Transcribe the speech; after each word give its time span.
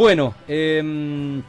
Bueno, 0.00 0.32
em, 0.48 1.42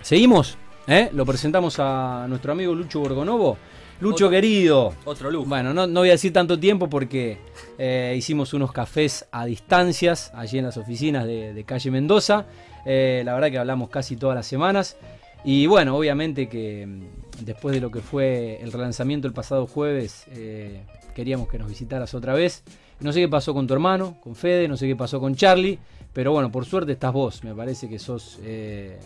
seguimos. 0.00 0.56
¿eh? 0.86 1.10
Lo 1.12 1.26
presentamos 1.26 1.74
a 1.80 2.24
nuestro 2.28 2.52
amigo 2.52 2.72
Lucho 2.72 3.00
Borgonovo. 3.00 3.56
Lucho 4.00 4.26
Otro- 4.26 4.30
querido. 4.30 4.94
Otro 5.04 5.28
lujo. 5.28 5.46
Bueno, 5.48 5.74
no, 5.74 5.88
no 5.88 5.98
voy 5.98 6.10
a 6.10 6.12
decir 6.12 6.32
tanto 6.32 6.56
tiempo 6.56 6.88
porque 6.88 7.38
eh, 7.78 8.14
hicimos 8.16 8.54
unos 8.54 8.70
cafés 8.70 9.26
a 9.32 9.44
distancias 9.44 10.30
allí 10.36 10.58
en 10.58 10.66
las 10.66 10.76
oficinas 10.76 11.26
de, 11.26 11.52
de 11.52 11.64
calle 11.64 11.90
Mendoza. 11.90 12.46
Eh, 12.86 13.22
la 13.24 13.34
verdad 13.34 13.50
que 13.50 13.58
hablamos 13.58 13.90
casi 13.90 14.14
todas 14.16 14.36
las 14.36 14.46
semanas. 14.46 14.96
Y 15.44 15.66
bueno, 15.66 15.96
obviamente 15.96 16.48
que 16.48 16.86
mm, 16.86 17.44
después 17.44 17.74
de 17.74 17.80
lo 17.80 17.90
que 17.90 18.02
fue 18.02 18.62
el 18.62 18.70
relanzamiento 18.70 19.26
el 19.26 19.34
pasado 19.34 19.66
jueves, 19.66 20.26
eh, 20.30 20.84
queríamos 21.12 21.48
que 21.48 21.58
nos 21.58 21.68
visitaras 21.68 22.14
otra 22.14 22.34
vez. 22.34 22.62
No 23.00 23.12
sé 23.12 23.18
qué 23.18 23.28
pasó 23.28 23.52
con 23.52 23.66
tu 23.66 23.74
hermano, 23.74 24.16
con 24.22 24.36
Fede, 24.36 24.68
no 24.68 24.76
sé 24.76 24.86
qué 24.86 24.94
pasó 24.94 25.18
con 25.18 25.34
Charlie, 25.34 25.78
pero 26.12 26.32
bueno, 26.32 26.50
por 26.50 26.64
suerte 26.66 26.92
estás 26.92 27.12
vos. 27.12 27.42
Me 27.44 27.54
parece 27.54 27.88
que 27.88 27.98
sos 27.98 28.38
eh, 28.42 28.98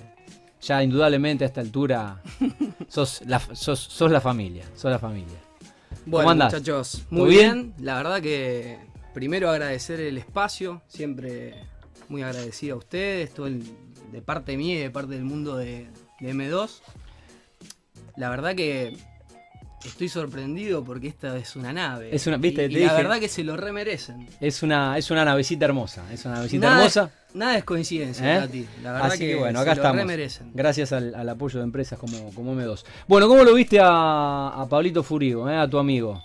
ya 0.61 0.83
indudablemente 0.83 1.45
a 1.45 1.47
esta 1.47 1.61
altura, 1.61 2.23
sos 2.89 3.23
la, 3.27 3.39
sos, 3.41 3.79
sos 3.81 4.11
la 4.11 4.21
familia, 4.21 4.65
sos 4.75 4.91
la 4.91 4.99
familia. 4.99 5.37
Bueno, 6.07 6.19
¿Cómo 6.25 6.31
andás? 6.31 6.53
muchachos, 6.53 7.05
¿Todo 7.11 7.21
muy 7.21 7.31
bien? 7.31 7.53
bien? 7.75 7.75
La 7.87 7.97
verdad 7.97 8.21
que 8.21 8.79
primero 9.15 9.49
agradecer 9.51 10.01
el 10.01 10.19
espacio, 10.19 10.83
siempre 10.87 11.55
muy 12.09 12.23
agradecido 12.23 12.75
a 12.75 12.79
ustedes, 12.79 13.33
todo 13.33 13.47
el- 13.47 13.65
de 14.13 14.23
parte 14.23 14.57
mía 14.57 14.75
y 14.77 14.79
de 14.79 14.91
parte 14.91 15.15
del 15.15 15.25
mundo 15.25 15.57
de, 15.57 15.89
de 16.21 16.35
M2. 16.35 16.81
La 18.17 18.29
verdad 18.31 18.55
que 18.55 18.97
estoy 19.85 20.09
sorprendido 20.09 20.83
porque 20.85 21.09
esta 21.09 21.37
es 21.37 21.57
una 21.57 21.73
nave. 21.73 22.15
Es 22.15 22.27
una- 22.27 22.37
viste, 22.37 22.65
y, 22.65 22.69
te 22.73 22.81
y 22.81 22.85
la 22.87 22.95
verdad 22.95 23.19
que 23.21 23.29
se 23.29 23.45
lo 23.45 23.57
remerecen. 23.57 24.27
Es 24.41 24.63
una, 24.63 24.97
es 24.99 25.11
una 25.11 25.25
navecita 25.25 25.65
hermosa, 25.67 26.05
es 26.13 26.25
una 26.25 26.35
navecita 26.37 26.67
Nada, 26.67 26.79
hermosa. 26.79 27.11
nada 27.35 27.59
es 27.59 27.65
coincidencia, 27.65 28.37
¿Eh? 28.37 28.41
Tati. 28.41 28.67
La 28.83 28.93
verdad 28.93 29.07
Así 29.09 29.19
que, 29.21 29.29
que, 29.29 29.35
bueno, 29.37 29.59
se 29.59 29.63
acá 29.63 29.75
lo 29.75 29.83
estamos. 29.83 29.97
remerecen. 29.99 30.51
Gracias 30.55 30.93
al, 30.93 31.15
al 31.15 31.29
apoyo 31.29 31.59
de 31.61 31.65
empresas 31.65 31.99
como, 31.99 32.33
como 32.35 32.55
M2. 32.55 32.85
Bueno, 33.09 33.29
¿cómo 33.29 33.45
lo 33.45 33.55
viste 33.55 33.79
a, 33.81 34.49
a 34.49 34.67
Pablito 34.69 35.03
Furigo, 35.03 35.49
eh, 35.49 35.57
a 35.57 35.69
tu 35.69 35.79
amigo? 35.79 36.23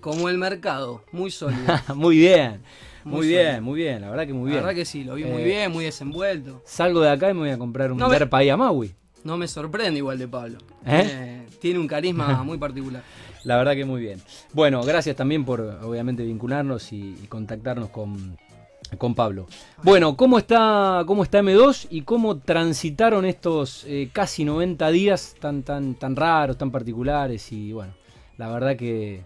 Como 0.00 0.28
el 0.28 0.36
mercado, 0.38 1.02
muy 1.12 1.30
sólido. 1.30 1.62
muy 1.94 2.18
bien, 2.18 2.60
muy, 3.04 3.16
Muy 3.18 3.28
bien, 3.28 3.62
muy 3.62 3.76
bien, 3.80 4.00
la 4.02 4.10
verdad 4.10 4.26
que 4.26 4.32
muy 4.32 4.50
La 4.50 4.56
bien. 4.56 4.64
verdad 4.64 4.76
que 4.76 4.84
sí, 4.84 5.04
lo 5.04 5.14
vi 5.14 5.24
muy 5.24 5.42
Eh, 5.42 5.44
bien, 5.44 5.72
muy 5.72 5.84
desenvuelto. 5.84 6.62
Salgo 6.66 7.00
de 7.00 7.10
acá 7.10 7.30
y 7.30 7.34
me 7.34 7.40
voy 7.40 7.50
a 7.50 7.58
comprar 7.58 7.90
un 7.92 7.98
No 7.98 8.08
Derpa 8.08 8.38
ahí 8.38 8.48
a 8.50 8.56
Maui. 8.56 8.94
No 9.24 9.38
me 9.38 9.48
sorprende 9.48 9.98
igual 9.98 10.18
de 10.18 10.28
Pablo. 10.28 10.58
¿Eh? 10.86 11.33
Tiene 11.64 11.80
un 11.80 11.86
carisma 11.86 12.42
muy 12.44 12.58
particular. 12.58 13.02
La 13.44 13.56
verdad 13.56 13.72
que 13.72 13.86
muy 13.86 13.98
bien. 13.98 14.20
Bueno, 14.52 14.82
gracias 14.82 15.16
también 15.16 15.46
por 15.46 15.62
obviamente 15.62 16.22
vincularnos 16.22 16.92
y, 16.92 17.16
y 17.22 17.26
contactarnos 17.26 17.88
con, 17.88 18.36
con 18.98 19.14
Pablo. 19.14 19.46
Bueno, 19.82 20.14
¿cómo 20.14 20.36
está, 20.36 21.04
¿cómo 21.06 21.22
está 21.22 21.40
M2 21.40 21.86
y 21.88 22.02
cómo 22.02 22.36
transitaron 22.36 23.24
estos 23.24 23.84
eh, 23.84 24.10
casi 24.12 24.44
90 24.44 24.90
días 24.90 25.36
tan, 25.40 25.62
tan, 25.62 25.94
tan 25.94 26.16
raros, 26.16 26.58
tan 26.58 26.70
particulares 26.70 27.50
y 27.50 27.72
bueno, 27.72 27.94
la 28.36 28.50
verdad 28.50 28.76
que 28.76 29.22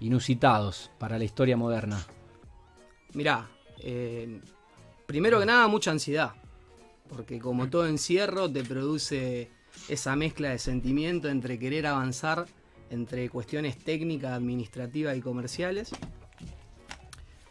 inusitados 0.00 0.90
para 0.98 1.18
la 1.18 1.24
historia 1.24 1.58
moderna? 1.58 2.02
Mirá, 3.12 3.50
eh, 3.80 4.40
primero 5.04 5.38
que 5.40 5.44
nada, 5.44 5.68
mucha 5.68 5.90
ansiedad. 5.90 6.32
Porque 7.10 7.38
como 7.38 7.68
todo 7.68 7.86
encierro, 7.86 8.50
te 8.50 8.64
produce 8.64 9.50
esa 9.88 10.16
mezcla 10.16 10.50
de 10.50 10.58
sentimiento 10.58 11.28
entre 11.28 11.58
querer 11.58 11.86
avanzar 11.86 12.46
entre 12.92 13.30
cuestiones 13.30 13.78
técnicas, 13.78 14.32
administrativas 14.32 15.16
y 15.16 15.22
comerciales. 15.22 15.90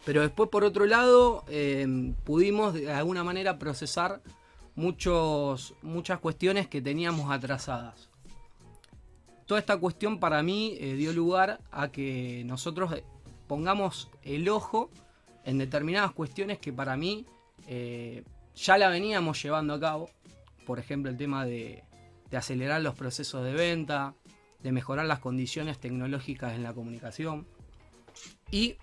Pero 0.06 0.22
después, 0.22 0.50
por 0.50 0.64
otro 0.64 0.86
lado, 0.86 1.44
eh, 1.48 2.14
pudimos 2.24 2.76
de 2.76 2.92
alguna 2.92 3.24
manera 3.24 3.58
procesar 3.58 4.22
muchos, 4.76 5.74
muchas 5.82 6.20
cuestiones 6.20 6.68
que 6.68 6.82
teníamos 6.82 7.32
atrasadas. 7.32 8.10
Toda 9.48 9.60
esta 9.60 9.78
cuestión 9.78 10.20
para 10.20 10.44
mí 10.44 10.78
eh, 10.80 10.94
dio 10.94 11.12
lugar 11.12 11.60
a 11.72 11.92
que 11.92 12.44
nosotros 12.46 12.94
eh, 12.94 13.04
pongamos 13.48 14.10
el 14.22 14.48
ojo 14.48 14.92
en 15.44 15.58
determinadas 15.58 16.12
cuestiones 16.12 16.60
que 16.60 16.72
para 16.72 16.96
mí 16.96 17.26
ya 18.56 18.78
la 18.78 18.90
veníamos 18.90 19.42
llevando 19.42 19.74
a 19.74 19.80
cabo. 19.80 20.10
Por 20.66 20.78
ejemplo, 20.78 21.10
el 21.10 21.18
tema 21.18 21.46
de, 21.46 21.84
de 22.32 22.38
acelerar 22.38 22.82
los 22.82 22.96
procesos 22.96 23.44
de 23.44 23.54
venta, 23.54 24.16
de 24.64 24.72
mejorar 24.72 25.06
las 25.06 25.20
condiciones 25.20 25.80
tecnológicas 25.80 26.54
en 26.54 26.64
la 26.64 26.74
comunicación 26.74 27.46
y 28.50 28.78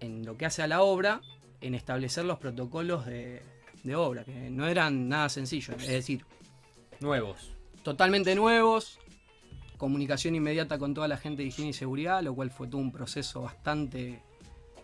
en 0.00 0.24
lo 0.24 0.36
que 0.36 0.46
hace 0.46 0.62
a 0.62 0.66
la 0.66 0.82
obra, 0.82 1.20
en 1.60 1.74
establecer 1.74 2.24
los 2.24 2.38
protocolos 2.38 3.06
de, 3.06 3.42
de 3.82 3.96
obra, 3.96 4.24
que 4.24 4.50
no 4.50 4.66
eran 4.66 5.08
nada 5.08 5.28
sencillos. 5.28 5.76
Es 5.82 5.88
decir, 5.88 6.24
Nuevos. 7.00 7.50
totalmente 7.82 8.34
nuevos, 8.34 8.98
comunicación 9.76 10.34
inmediata 10.34 10.78
con 10.78 10.94
toda 10.94 11.08
la 11.08 11.16
gente 11.16 11.42
de 11.42 11.48
higiene 11.48 11.70
y 11.70 11.74
seguridad, 11.74 12.22
lo 12.22 12.34
cual 12.34 12.50
fue 12.50 12.68
todo 12.68 12.80
un 12.80 12.92
proceso 12.92 13.42
bastante 13.42 14.22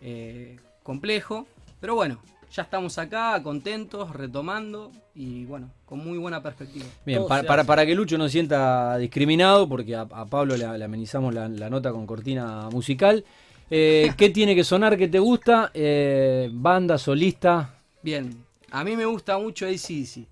eh, 0.00 0.58
complejo. 0.82 1.46
Pero 1.80 1.94
bueno, 1.94 2.20
ya 2.52 2.62
estamos 2.62 2.98
acá, 2.98 3.42
contentos, 3.42 4.10
retomando 4.14 4.92
y 5.14 5.44
bueno, 5.46 5.70
con 5.86 5.98
muy 6.04 6.18
buena 6.18 6.42
perspectiva. 6.42 6.84
Bien, 7.06 7.24
para, 7.26 7.64
para, 7.64 7.86
que 7.86 7.94
Lucho 7.94 8.18
no 8.18 8.24
se 8.24 8.32
sienta 8.32 8.96
discriminado, 8.98 9.68
porque 9.68 9.96
a, 9.96 10.02
a 10.02 10.26
Pablo 10.26 10.56
le, 10.56 10.78
le 10.78 10.84
amenizamos 10.84 11.32
la, 11.32 11.48
la 11.48 11.70
nota 11.70 11.90
con 11.92 12.06
cortina 12.06 12.68
musical. 12.70 13.24
Eh, 13.70 14.12
¿Qué 14.18 14.28
tiene 14.28 14.54
que 14.54 14.64
sonar? 14.64 14.98
¿Qué 14.98 15.08
te 15.08 15.18
gusta? 15.18 15.70
Eh, 15.72 16.50
¿Banda, 16.52 16.98
solista? 16.98 17.74
Bien, 18.02 18.44
a 18.70 18.84
mí 18.84 18.96
me 18.96 19.06
gusta 19.06 19.38
mucho 19.38 19.66
ACDC, 19.66 20.26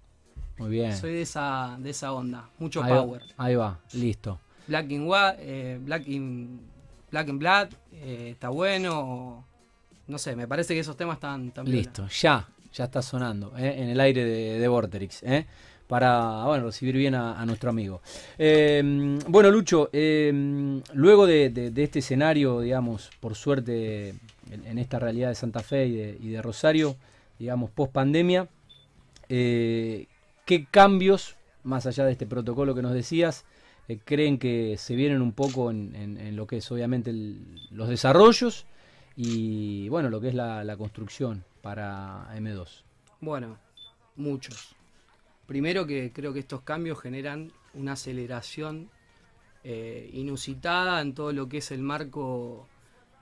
Muy 0.58 0.70
bien. 0.70 0.94
soy 0.94 1.14
de 1.14 1.22
esa, 1.22 1.76
de 1.78 1.90
esa 1.90 2.12
onda, 2.12 2.50
mucho 2.58 2.82
ahí, 2.82 2.92
va- 2.92 3.02
power. 3.02 3.22
ahí 3.38 3.54
va, 3.54 3.78
listo. 3.94 4.38
Black 4.66 4.90
in, 4.90 5.08
eh, 5.38 5.78
Black 5.82 6.06
in, 6.06 6.60
Black 7.10 7.28
in 7.28 7.38
Blood 7.38 7.68
eh, 7.92 8.28
está 8.32 8.50
bueno. 8.50 9.46
No 10.10 10.18
sé, 10.18 10.36
me 10.36 10.48
parece 10.48 10.74
que 10.74 10.80
esos 10.80 10.96
temas 10.96 11.14
están. 11.14 11.52
Listo, 11.64 12.06
ya, 12.08 12.48
ya 12.72 12.84
está 12.84 13.00
sonando 13.00 13.56
¿eh? 13.56 13.74
en 13.78 13.88
el 13.90 14.00
aire 14.00 14.24
de, 14.24 14.58
de 14.58 14.68
Vorterix. 14.68 15.22
¿eh? 15.22 15.46
Para 15.86 16.44
recibir 16.60 16.96
bien 16.96 17.16
a, 17.16 17.44
nuestro 17.46 17.70
amigo. 17.70 18.00
Eh, 18.38 19.18
bueno, 19.26 19.50
Lucho, 19.50 19.90
eh, 19.92 20.32
luego 20.92 21.26
de, 21.26 21.72
este 21.76 21.98
escenario, 21.98 22.60
digamos, 22.60 23.10
por 23.18 23.34
suerte, 23.34 24.14
en, 24.50 24.78
esta 24.78 25.00
realidad 25.00 25.30
de 25.30 25.34
Santa 25.34 25.60
Fe 25.60 25.86
y 25.86 25.96
de, 25.96 26.18
y 26.20 26.28
de 26.28 26.42
Rosario, 26.42 26.94
digamos, 27.40 27.70
post 27.70 27.92
pandemia, 27.92 28.46
eh, 29.28 30.06
¿qué 30.44 30.66
cambios, 30.70 31.36
más 31.62 31.86
allá 31.86 32.04
de 32.04 32.12
este 32.12 32.26
protocolo 32.26 32.74
que 32.74 32.82
nos 32.82 32.92
decías, 32.92 33.44
eh, 33.88 33.98
creen 34.04 34.38
que 34.38 34.76
se 34.76 34.94
vienen 34.94 35.22
un 35.22 35.32
poco 35.32 35.70
en, 35.70 36.36
lo 36.36 36.46
que 36.46 36.58
es 36.58 36.70
obviamente 36.70 37.12
los 37.70 37.88
desarrollos 37.88 38.66
y 39.16 39.88
bueno, 39.88 40.10
lo 40.10 40.20
que 40.20 40.28
es 40.28 40.34
la, 40.34 40.76
construcción 40.76 41.44
para 41.62 42.28
M2? 42.34 42.82
Bueno, 43.20 43.58
muchos. 44.16 44.74
Primero 45.46 45.86
que 45.86 46.12
creo 46.12 46.32
que 46.32 46.40
estos 46.40 46.62
cambios 46.62 47.00
generan 47.00 47.52
una 47.74 47.92
aceleración 47.92 48.88
eh, 49.64 50.10
inusitada 50.12 51.00
en 51.00 51.14
todo 51.14 51.32
lo 51.32 51.48
que 51.48 51.58
es 51.58 51.70
el 51.70 51.82
marco 51.82 52.66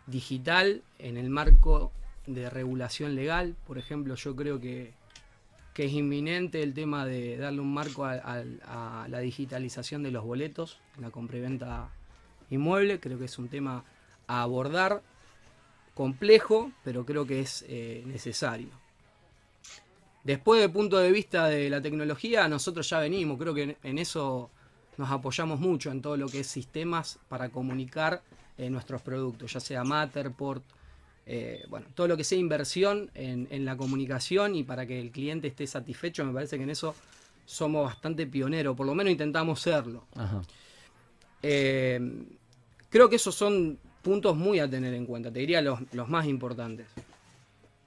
digital, 0.07 0.83
en 0.99 1.17
el 1.17 1.31
marco 1.31 1.93
de 2.27 2.51
regulación 2.51 3.15
legal. 3.15 3.57
Por 3.67 3.79
ejemplo, 3.79 4.15
yo 4.15 4.37
creo 4.37 4.61
que, 4.61 4.93
que 5.75 5.87
es 5.87 5.93
inminente 5.93 6.63
el 6.63 6.75
tema 6.75 7.07
de 7.07 7.37
darle 7.39 7.61
un 7.61 7.73
marco 7.73 8.05
a, 8.05 8.43
la 9.09 9.19
digitalización 9.21 10.03
de 10.03 10.11
los 10.11 10.25
boletos 10.25 10.79
en 10.97 11.03
la 11.03 11.11
compra 11.11 11.39
y 11.39 11.41
venta 11.41 11.89
inmueble. 12.51 13.01
Creo 13.01 13.19
que 13.19 13.25
es 13.25 13.39
un 13.39 13.49
tema 13.49 13.85
a 14.27 14.43
abordar 14.43 15.03
complejo, 15.99 16.71
pero 16.85 17.05
creo 17.05 17.27
que 17.27 17.41
es 17.41 17.65
eh, 17.69 18.05
necesario. 18.07 18.69
Después, 20.23 20.61
del 20.61 20.71
punto 20.71 20.97
de 20.99 21.11
vista 21.11 21.49
de 21.49 21.69
la 21.69 21.83
tecnología, 21.83 22.47
nosotros 22.47 22.89
ya 22.89 23.01
venimos, 23.01 23.37
creo 23.37 23.53
que 23.53 23.77
en, 23.83 23.99
eso 23.99 24.49
nos 24.97 25.11
apoyamos 25.11 25.59
mucho 25.59 25.91
en 25.91 26.01
todo 26.01 26.17
lo 26.17 26.29
que 26.29 26.41
es 26.41 26.47
sistemas 26.47 27.19
para 27.29 27.49
comunicar 27.49 28.23
eh, 28.57 28.71
nuestros 28.71 29.03
productos, 29.03 29.53
ya 29.53 29.59
sea 29.59 29.83
Matterport, 29.83 30.63
eh, 31.27 31.65
bueno, 31.69 31.87
todo 31.97 32.07
lo 32.07 32.17
que 32.17 32.23
sea 32.23 32.39
inversión 32.39 33.11
en, 33.15 33.49
en 33.51 33.65
la 33.65 33.77
comunicación 33.77 34.55
y 34.55 34.63
para 34.63 34.87
que 34.87 35.01
el 35.01 35.11
cliente 35.11 35.49
esté 35.49 35.67
satisfecho, 35.67 36.25
me 36.25 36.33
parece 36.33 36.59
que 36.59 36.63
en 36.63 36.71
eso 36.71 36.95
somos 37.45 37.85
bastante 37.85 38.25
pioneros, 38.25 38.77
por 38.77 38.87
lo 38.87 38.95
menos 38.95 39.11
intentamos 39.11 39.61
serlo. 39.61 40.05
Ajá. 40.15 40.43
Eh, 41.43 41.99
creo 42.89 43.09
que 43.09 43.17
esos 43.17 43.35
son 43.35 43.81
puntos 44.09 44.37
muy 44.37 44.59
a 44.59 44.69
tener 44.69 44.95
en 44.95 45.05
cuenta, 45.07 45.31
te 45.31 45.41
diría 45.41 45.61
los, 45.61 45.79
los 45.93 46.09
más 46.09 46.25
importantes. 46.27 46.87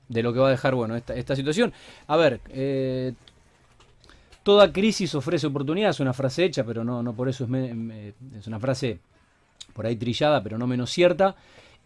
de 0.07 0.21
lo 0.21 0.31
que 0.33 0.39
va 0.39 0.47
a 0.49 0.51
dejar 0.57 0.75
bueno 0.75 0.95
esta, 0.95 1.13
esta 1.15 1.35
situación. 1.35 1.71
A 2.07 2.15
ver, 2.17 2.41
eh, 2.49 3.13
toda 4.43 4.71
crisis 4.71 5.15
ofrece 5.15 5.47
oportunidades, 5.47 5.95
es 5.97 5.99
una 6.01 6.13
frase 6.13 6.43
hecha, 6.45 6.63
pero 6.63 6.83
no, 6.83 7.01
no 7.01 7.13
por 7.13 7.29
eso 7.29 7.43
es, 7.45 7.49
me- 7.49 8.13
es 8.37 8.45
una 8.47 8.59
frase 8.59 8.99
por 9.73 9.85
ahí 9.85 9.95
trillada, 9.95 10.41
pero 10.43 10.57
no 10.57 10.67
menos 10.67 10.89
cierta. 10.91 11.35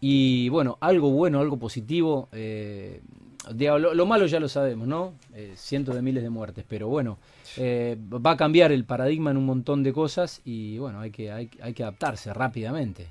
Y 0.00 0.48
bueno, 0.50 0.76
algo 0.80 1.10
bueno, 1.10 1.40
algo 1.40 1.56
positivo, 1.56 2.28
eh, 2.32 3.00
lo, 3.56 4.06
malo 4.06 4.26
ya 4.26 4.40
lo 4.40 4.48
sabemos, 4.48 4.86
¿no? 4.88 5.14
Eh, 5.34 5.52
cientos 5.56 5.94
de 5.94 6.02
miles 6.02 6.22
de 6.22 6.30
muertes, 6.30 6.64
pero 6.68 6.88
bueno, 6.88 7.18
eh, 7.56 7.96
va 8.12 8.32
a 8.32 8.36
cambiar 8.36 8.72
el 8.72 8.84
paradigma 8.84 9.30
en 9.30 9.36
un 9.36 9.46
montón 9.46 9.82
de 9.82 9.92
cosas 9.92 10.40
y 10.44 10.78
bueno, 10.78 11.00
hay 11.00 11.10
que, 11.10 11.30
hay 11.30 11.72
que 11.74 11.82
adaptarse 11.82 12.34
rápidamente. 12.34 13.06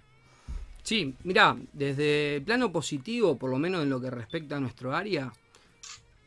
Sí, 0.86 1.16
mira, 1.24 1.58
desde 1.74 2.36
el 2.36 2.44
plano 2.44 2.72
positivo, 2.72 3.38
por 3.38 3.50
lo 3.50 3.58
menos 3.58 3.82
en 3.82 3.90
lo 3.90 4.00
que 4.00 4.12
respecta 4.12 4.58
a 4.58 4.60
nuestro 4.60 4.96
área, 4.96 5.34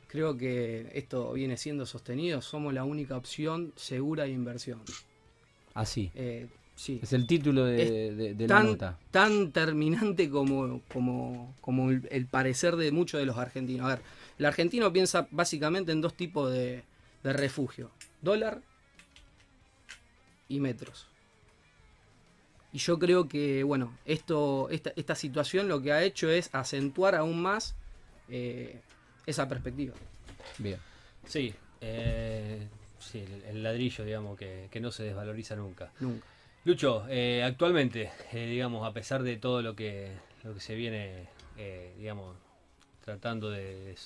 creo 0.08 0.36
que 0.36 0.90
esto 0.94 1.32
viene 1.32 1.56
siendo 1.56 1.86
sostenido, 1.86 2.42
somos 2.42 2.74
la 2.74 2.82
única 2.82 3.16
opción 3.16 3.72
segura 3.76 4.24
de 4.24 4.30
inversión. 4.30 4.80
Así. 5.74 6.10
Eh, 6.16 6.48
sí. 6.74 6.98
Es 7.00 7.12
el 7.12 7.28
título 7.28 7.66
de, 7.66 8.34
tan, 8.48 8.48
la 8.48 8.62
nota. 8.64 8.98
Tan 9.12 9.52
terminante 9.52 10.28
como, 10.28 10.82
como, 10.92 11.54
como 11.60 11.90
el, 11.92 12.26
parecer 12.26 12.74
de 12.74 12.90
muchos 12.90 13.20
de 13.20 13.26
los 13.26 13.38
argentinos. 13.38 13.86
A 13.86 13.90
ver, 13.90 14.02
el 14.40 14.44
argentino 14.44 14.92
piensa 14.92 15.28
básicamente 15.30 15.92
en 15.92 16.00
dos 16.00 16.14
tipos 16.14 16.52
de, 16.52 16.82
de 17.22 17.32
refugio. 17.32 17.92
Dólar 18.22 18.60
y 20.48 20.58
metros. 20.58 21.07
Y 22.72 22.78
yo 22.78 22.98
creo 22.98 23.28
que, 23.28 23.62
bueno, 23.62 23.96
esto, 24.04 24.68
esta, 24.70 24.92
esta 24.96 25.14
situación 25.14 25.68
lo 25.68 25.80
que 25.80 25.92
ha 25.92 26.02
hecho 26.02 26.28
es 26.30 26.50
acentuar 26.54 27.14
aún 27.14 27.40
más 27.40 27.74
eh, 28.28 28.80
esa 29.26 29.48
perspectiva. 29.48 29.94
Bien. 30.58 30.78
Sí, 31.26 31.54
eh, 31.80 32.66
sí 32.98 33.24
el, 33.46 33.62
ladrillo, 33.62 34.04
digamos, 34.04 34.38
que, 34.38 34.68
no 34.80 34.90
se 34.92 35.04
desvaloriza 35.04 35.56
nunca. 35.56 35.90
Nunca. 36.00 36.26
Lucho, 36.64 37.06
eh, 37.08 37.42
actualmente, 37.42 38.10
digamos, 38.32 38.86
a 38.86 38.92
pesar 38.92 39.22
de 39.22 39.36
todo 39.36 39.62
lo 39.62 39.74
que, 39.74 40.10
lo 40.44 40.52
que 40.52 40.60
se 40.60 40.74
viene, 40.74 41.28
digamos, 41.96 42.36
tratando 43.02 43.50
de, 43.50 43.96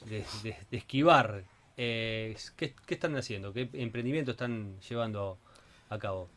esquivar, 0.70 1.42
¿qué, 1.76 2.36
¿qué, 2.56 2.74
están 2.86 3.16
haciendo? 3.16 3.52
¿Qué 3.52 3.68
emprendimiento 3.72 4.30
están 4.30 4.78
llevando 4.88 5.38
a 5.88 5.98
cabo? 5.98 6.28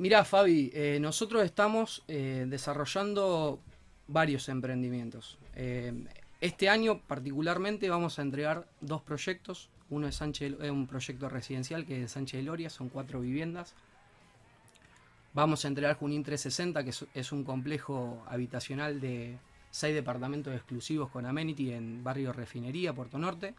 Mirá, 0.00 0.24
Fabi, 0.24 0.70
eh, 0.72 0.96
nosotros 0.98 1.44
estamos 1.44 2.02
eh, 2.08 2.46
desarrollando 2.48 3.60
varios 4.08 4.48
emprendimientos. 4.48 5.36
Eh, 5.54 5.92
este 6.40 6.70
año 6.70 7.02
particularmente 7.06 7.90
vamos 7.90 8.18
a 8.18 8.22
entregar 8.22 8.66
dos 8.80 9.02
proyectos. 9.02 9.68
Uno 9.90 10.08
es 10.08 10.14
Sánchez, 10.14 10.54
un 10.70 10.86
proyecto 10.86 11.28
residencial 11.28 11.84
que 11.84 11.96
es 11.96 12.00
de 12.00 12.08
Sánchez 12.08 12.40
de 12.40 12.44
Loria, 12.44 12.70
son 12.70 12.88
cuatro 12.88 13.20
viviendas. 13.20 13.74
Vamos 15.34 15.66
a 15.66 15.68
entregar 15.68 15.96
Junín 15.96 16.24
360, 16.24 16.82
que 16.82 17.20
es, 17.20 17.32
un 17.32 17.44
complejo 17.44 18.24
habitacional 18.26 19.02
de 19.02 19.36
seis 19.70 19.94
departamentos 19.94 20.54
exclusivos 20.54 21.10
con 21.10 21.26
amenity 21.26 21.74
en 21.74 22.02
barrio 22.02 22.32
Refinería, 22.32 22.94
Puerto 22.94 23.18
Norte. 23.18 23.54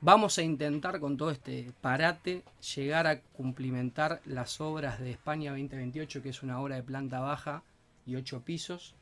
Vamos 0.00 0.38
a 0.38 0.42
intentar 0.42 1.00
con 1.00 1.16
todo 1.16 1.30
este 1.30 1.72
parate 1.80 2.44
llegar 2.76 3.06
a 3.08 3.20
cumplimentar 3.20 4.20
las 4.26 4.60
obras 4.60 5.00
de 5.00 5.10
España 5.10 5.50
2028, 5.50 6.22
que 6.22 6.28
es 6.28 6.42
una 6.42 6.60
obra 6.60 6.76
de 6.76 6.84
planta 6.84 7.18
baja 7.18 7.64
y 8.06 8.14
ocho 8.14 8.40
pisos. 8.40 8.94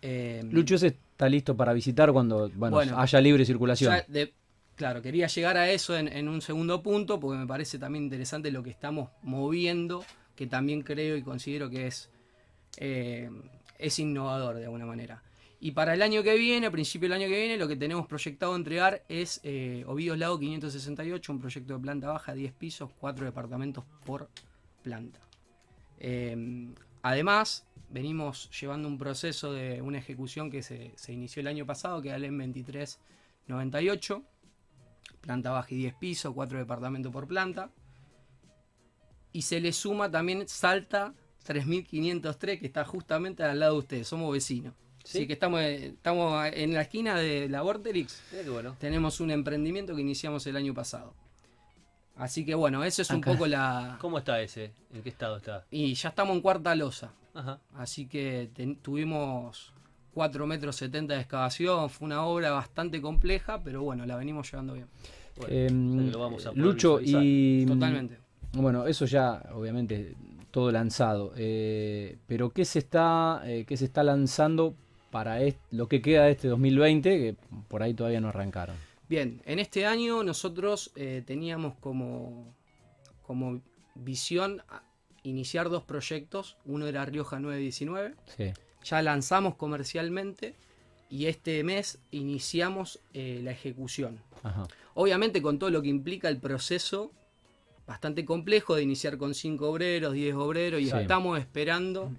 Eh, 0.00 0.42
Lucho 0.50 0.74
está 0.74 1.28
listo 1.28 1.56
para 1.56 1.72
visitar 1.72 2.12
cuando 2.12 2.50
bueno, 2.50 2.98
haya 2.98 3.20
libre 3.20 3.44
circulación. 3.44 3.94
claro, 4.74 5.00
quería 5.02 5.28
llegar 5.28 5.56
a 5.56 5.70
eso 5.70 5.96
en, 5.96 6.28
un 6.28 6.42
segundo 6.42 6.82
punto, 6.82 7.20
porque 7.20 7.38
me 7.38 7.46
parece 7.46 7.78
también 7.78 8.04
interesante 8.04 8.50
lo 8.50 8.64
que 8.64 8.70
estamos 8.70 9.10
moviendo, 9.22 10.04
que 10.34 10.48
también 10.48 10.82
creo 10.82 11.16
y 11.16 11.22
considero 11.22 11.70
que 11.70 11.86
es, 11.86 12.10
eh, 12.78 13.30
es 13.78 13.98
innovador 14.00 14.56
de 14.56 14.64
alguna 14.64 14.86
manera. 14.86 15.22
Y 15.64 15.70
para 15.70 15.94
el 15.94 16.02
año 16.02 16.24
que 16.24 16.34
viene, 16.34 16.66
a 16.66 16.72
principio 16.72 17.08
del 17.08 17.22
año 17.22 17.28
que 17.28 17.38
viene, 17.38 17.56
lo 17.56 17.68
que 17.68 17.76
tenemos 17.76 18.08
proyectado 18.08 18.56
entregar 18.56 19.04
es 19.08 19.38
eh, 19.44 19.84
Ovidos 19.86 20.18
Lago 20.18 20.36
568, 20.36 21.32
un 21.32 21.38
proyecto 21.38 21.74
de 21.74 21.78
planta 21.78 22.08
baja, 22.08 22.34
10 22.34 22.52
pisos, 22.54 22.90
4 22.98 23.26
departamentos 23.26 23.84
por 24.04 24.28
planta. 24.82 25.20
Eh, 26.00 26.66
además, 27.02 27.64
venimos 27.90 28.50
llevando 28.60 28.88
un 28.88 28.98
proceso 28.98 29.52
de 29.52 29.80
una 29.80 29.98
ejecución 29.98 30.50
que 30.50 30.64
se, 30.64 30.96
inició 31.06 31.38
el 31.42 31.46
año 31.46 31.64
pasado, 31.64 32.02
que 32.02 32.08
es 32.08 32.16
el 32.16 32.24
m 32.24 32.44
2398, 32.44 34.20
planta 35.20 35.52
baja 35.52 35.68
y 35.70 35.76
10 35.76 35.94
pisos, 35.94 36.34
4 36.34 36.58
departamentos 36.58 37.12
por 37.12 37.28
planta. 37.28 37.70
Y 39.32 39.42
se 39.42 39.60
le 39.60 39.72
suma 39.72 40.10
también 40.10 40.48
Salta 40.48 41.14
3503, 41.44 42.58
que 42.58 42.66
está 42.66 42.84
justamente 42.84 43.44
al 43.44 43.60
lado 43.60 43.74
de 43.74 43.78
ustedes, 43.78 44.08
somos 44.08 44.32
vecinos. 44.32 44.74
¿Sí? 45.04 45.26
que 45.26 45.32
estamos, 45.32 45.60
estamos 45.60 46.46
en 46.52 46.74
la 46.74 46.82
esquina 46.82 47.16
de 47.16 47.48
la 47.48 47.62
Vorterix. 47.62 48.22
Tenemos 48.78 49.20
un 49.20 49.30
emprendimiento 49.30 49.94
que 49.94 50.00
iniciamos 50.00 50.46
el 50.46 50.56
año 50.56 50.74
pasado. 50.74 51.14
Así 52.16 52.44
que 52.44 52.54
bueno, 52.54 52.84
eso 52.84 53.02
es 53.02 53.10
un 53.10 53.20
poco 53.20 53.46
la. 53.46 53.96
¿Cómo 54.00 54.18
está 54.18 54.40
ese? 54.40 54.72
¿En 54.92 55.02
qué 55.02 55.08
estado 55.08 55.38
está? 55.38 55.64
Y 55.70 55.94
ya 55.94 56.10
estamos 56.10 56.36
en 56.36 56.42
cuarta 56.42 56.74
losa. 56.74 57.12
Así 57.74 58.06
que 58.06 58.50
tuvimos 58.82 59.72
4 60.14 60.46
metros 60.46 60.76
70 60.76 61.14
de 61.14 61.20
excavación. 61.20 61.88
Fue 61.90 62.06
una 62.06 62.24
obra 62.24 62.50
bastante 62.50 63.00
compleja, 63.00 63.62
pero 63.62 63.82
bueno, 63.82 64.04
la 64.04 64.16
venimos 64.16 64.50
llevando 64.50 64.74
bien. 64.74 64.88
Em, 65.48 66.12
Lucho, 66.54 67.00
y. 67.00 67.64
Totalmente. 67.66 68.18
Bueno, 68.52 68.86
eso 68.86 69.06
ya, 69.06 69.42
obviamente, 69.54 70.14
todo 70.50 70.70
lanzado. 70.70 71.32
Eh, 71.36 72.18
pero 72.26 72.50
¿qué 72.50 72.64
se 72.66 72.80
está, 72.80 73.42
eh, 73.46 73.64
qué 73.66 73.76
se 73.78 73.86
está 73.86 74.02
lanzando 74.02 74.74
para 75.12 75.38
lo 75.70 75.88
que 75.88 76.00
queda 76.00 76.24
de 76.24 76.32
este 76.32 76.48
2020, 76.48 77.18
que 77.18 77.36
por 77.68 77.82
ahí 77.82 77.92
todavía 77.92 78.20
no 78.20 78.28
arrancaron. 78.30 78.74
Bien, 79.08 79.42
en 79.44 79.58
este 79.58 79.84
año 79.84 80.24
nosotros 80.24 80.90
eh, 80.96 81.22
teníamos 81.24 81.74
como, 81.74 82.56
como 83.22 83.60
visión 83.94 84.62
iniciar 85.22 85.68
dos 85.68 85.84
proyectos. 85.84 86.56
Uno 86.64 86.86
era 86.86 87.04
Rioja 87.04 87.38
919. 87.38 88.14
Ya 88.84 89.02
lanzamos 89.02 89.54
comercialmente 89.56 90.54
y 91.10 91.26
este 91.26 91.62
mes 91.62 91.98
iniciamos 92.10 92.98
eh, 93.12 93.40
la 93.44 93.50
ejecución. 93.52 94.18
Obviamente 94.94 95.42
con 95.42 95.58
todo 95.58 95.68
lo 95.68 95.82
que 95.82 95.88
implica 95.88 96.30
el 96.30 96.38
proceso 96.38 97.12
bastante 97.86 98.24
complejo 98.24 98.76
de 98.76 98.82
iniciar 98.82 99.18
con 99.18 99.34
5 99.34 99.68
obreros, 99.68 100.14
10 100.14 100.34
obreros 100.36 100.80
y 100.80 100.88
estamos 100.88 101.38
esperando 101.38 102.10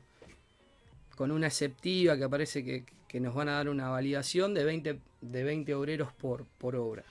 con 1.16 1.32
una 1.32 1.48
exceptiva 1.48 2.18
que 2.18 2.28
parece 2.30 2.64
que, 2.64 3.20
nos 3.20 3.36
van 3.36 3.48
a 3.48 3.54
dar 3.54 3.70
una 3.70 3.90
validación 3.90 4.56
de 4.56 4.64
20, 4.64 5.00
de 5.22 5.44
20 5.44 5.76
obreros 5.76 6.12
por, 6.14 6.46
por 6.58 6.76
obra. 6.76 7.04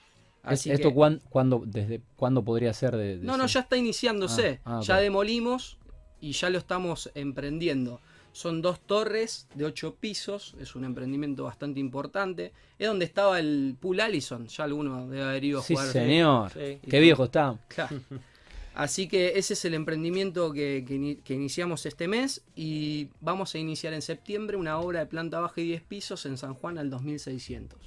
¿Esto 0.51 0.93
cuándo, 0.93 1.63
desde 1.65 2.01
cuándo 2.17 2.43
podría 2.43 2.73
ser? 2.73 2.97
De, 2.97 3.19
no, 3.19 3.37
no, 3.37 3.47
ya 3.47 3.61
está 3.61 3.77
iniciándose. 3.77 4.59
Ah, 4.65 4.79
ah, 4.79 4.81
ya 4.83 4.97
demolimos 4.97 5.79
y 6.21 6.33
ya 6.33 6.51
lo 6.51 6.59
estamos 6.59 7.11
emprendiendo. 7.15 8.01
Son 8.33 8.63
dos 8.63 8.81
torres 8.81 9.47
de 9.55 9.67
ocho 9.67 9.95
pisos, 9.95 10.57
es 10.59 10.75
un 10.75 10.85
emprendimiento 10.85 11.45
bastante 11.45 11.79
importante. 11.79 12.53
Es 12.79 12.89
donde 12.89 13.05
estaba 13.05 13.39
el 13.39 13.77
Pool 13.79 14.01
Allison, 14.01 14.49
ya 14.49 14.65
alguno 14.65 15.07
debe 15.07 15.23
haber 15.23 15.45
ido 15.45 15.61
a 15.61 15.63
jugar. 15.63 15.87
Sí, 15.87 15.93
señor. 15.93 16.53
Qué 16.53 17.01
viejo 17.01 17.25
está. 17.25 17.57
Claro. 17.69 18.01
Así 18.75 19.07
que 19.07 19.39
ese 19.39 19.53
es 19.53 19.65
el 19.65 19.75
emprendimiento 19.75 20.53
que, 20.53 20.85
iniciamos 21.29 21.85
este 21.87 22.09
mes 22.09 22.43
y 22.57 23.11
vamos 23.21 23.55
a 23.55 23.59
iniciar 23.59 23.93
en 23.93 24.03
septiembre 24.03 24.57
una 24.57 24.79
obra 24.79 25.01
de 25.01 25.07
planta 25.07 25.41
baja 25.41 25.61
y 25.61 25.65
10 25.65 25.83
pisos 25.83 26.27
en 26.27 26.39
San 26.39 26.55
Juan 26.55 26.79
al 26.79 26.89
2600. 26.89 27.79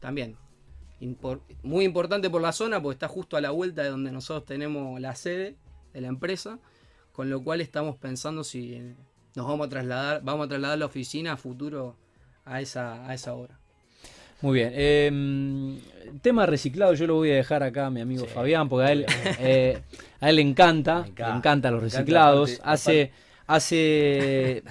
También 0.00 0.36
muy 1.62 1.84
importante 1.84 2.28
por 2.28 2.42
la 2.42 2.52
zona 2.52 2.82
porque 2.82 2.94
está 2.94 3.08
justo 3.08 3.36
a 3.36 3.40
la 3.40 3.50
vuelta 3.50 3.82
de 3.82 3.88
donde 3.88 4.12
nosotros 4.12 4.44
tenemos 4.44 5.00
la 5.00 5.14
sede 5.14 5.56
de 5.92 6.00
la 6.00 6.08
empresa, 6.08 6.58
con 7.12 7.30
lo 7.30 7.42
cual 7.42 7.60
estamos 7.60 7.96
pensando 7.96 8.44
si 8.44 8.94
nos 9.34 9.46
vamos 9.46 9.66
a 9.66 9.70
trasladar, 9.70 10.22
vamos 10.22 10.46
a 10.46 10.48
trasladar 10.48 10.78
la 10.78 10.86
oficina 10.86 11.32
a 11.32 11.36
futuro 11.36 11.96
a 12.44 12.60
esa, 12.60 13.06
a 13.08 13.14
esa 13.14 13.34
obra. 13.34 13.59
Muy 14.42 14.54
bien. 14.54 14.72
Eh, 14.74 15.80
tema 16.22 16.46
reciclado, 16.46 16.94
yo 16.94 17.06
lo 17.06 17.14
voy 17.16 17.30
a 17.30 17.36
dejar 17.36 17.62
acá 17.62 17.86
a 17.86 17.90
mi 17.90 18.00
amigo 18.00 18.26
Fabián, 18.26 18.68
porque 18.68 18.86
a 18.86 18.92
él, 18.92 19.06
eh, 19.40 19.78
a 20.20 20.30
él 20.30 20.36
le 20.36 20.42
encanta, 20.42 21.06
le 21.16 21.28
encanta 21.28 21.70
los 21.70 21.82
reciclados. 21.82 22.60
hace, 22.64 23.12
hace 23.46 24.62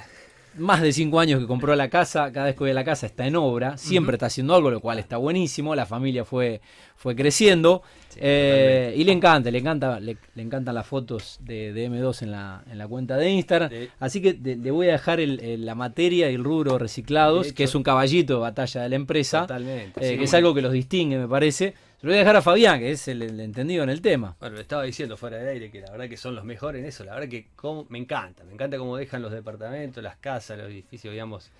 más 0.60 0.82
de 0.82 0.92
cinco 0.94 1.20
años 1.20 1.39
que 1.39 1.48
compró 1.48 1.75
la 1.75 1.89
casa, 1.89 2.32
cada 2.32 2.48
vez 2.48 2.56
que 2.56 2.60
voy 2.60 2.72
a 2.72 2.74
la 2.74 2.84
casa 2.84 3.06
está 3.06 3.25
en 3.25 3.36
obra, 3.36 3.78
siempre 3.78 4.16
está 4.16 4.28
haciendo 4.28 4.56
algo, 4.56 4.70
lo 4.70 4.80
cual 4.80 5.00
está 5.00 5.18
buenísimo, 5.18 5.75
la 5.75 5.86
familia 5.86 6.25
fue, 6.25 6.62
fue 6.96 7.16
creciendo. 7.16 7.82
Eh, 8.18 8.94
y 8.98 9.04
le 9.04 9.12
encanta, 9.12 9.50
le 9.50 9.60
encanta, 9.60 10.00
le, 10.00 10.18
encantan 10.36 10.75
las 10.75 10.86
fotos 10.86 11.39
de, 11.42 11.74
M2 11.89 12.24
en 12.24 12.32
la, 12.32 12.63
en 12.70 12.78
la 12.78 12.88
cuenta 12.88 13.18
de 13.18 13.30
Instagram. 13.30 13.72
Así 14.00 14.22
que 14.22 14.34
le 14.34 14.72
voy 14.72 14.89
a 14.89 14.94
dejar 14.94 15.20
la 15.20 15.75
materia 15.75 16.30
y 16.30 16.36
el 16.36 16.44
rubro 16.44 16.78
reciclados, 16.78 17.54
que 17.54 17.63
es 17.63 17.75
un 17.75 17.84
caballito 17.84 18.36
de 18.36 18.39
batalla 18.39 18.82
de 18.82 18.89
la 18.89 18.96
empresa. 18.96 19.48
Eh, 19.60 20.18
que 20.18 20.24
es 20.24 20.34
algo 20.34 20.54
que 20.54 20.62
los 20.62 20.74
distingue, 20.74 21.18
me 21.18 21.28
parece. 21.28 21.74
Se 22.00 22.08
lo 22.08 22.12
voy 22.12 22.15
a 22.15 22.20
dejar 22.20 22.36
a 22.38 22.41
Fabián, 22.41 22.79
que 22.79 22.91
es 22.91 23.10
el, 23.10 23.22
el 23.22 23.39
entendido 23.41 23.84
en 23.84 23.89
el 23.89 24.01
tema. 24.01 24.38
Bueno, 24.39 24.56
le 24.56 24.62
estaba 24.62 24.84
diciendo 24.84 25.18
fuera 25.18 25.36
de 25.38 25.50
aire 25.50 25.70
que 25.70 25.82
la 25.82 25.91
verdad 25.91 26.08
que 26.08 26.15
son 26.15 26.34
los 26.34 26.46
mejores 26.46 26.79
en 26.82 26.88
eso. 26.88 27.03
La 27.03 27.13
verdad 27.15 27.27
que 27.27 27.48
cómo- 27.58 27.86
me 27.89 27.98
encanta. 27.98 28.46
Me 28.46 28.53
encanta 28.53 28.77
cómo 28.77 28.96
dejan 28.96 29.22
los 29.22 29.34
departamentos, 29.34 30.01
las 30.01 30.15
casas, 30.15 30.58
los 30.58 30.68
edificios, 30.70 31.12
digamos. 31.12 31.51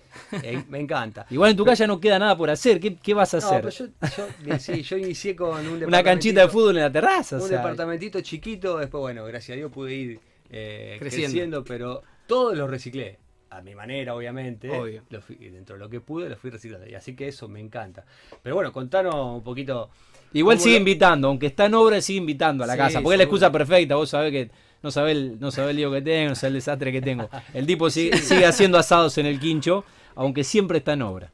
Eh, 0.42 0.62
me 0.70 0.80
encanta. 0.80 1.26
Igual 1.30 1.50
en 1.50 1.56
tu 1.58 1.64
casa 1.66 1.86
no 1.86 2.00
queda 2.00 2.18
nada 2.18 2.38
por 2.38 2.48
hacer. 2.48 2.80
¿Qué, 2.80 2.96
qué 2.96 3.12
vas 3.12 3.34
a 3.34 3.38
No, 3.40 3.46
hacer? 3.46 3.60
pero 3.60 3.70
yo, 3.70 3.86
yo, 4.16 4.28
bien, 4.42 4.58
sí, 4.60 4.82
yo 4.82 4.96
inicié 4.96 5.36
con 5.36 5.66
un 5.66 5.84
Una 5.84 6.02
canchita 6.02 6.40
de 6.40 6.48
fútbol 6.48 6.78
en 6.78 6.84
la 6.84 6.92
terraza. 6.92 7.36
o 7.36 7.42
Un 7.42 7.48
sea. 7.48 7.58
departamentito 7.58 8.20
chiquito, 8.22 8.78
después, 8.78 9.00
bueno, 9.00 9.26
gracias 9.26 9.56
a 9.56 9.58
Dios 9.58 9.70
pude 9.70 9.92
ir 9.94 10.20
eh, 10.50 10.96
Creciendo. 10.98 11.28
creciendo. 11.34 11.64
pero 11.64 12.02
todo 12.26 12.54
lo 12.54 12.66
reciclé. 12.66 13.18
A 13.50 13.60
mi 13.62 13.74
manera, 13.74 14.14
obviamente. 14.14 14.70
Obvio. 14.70 15.02
Lo 15.10 15.20
fui- 15.20 15.36
dentro 15.36 15.74
de 15.76 15.80
lo 15.80 15.90
que 15.90 16.00
pude, 16.00 16.28
lo 16.28 16.36
fui 16.36 16.50
reciclando. 16.50 16.86
Y 16.88 16.94
así 16.94 17.16
que 17.16 17.28
eso 17.28 17.48
me 17.48 17.58
encanta. 17.60 18.04
Pero 18.42 18.54
bueno, 18.54 18.72
contanos 18.72 19.14
un 19.38 19.42
poquito. 19.42 19.90
Igual 20.32 20.60
sigue 20.60 20.74
lo- 20.76 20.78
invitando, 20.78 21.26
aunque 21.28 21.46
está 21.46 21.66
en 21.66 21.74
obra, 21.74 22.00
sigue 22.00 22.18
invitando 22.20 22.62
a 22.62 22.66
la 22.68 22.74
Sí, 22.74 22.78
casa. 22.78 23.00
Porque 23.02 23.14
es 23.14 23.18
la 23.18 23.24
excusa 23.24 23.50
perfecta. 23.50 23.96
Vos 23.96 24.10
sabés 24.10 24.30
que 24.30 24.50
no 24.82 24.90
sabés 24.92 25.16
el, 25.16 25.40
no 25.40 25.50
sabés 25.50 25.70
el 25.70 25.76
lío 25.76 25.90
que 25.90 26.00
tengo, 26.02 26.28
no 26.30 26.34
sabés 26.36 26.50
el 26.50 26.54
desastre 26.54 26.92
que 26.92 27.02
tengo. 27.02 27.28
El 27.52 27.66
tipo 27.66 27.90
sigue, 27.90 28.16
sigue 28.18 28.46
haciendo 28.46 28.78
asados 28.78 29.18
en 29.18 29.26
el 29.26 29.40
quincho, 29.40 29.84
aunque 30.14 30.44
siempre 30.44 30.78
está 30.78 30.92
en 30.92 31.02
obra. 31.02 31.32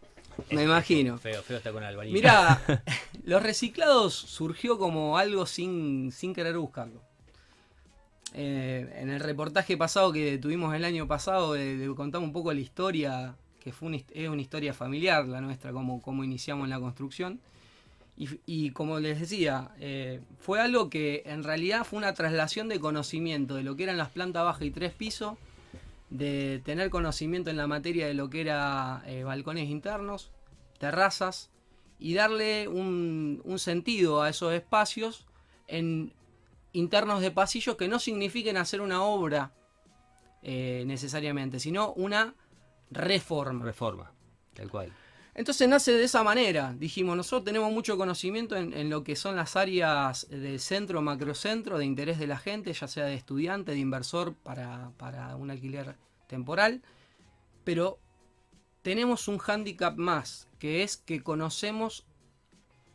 Me 0.51 0.63
imagino. 0.65 1.19
Feo, 1.19 1.43
feo 1.43 1.59
está 1.59 1.71
con 1.73 1.83
albañil. 1.85 2.15
Mira, 2.15 2.61
los 3.25 3.43
reciclados 3.43 4.15
surgió 4.15 4.79
como 4.79 5.19
algo 5.19 5.45
sin, 5.47 6.13
sin 6.13 6.35
querer 6.35 6.57
buscarlo. 6.57 7.03
Eh, 8.35 8.93
en 8.97 9.11
el 9.11 9.21
reportaje 9.21 9.77
pasado 9.77 10.13
que 10.13 10.39
tuvimos 10.39 10.75
el 10.75 10.85
año 10.85 11.07
pasado, 11.07 11.57
eh, 11.57 11.89
contamos 11.97 12.27
un 12.27 12.33
poco 12.33 12.53
la 12.53 12.61
historia, 12.61 13.37
que 13.61 13.73
fue 13.73 13.89
una, 13.89 13.99
es 14.13 14.29
una 14.29 14.43
historia 14.43 14.75
familiar 14.75 15.27
la 15.27 15.41
nuestra, 15.41 15.73
como, 15.73 16.03
como 16.03 16.25
iniciamos 16.25 16.69
la 16.69 16.81
construcción. 16.81 17.41
Y, 18.19 18.71
como 18.71 18.99
les 18.99 19.21
decía, 19.21 19.73
eh, 19.79 20.23
fue 20.39 20.59
algo 20.59 20.89
que 20.89 21.23
en 21.27 21.45
realidad 21.45 21.85
fue 21.85 21.99
una 21.99 22.15
traslación 22.15 22.67
de 22.67 22.81
conocimiento 22.81 23.57
de 23.57 23.63
lo 23.63 23.77
que 23.77 23.83
eran 23.83 23.99
las 23.99 24.09
plantas 24.09 24.43
baja 24.43 24.65
y 24.65 24.71
tres 24.71 24.95
pisos, 24.95 25.37
de 26.09 26.63
tener 26.65 26.89
conocimiento 26.89 27.51
en 27.51 27.59
la 27.59 27.67
materia 27.67 28.07
de 28.07 28.15
lo 28.15 28.31
que 28.31 28.41
era 28.41 29.05
balcones 29.23 29.69
internos, 29.69 30.31
terrazas, 30.79 31.51
y 31.99 32.15
darle 32.15 32.69
un, 32.69 33.43
un 33.45 33.59
sentido 33.59 34.23
a 34.23 34.31
esos 34.31 34.55
espacios 34.55 35.27
en 35.69 36.13
internos 36.77 37.21
de 37.21 37.31
pasillos 37.31 37.77
que 37.77 37.89
no 37.89 37.99
signifiquen 37.99 38.57
hacer 38.57 38.81
una 38.81 39.03
obra 39.03 39.53
eh, 40.43 40.85
necesariamente, 40.87 41.59
sino 41.59 41.93
una 41.95 42.35
reforma. 42.91 43.65
Reforma, 43.65 44.13
tal 44.55 44.71
cual. 44.71 44.93
Entonces 45.35 45.69
nace 45.69 45.93
de 45.93 46.05
esa 46.05 46.23
manera. 46.23 46.75
Dijimos, 46.79 47.17
nosotros 47.17 47.45
tenemos 47.45 47.71
mucho 47.71 47.99
conocimiento 47.99 48.57
en, 48.57 48.73
en 48.73 48.89
lo 48.89 49.05
que 49.05 49.17
son 49.17 49.37
las 49.37 49.55
áreas 49.57 50.27
del 50.31 50.61
centro, 50.61 51.03
macrocentro, 51.03 51.79
de 51.79 51.85
interés 51.85 52.19
de 52.19 52.27
la 52.27 52.39
gente, 52.39 52.73
ya 52.73 52.89
sea 52.89 53.05
de 53.05 53.15
estudiante, 53.15 53.73
de 53.73 53.79
inversor 53.79 54.35
para, 54.35 54.93
para 54.97 55.37
un 55.37 55.51
alquiler 55.51 55.97
temporal. 56.27 56.83
Pero 57.65 57.99
tenemos 58.83 59.29
un 59.29 59.39
hándicap 59.39 59.97
más, 59.97 60.49
que 60.59 60.83
es 60.83 60.97
que 60.97 61.23
conocemos 61.23 62.07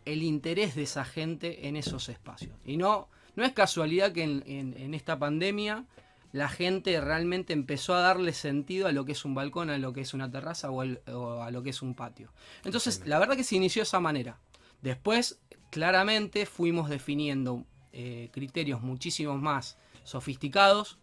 el 0.06 0.24
interés 0.24 0.74
de 0.76 0.84
esa 0.84 1.06
gente 1.06 1.68
en 1.68 1.76
esos 1.76 2.10
espacios. 2.10 2.56
Y 2.66 2.78
no, 2.78 3.08
no 3.36 3.44
es 3.44 3.54
casualidad 3.54 4.12
que 4.12 4.24
en, 4.24 4.44
en- 4.46 4.76
en 4.78 4.94
esta 4.94 5.18
pandemia 5.20 5.86
la 6.34 6.48
gente 6.48 7.00
realmente 7.02 7.52
empezó 7.54 7.94
a 7.94 8.00
darle 8.02 8.32
sentido 8.34 8.88
a 8.88 8.92
lo 8.94 9.04
que 9.06 9.12
es 9.12 9.26
un 9.26 9.36
balcón, 9.36 9.70
a 9.70 9.78
lo 9.78 9.92
que 9.94 10.02
es 10.02 10.14
una 10.14 10.32
terraza 10.32 10.72
o, 10.72 10.84
el- 10.84 11.02
o 11.14 11.42
a 11.42 11.52
lo 11.52 11.62
que 11.64 11.72
es 11.72 11.82
un 11.82 11.94
patio. 11.94 12.32
Entonces, 12.64 13.02
la 13.06 13.20
verdad 13.20 13.36
que 13.36 13.44
se 13.44 13.56
inició 13.58 13.82
de 13.82 13.84
esa 13.84 14.00
manera. 14.00 14.38
Después, 14.82 15.40
claramente, 15.72 16.46
fuimos 16.46 16.90
definiendo 16.90 17.66
eh, 17.94 18.30
criterios 18.32 18.82
muchísimo 18.82 19.38
más 19.38 19.78
sofisticados 20.04 20.98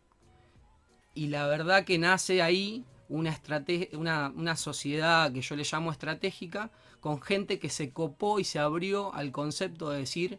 y 1.14 1.28
la 1.28 1.46
verdad 1.46 1.84
que 1.84 1.98
nace 1.98 2.40
ahí 2.42 2.84
una, 3.10 4.32
una 4.34 4.56
sociedad 4.56 5.32
que 5.32 5.40
yo 5.40 5.56
le 5.56 5.64
llamo 5.70 5.90
estratégica, 5.92 6.70
con 7.00 7.20
gente 7.20 7.58
que 7.58 7.68
se 7.70 7.90
copó 7.92 8.38
y 8.40 8.44
se 8.44 8.58
abrió 8.58 9.12
al 9.14 9.30
concepto 9.32 9.90
de 9.90 9.98
decir, 10.00 10.38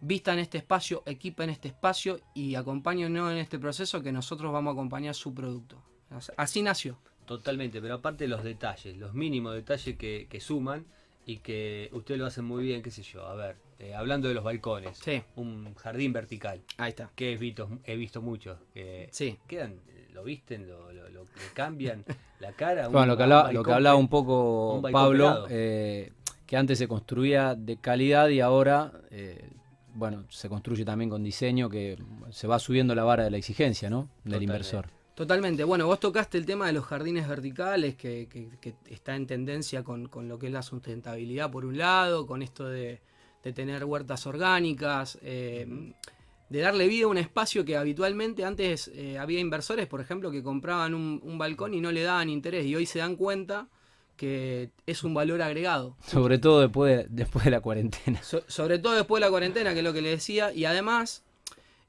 vista 0.00 0.32
en 0.32 0.38
este 0.38 0.58
espacio, 0.58 1.02
equipa 1.06 1.44
en 1.44 1.50
este 1.50 1.68
espacio 1.68 2.20
y 2.34 2.54
acompáñenos 2.54 3.32
en 3.32 3.38
este 3.38 3.58
proceso 3.58 4.02
que 4.02 4.12
nosotros 4.12 4.52
vamos 4.52 4.72
a 4.72 4.74
acompañar 4.74 5.14
su 5.14 5.34
producto. 5.34 5.82
Así 6.36 6.62
nació. 6.62 6.98
Totalmente, 7.26 7.80
pero 7.82 7.94
aparte 7.96 8.26
los 8.26 8.42
detalles, 8.42 8.96
los 8.96 9.12
mínimos 9.12 9.54
detalles 9.54 9.96
que, 9.98 10.26
que 10.30 10.40
suman 10.40 10.86
y 11.26 11.38
que 11.38 11.90
ustedes 11.92 12.18
lo 12.18 12.24
hacen 12.26 12.44
muy 12.46 12.62
bien, 12.64 12.80
qué 12.82 12.90
sé 12.90 13.02
yo. 13.02 13.26
A 13.26 13.34
ver, 13.34 13.56
eh, 13.78 13.94
hablando 13.94 14.28
de 14.28 14.34
los 14.34 14.42
balcones, 14.44 14.96
Sí. 14.98 15.22
un 15.36 15.74
jardín 15.74 16.12
vertical, 16.14 16.62
Ahí 16.78 16.90
está. 16.90 17.10
que 17.14 17.32
he 17.32 17.36
visto, 17.36 17.68
he 17.84 17.96
visto 17.96 18.22
muchos, 18.22 18.58
Sí. 19.10 19.38
quedan, 19.46 19.80
lo 20.14 20.24
visten, 20.24 20.66
lo, 20.66 20.90
lo- 20.90 21.08
lo- 21.10 21.24
le 21.24 21.52
cambian 21.52 22.04
la 22.40 22.52
cara. 22.52 22.86
un- 22.86 22.92
Bueno, 22.94 23.08
lo 23.08 23.16
que 23.18 23.22
hablaba, 23.24 23.42
lo 23.44 23.50
que 23.50 23.56
balcón 23.58 23.74
hablaba 23.74 23.96
pe- 23.96 24.00
un 24.00 24.08
poco 24.08 24.74
un 24.76 24.90
Pablo, 24.90 25.46
eh, 25.50 26.12
que 26.46 26.56
antes 26.56 26.78
se 26.78 26.88
construía 26.88 27.54
de 27.54 27.76
calidad 27.76 28.28
y 28.30 28.40
ahora, 28.40 28.90
eh, 29.10 29.50
bueno, 29.98 30.24
se 30.28 30.48
construye 30.48 30.84
también 30.84 31.10
con 31.10 31.22
diseño 31.24 31.68
que 31.68 31.96
se 32.30 32.46
va 32.46 32.58
subiendo 32.58 32.94
la 32.94 33.02
vara 33.04 33.24
de 33.24 33.30
la 33.30 33.36
exigencia, 33.38 33.90
¿no? 33.90 34.02
Del 34.02 34.08
Totalmente. 34.34 34.44
inversor. 34.44 34.86
Totalmente. 35.14 35.64
Bueno, 35.64 35.86
vos 35.86 35.98
tocaste 35.98 36.38
el 36.38 36.46
tema 36.46 36.68
de 36.68 36.72
los 36.72 36.84
jardines 36.84 37.26
verticales, 37.26 37.96
que, 37.96 38.28
que- 38.30 38.48
que 38.60 38.74
está 38.94 39.16
en 39.16 39.26
tendencia 39.26 39.82
con, 39.82 40.06
con 40.06 40.28
lo 40.28 40.38
que 40.38 40.46
es 40.46 40.52
la 40.52 40.62
sustentabilidad 40.62 41.50
por 41.50 41.64
un 41.64 41.76
lado, 41.76 42.24
con 42.26 42.40
esto 42.42 42.68
de, 42.68 43.00
de 43.42 43.52
tener 43.52 43.84
huertas 43.84 44.26
orgánicas, 44.28 45.18
eh, 45.22 45.66
de 46.48 46.60
darle 46.60 46.86
vida 46.86 47.06
a 47.06 47.08
un 47.08 47.18
espacio 47.18 47.64
que 47.64 47.76
habitualmente 47.76 48.44
antes 48.44 48.88
eh, 48.94 49.18
había 49.18 49.40
inversores, 49.40 49.88
por 49.88 50.00
ejemplo, 50.00 50.30
que 50.30 50.42
compraban 50.42 50.94
un, 50.94 51.20
un 51.24 51.36
balcón 51.36 51.74
y 51.74 51.80
no 51.80 51.90
le 51.90 52.02
daban 52.04 52.28
interés 52.30 52.64
y 52.66 52.76
hoy 52.76 52.86
se 52.86 53.00
dan 53.00 53.16
cuenta 53.16 53.66
que 54.18 54.70
es 54.84 55.02
un 55.04 55.14
valor 55.14 55.40
agregado. 55.40 55.96
Sobre 56.06 56.38
todo 56.38 56.60
después 56.60 56.94
de, 56.94 57.06
después 57.08 57.46
de 57.46 57.50
la 57.52 57.62
cuarentena. 57.62 58.22
So- 58.22 58.44
sobre 58.48 58.78
todo 58.78 58.92
después 58.92 59.20
de 59.20 59.26
la 59.26 59.30
cuarentena, 59.30 59.72
que 59.72 59.78
es 59.78 59.84
lo 59.84 59.94
que 59.94 60.02
le 60.02 60.10
decía, 60.10 60.52
y 60.52 60.66
además, 60.66 61.22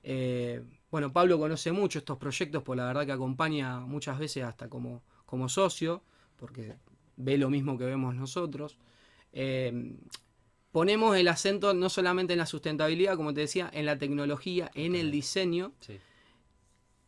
eh, 0.03 0.62
bueno, 0.91 1.12
Pablo 1.12 1.38
conoce 1.38 1.74
mucho 1.74 2.00
estos 2.00 2.17
proyectos, 2.17 2.63
pues 2.63 2.77
la 2.77 2.86
verdad 2.86 3.05
que 3.05 3.12
acompaña 3.12 3.81
muchas 3.81 4.17
veces 4.17 4.43
hasta 4.45 4.69
como, 4.69 5.01
como 5.25 5.50
socio, 5.50 6.01
porque 6.38 6.75
ve 7.17 7.38
lo 7.38 7.50
mismo 7.50 7.77
que 7.77 7.83
vemos 7.83 8.15
nosotros. 8.15 8.77
Eh, 9.33 9.95
ponemos 10.71 11.17
el 11.17 11.27
acento 11.27 11.74
no 11.74 11.89
solamente 11.89 12.33
en 12.33 12.39
la 12.39 12.45
sustentabilidad, 12.45 13.15
como 13.17 13.33
te 13.33 13.41
decía, 13.41 13.69
en 13.74 13.86
la 13.86 13.98
tecnología, 13.98 14.71
en 14.75 14.95
el 14.95 15.12
diseño. 15.12 15.74
Sí. 15.81 16.00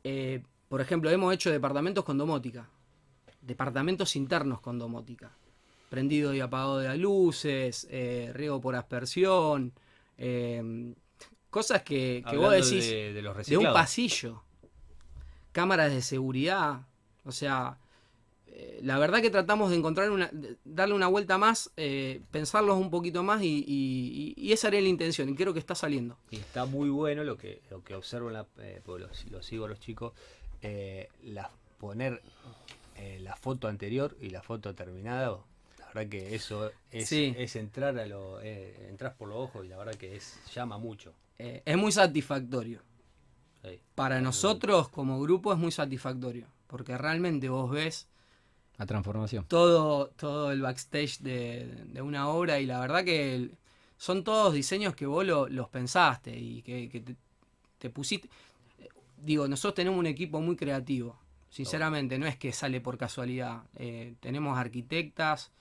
Eh, 0.03 0.43
por 0.67 0.81
ejemplo, 0.81 1.09
hemos 1.11 1.33
hecho 1.33 1.51
departamentos 1.51 2.03
con 2.03 2.17
domótica, 2.17 2.67
departamentos 3.41 4.15
internos 4.15 4.62
con 4.62 4.77
domótica, 4.79 5.31
prendido 5.89 6.33
y 6.33 6.39
apagado 6.39 6.77
de 6.79 6.98
luces, 6.98 7.88
eh, 7.89 8.31
riego 8.33 8.62
por 8.62 8.75
aspersión, 8.75 9.74
eh, 10.17 10.93
cosas 11.50 11.81
que, 11.83 12.24
que 12.29 12.38
vos 12.38 12.51
decís 12.53 12.86
de, 12.89 13.13
de 13.13 13.21
los 13.21 13.36
de 13.45 13.57
un 13.57 13.63
pasillo, 13.74 14.43
cámaras 15.51 15.91
de 15.91 16.01
seguridad, 16.01 16.81
o 17.25 17.31
sea, 17.31 17.77
eh, 18.48 18.79
la 18.83 18.98
verdad 19.00 19.21
que 19.21 19.29
tratamos 19.29 19.69
de 19.71 19.77
encontrar 19.77 20.12
una, 20.12 20.29
de- 20.31 20.55
darle 20.63 20.95
una 20.95 21.07
vuelta 21.07 21.38
más, 21.38 21.71
eh, 21.77 22.21
pensarlos 22.31 22.77
un 22.77 22.89
poquito 22.89 23.24
más 23.24 23.41
y, 23.43 23.63
y- 23.67 24.33
y- 24.38 24.48
y 24.48 24.51
esa 24.53 24.67
era 24.69 24.79
la 24.79 24.88
intención 24.88 25.27
y 25.29 25.36
creo 25.36 25.53
que 25.53 25.60
está 25.60 25.75
saliendo. 25.75 26.17
Y 26.29 26.38
está 26.38 26.65
muy 26.65 26.89
bueno 26.89 27.24
lo 27.24 27.38
que, 27.38 27.62
lo 27.69 27.83
que 27.83 27.95
observo, 27.95 28.27
en 28.27 28.33
la, 28.33 28.45
eh, 28.60 28.81
lo, 28.86 28.98
lo 28.98 29.41
sigo 29.43 29.65
a 29.65 29.67
los 29.69 29.79
chicos, 29.79 30.13
la, 31.24 31.50
poner 31.79 32.21
eh, 33.01 33.20
la 33.20 33.36
foto 33.36 33.67
anterior 33.67 34.15
y 34.22 34.29
la 34.29 34.41
foto 34.41 34.74
terminada. 34.75 35.38
La 35.79 35.88
verdad 35.88 36.10
que 36.10 36.36
eso 36.36 36.72
es, 36.91 37.08
Sí. 37.10 37.34
es 37.38 37.55
entrar 37.55 37.98
a 38.00 38.05
lo, 38.05 38.39
eh, 38.41 38.88
entras 38.89 39.13
por 39.15 39.27
los 39.29 39.38
ojos 39.38 39.65
y 39.65 39.67
la 39.70 39.77
verdad 39.77 39.96
que 39.96 40.15
es 40.15 40.39
llama 40.53 40.77
mucho. 40.77 41.13
Eh, 41.38 41.62
es 41.65 41.77
muy 41.77 41.91
satisfactorio. 41.91 42.81
Sí. 43.63 43.79
Para 43.96 44.22
nosotros 44.22 44.89
como 44.89 45.20
grupo 45.20 45.51
es 45.53 45.60
muy 45.60 45.72
satisfactorio, 45.72 46.48
porque 46.67 46.98
realmente 46.98 47.50
vos 47.50 47.70
ves 47.72 48.08
La 48.77 48.86
transformación. 48.86 49.46
todo, 49.48 50.08
todo 50.10 50.51
el 50.51 50.62
backstage 50.62 51.20
de, 51.20 51.65
de 51.88 52.01
una 52.01 52.29
obra 52.29 52.60
y 52.60 52.65
la 52.65 52.79
verdad 52.79 53.03
que 53.03 53.36
el- 53.36 53.58
son 53.98 54.24
todos 54.24 54.53
diseños 54.53 54.96
que 54.96 55.05
vos 55.05 55.24
lo- 55.25 55.48
los 55.48 55.70
pensaste 55.70 56.36
y 56.36 56.62
que, 56.63 56.89
que 56.89 57.01
te, 57.01 57.15
te 57.77 57.89
pusiste. 57.91 58.29
Digo, 59.17 59.48
nosotros 59.48 59.75
tenemos 59.75 60.00
un 60.00 60.08
equipo 60.08 60.41
muy 60.41 60.55
creativo, 60.55 61.15
sinceramente, 61.51 62.17
no 62.17 62.25
es 62.25 62.38
que 62.38 62.51
sale 62.51 62.81
por 62.81 62.98
casualidad. 62.98 63.63
Eh, 63.75 64.15
tenemos 64.22 64.58
arquitectas, 64.58 65.51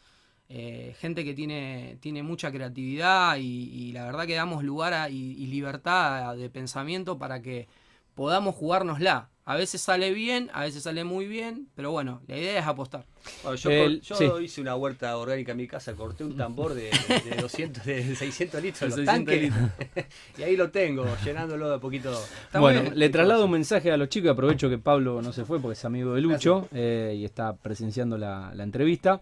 eh, 0.48 0.94
gente 0.98 1.24
que 1.24 1.34
tiene, 1.34 1.98
tiene 2.00 2.22
mucha 2.22 2.50
creatividad 2.50 3.36
y, 3.38 3.92
la 3.92 4.04
verdad 4.06 4.26
que 4.26 4.34
damos 4.34 4.64
lugar 4.64 4.94
a- 4.94 5.10
y, 5.10 5.32
y 5.32 5.46
libertad 5.48 6.34
de 6.36 6.48
pensamiento 6.48 7.18
para 7.18 7.42
que 7.42 7.68
podamos 8.14 8.54
jugárnosla. 8.54 9.28
A 9.50 9.56
veces 9.56 9.80
sale 9.80 10.12
bien, 10.12 10.48
a 10.52 10.60
veces 10.62 10.84
sale 10.84 11.02
muy 11.02 11.26
bien, 11.26 11.66
pero 11.74 11.90
bueno, 11.90 12.20
la 12.28 12.36
idea 12.36 12.60
es 12.60 12.66
apostar. 12.66 13.04
Bueno, 13.42 13.56
yo 13.56 13.70
El- 13.70 14.00
yo 14.00 14.14
sí. 14.14 14.24
hice 14.44 14.60
una 14.60 14.76
huerta 14.76 15.16
orgánica 15.16 15.50
en 15.50 15.58
mi 15.58 15.66
casa, 15.66 15.92
corté 15.94 16.22
un 16.22 16.36
tambor 16.36 16.72
de, 16.74 16.90
de 17.28 17.36
200, 17.42 17.84
de 17.84 18.14
600 18.14 18.62
litros, 18.62 18.80
De 18.80 18.86
los 19.02 19.06
600 19.06 19.50
tanques, 19.76 20.06
y 20.38 20.42
ahí 20.44 20.56
lo 20.56 20.70
tengo, 20.70 21.04
llenándolo 21.24 21.68
de 21.68 21.74
a 21.74 21.78
poquito. 21.78 22.12
Está 22.46 22.60
bueno, 22.60 22.82
bien. 22.82 22.96
le 22.98 23.08
traslado 23.08 23.44
un 23.46 23.50
mensaje 23.50 23.90
a 23.90 23.96
los 23.96 24.08
chicos 24.08 24.26
y 24.28 24.30
aprovecho 24.30 24.68
que 24.70 24.78
Pablo 24.78 25.20
no 25.20 25.32
se 25.32 25.44
fue 25.44 25.58
porque 25.60 25.72
es 25.72 25.84
amigo 25.84 26.14
de 26.14 26.20
Lucho 26.20 26.68
eh, 26.72 27.16
y 27.18 27.24
está 27.24 27.56
presenciando 27.56 28.16
la, 28.16 28.52
la 28.54 28.62
entrevista. 28.62 29.20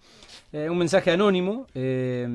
Eh, 0.52 0.68
un 0.68 0.76
mensaje 0.76 1.10
anónimo 1.10 1.66
eh, 1.74 2.28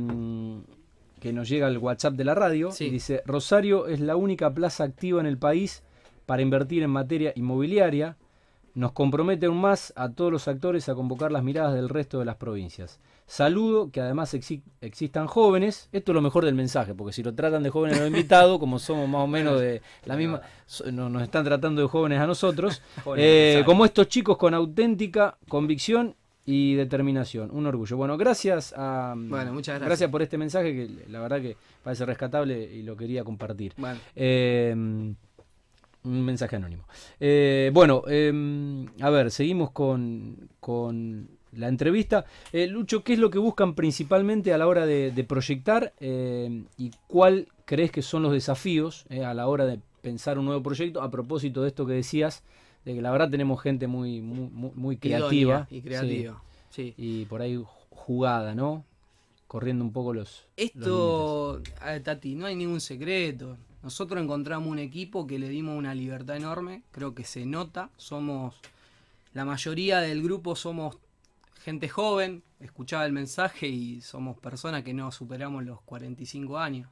que 1.19 1.31
nos 1.31 1.47
llega 1.47 1.67
al 1.67 1.77
WhatsApp 1.77 2.13
de 2.15 2.23
la 2.25 2.35
radio 2.35 2.71
Sí. 2.71 2.85
y 2.85 2.89
dice, 2.89 3.21
Rosario 3.25 3.87
es 3.87 3.99
la 3.99 4.15
única 4.15 4.51
plaza 4.53 4.83
activa 4.83 5.19
en 5.21 5.27
el 5.27 5.37
país 5.37 5.83
para 6.25 6.41
invertir 6.41 6.83
en 6.83 6.89
materia 6.89 7.33
inmobiliaria. 7.35 8.17
Nos 8.75 8.91
compromete 8.93 9.45
aún 9.45 9.61
más 9.61 9.93
a 9.95 10.09
todos 10.09 10.31
los 10.31 10.47
actores 10.47 10.89
a 10.89 10.95
convocar 10.95 11.31
las 11.31 11.43
miradas 11.43 11.75
del 11.75 11.89
resto 11.89 12.17
de 12.17 12.25
las 12.25 12.37
provincias. 12.37 12.99
Saludo 13.27 13.91
que 13.91 14.01
además 14.01 14.33
exi- 14.33 14.63
existan 14.81 15.27
jóvenes. 15.27 15.89
Esto 15.91 16.11
es 16.11 16.15
lo 16.15 16.21
mejor 16.21 16.43
del 16.43 16.55
mensaje, 16.55 16.95
porque 16.95 17.13
si 17.13 17.21
lo 17.21 17.35
tratan 17.35 17.61
de 17.61 17.69
jóvenes 17.69 17.99
los 17.99 18.07
invitados, 18.07 18.57
como 18.59 18.79
somos 18.79 19.07
más 19.07 19.21
o 19.21 19.27
menos 19.27 19.59
de 19.61 19.83
la 20.05 20.15
misma, 20.15 20.41
so- 20.65 20.91
no- 20.91 21.07
nos 21.07 21.21
están 21.21 21.45
tratando 21.45 21.83
de 21.83 21.87
jóvenes 21.87 22.19
a 22.19 22.25
nosotros, 22.25 22.81
eh, 23.15 23.61
como 23.63 23.85
estos 23.85 24.07
chicos 24.07 24.37
con 24.37 24.55
auténtica 24.55 25.37
convicción 25.47 26.15
y 26.43 26.73
determinación. 26.73 27.51
Un 27.51 27.67
orgullo. 27.67 27.95
Bueno, 27.95 28.17
gracias 28.17 28.73
a 28.75 29.13
Bueno, 29.15 29.53
muchas 29.53 29.73
gracias. 29.75 29.87
gracias 29.87 30.09
por 30.09 30.23
este 30.23 30.37
mensaje 30.39 30.73
que 30.73 31.05
la 31.11 31.19
verdad 31.21 31.41
que 31.41 31.55
parece 31.83 32.05
rescatable 32.07 32.63
y 32.73 32.81
lo 32.81 32.97
quería 32.97 33.23
compartir. 33.23 33.73
Bueno, 33.77 33.99
Eh, 34.15 35.13
un 36.03 36.21
mensaje 36.23 36.55
anónimo. 36.55 36.83
Eh, 37.19 37.71
bueno, 37.73 38.03
eh, 38.07 38.85
a 39.01 39.09
ver, 39.09 39.31
seguimos 39.31 39.71
con, 39.71 40.49
con 40.59 41.29
la 41.53 41.67
entrevista. 41.67 42.25
Eh, 42.51 42.67
Lucho, 42.67 43.03
¿qué 43.03 43.13
es 43.13 43.19
lo 43.19 43.29
que 43.29 43.39
buscan 43.39 43.75
principalmente 43.75 44.53
a 44.53 44.57
la 44.57 44.67
hora 44.67 44.85
de, 44.85 45.11
de 45.11 45.23
proyectar 45.23 45.93
eh, 45.99 46.63
y 46.77 46.91
cuál 47.07 47.47
crees 47.65 47.91
que 47.91 48.01
son 48.01 48.23
los 48.23 48.33
desafíos 48.33 49.05
eh, 49.09 49.23
a 49.23 49.33
la 49.33 49.47
hora 49.47 49.65
de 49.65 49.79
pensar 50.01 50.39
un 50.39 50.45
nuevo 50.45 50.61
proyecto? 50.63 51.01
A 51.01 51.09
propósito 51.11 51.61
de 51.61 51.69
esto 51.69 51.85
que 51.85 51.93
decías, 51.93 52.43
de 52.85 52.95
que 52.95 53.01
la 53.01 53.11
verdad 53.11 53.29
tenemos 53.29 53.61
gente 53.61 53.87
muy, 53.87 54.21
muy, 54.21 54.49
muy- 54.75 54.97
creativa. 54.97 55.67
y 55.69 55.81
creativa. 55.81 56.41
Sí. 56.69 56.93
sí, 56.97 57.01
y 57.21 57.25
por 57.25 57.41
ahí 57.41 57.63
jugada, 57.91 58.55
¿no? 58.55 58.83
Corriendo 59.47 59.85
un 59.85 59.93
poco 59.93 60.13
los... 60.13 60.47
Esto, 60.57 61.61
Tati, 62.03 62.33
no 62.33 62.47
hay 62.47 62.55
ningún 62.55 62.81
secreto. 62.81 63.55
Nosotros 63.83 64.21
encontramos 64.23 64.69
un 64.69 64.79
equipo 64.79 65.27
que 65.27 65.37
le 65.37 65.49
dimos 65.49 65.77
una 65.77 65.93
libertad 65.93 66.37
enorme, 66.37 66.83
creo 66.91 67.13
que 67.13 67.25
se 67.25 67.45
nota, 67.45 67.89
somos, 67.97 68.55
la 69.33 69.43
mayoría 69.45 69.99
del 69.99 70.23
grupo 70.23 70.55
somos 70.55 70.97
gente 71.63 71.89
joven, 71.89 72.43
escuchaba 72.61 73.05
el 73.05 73.11
mensaje 73.13 73.67
y 73.67 74.01
somos 74.01 74.37
personas 74.39 74.83
que 74.83 74.93
no 74.93 75.11
superamos 75.11 75.63
los 75.65 75.81
45 75.81 76.57
años. 76.57 76.89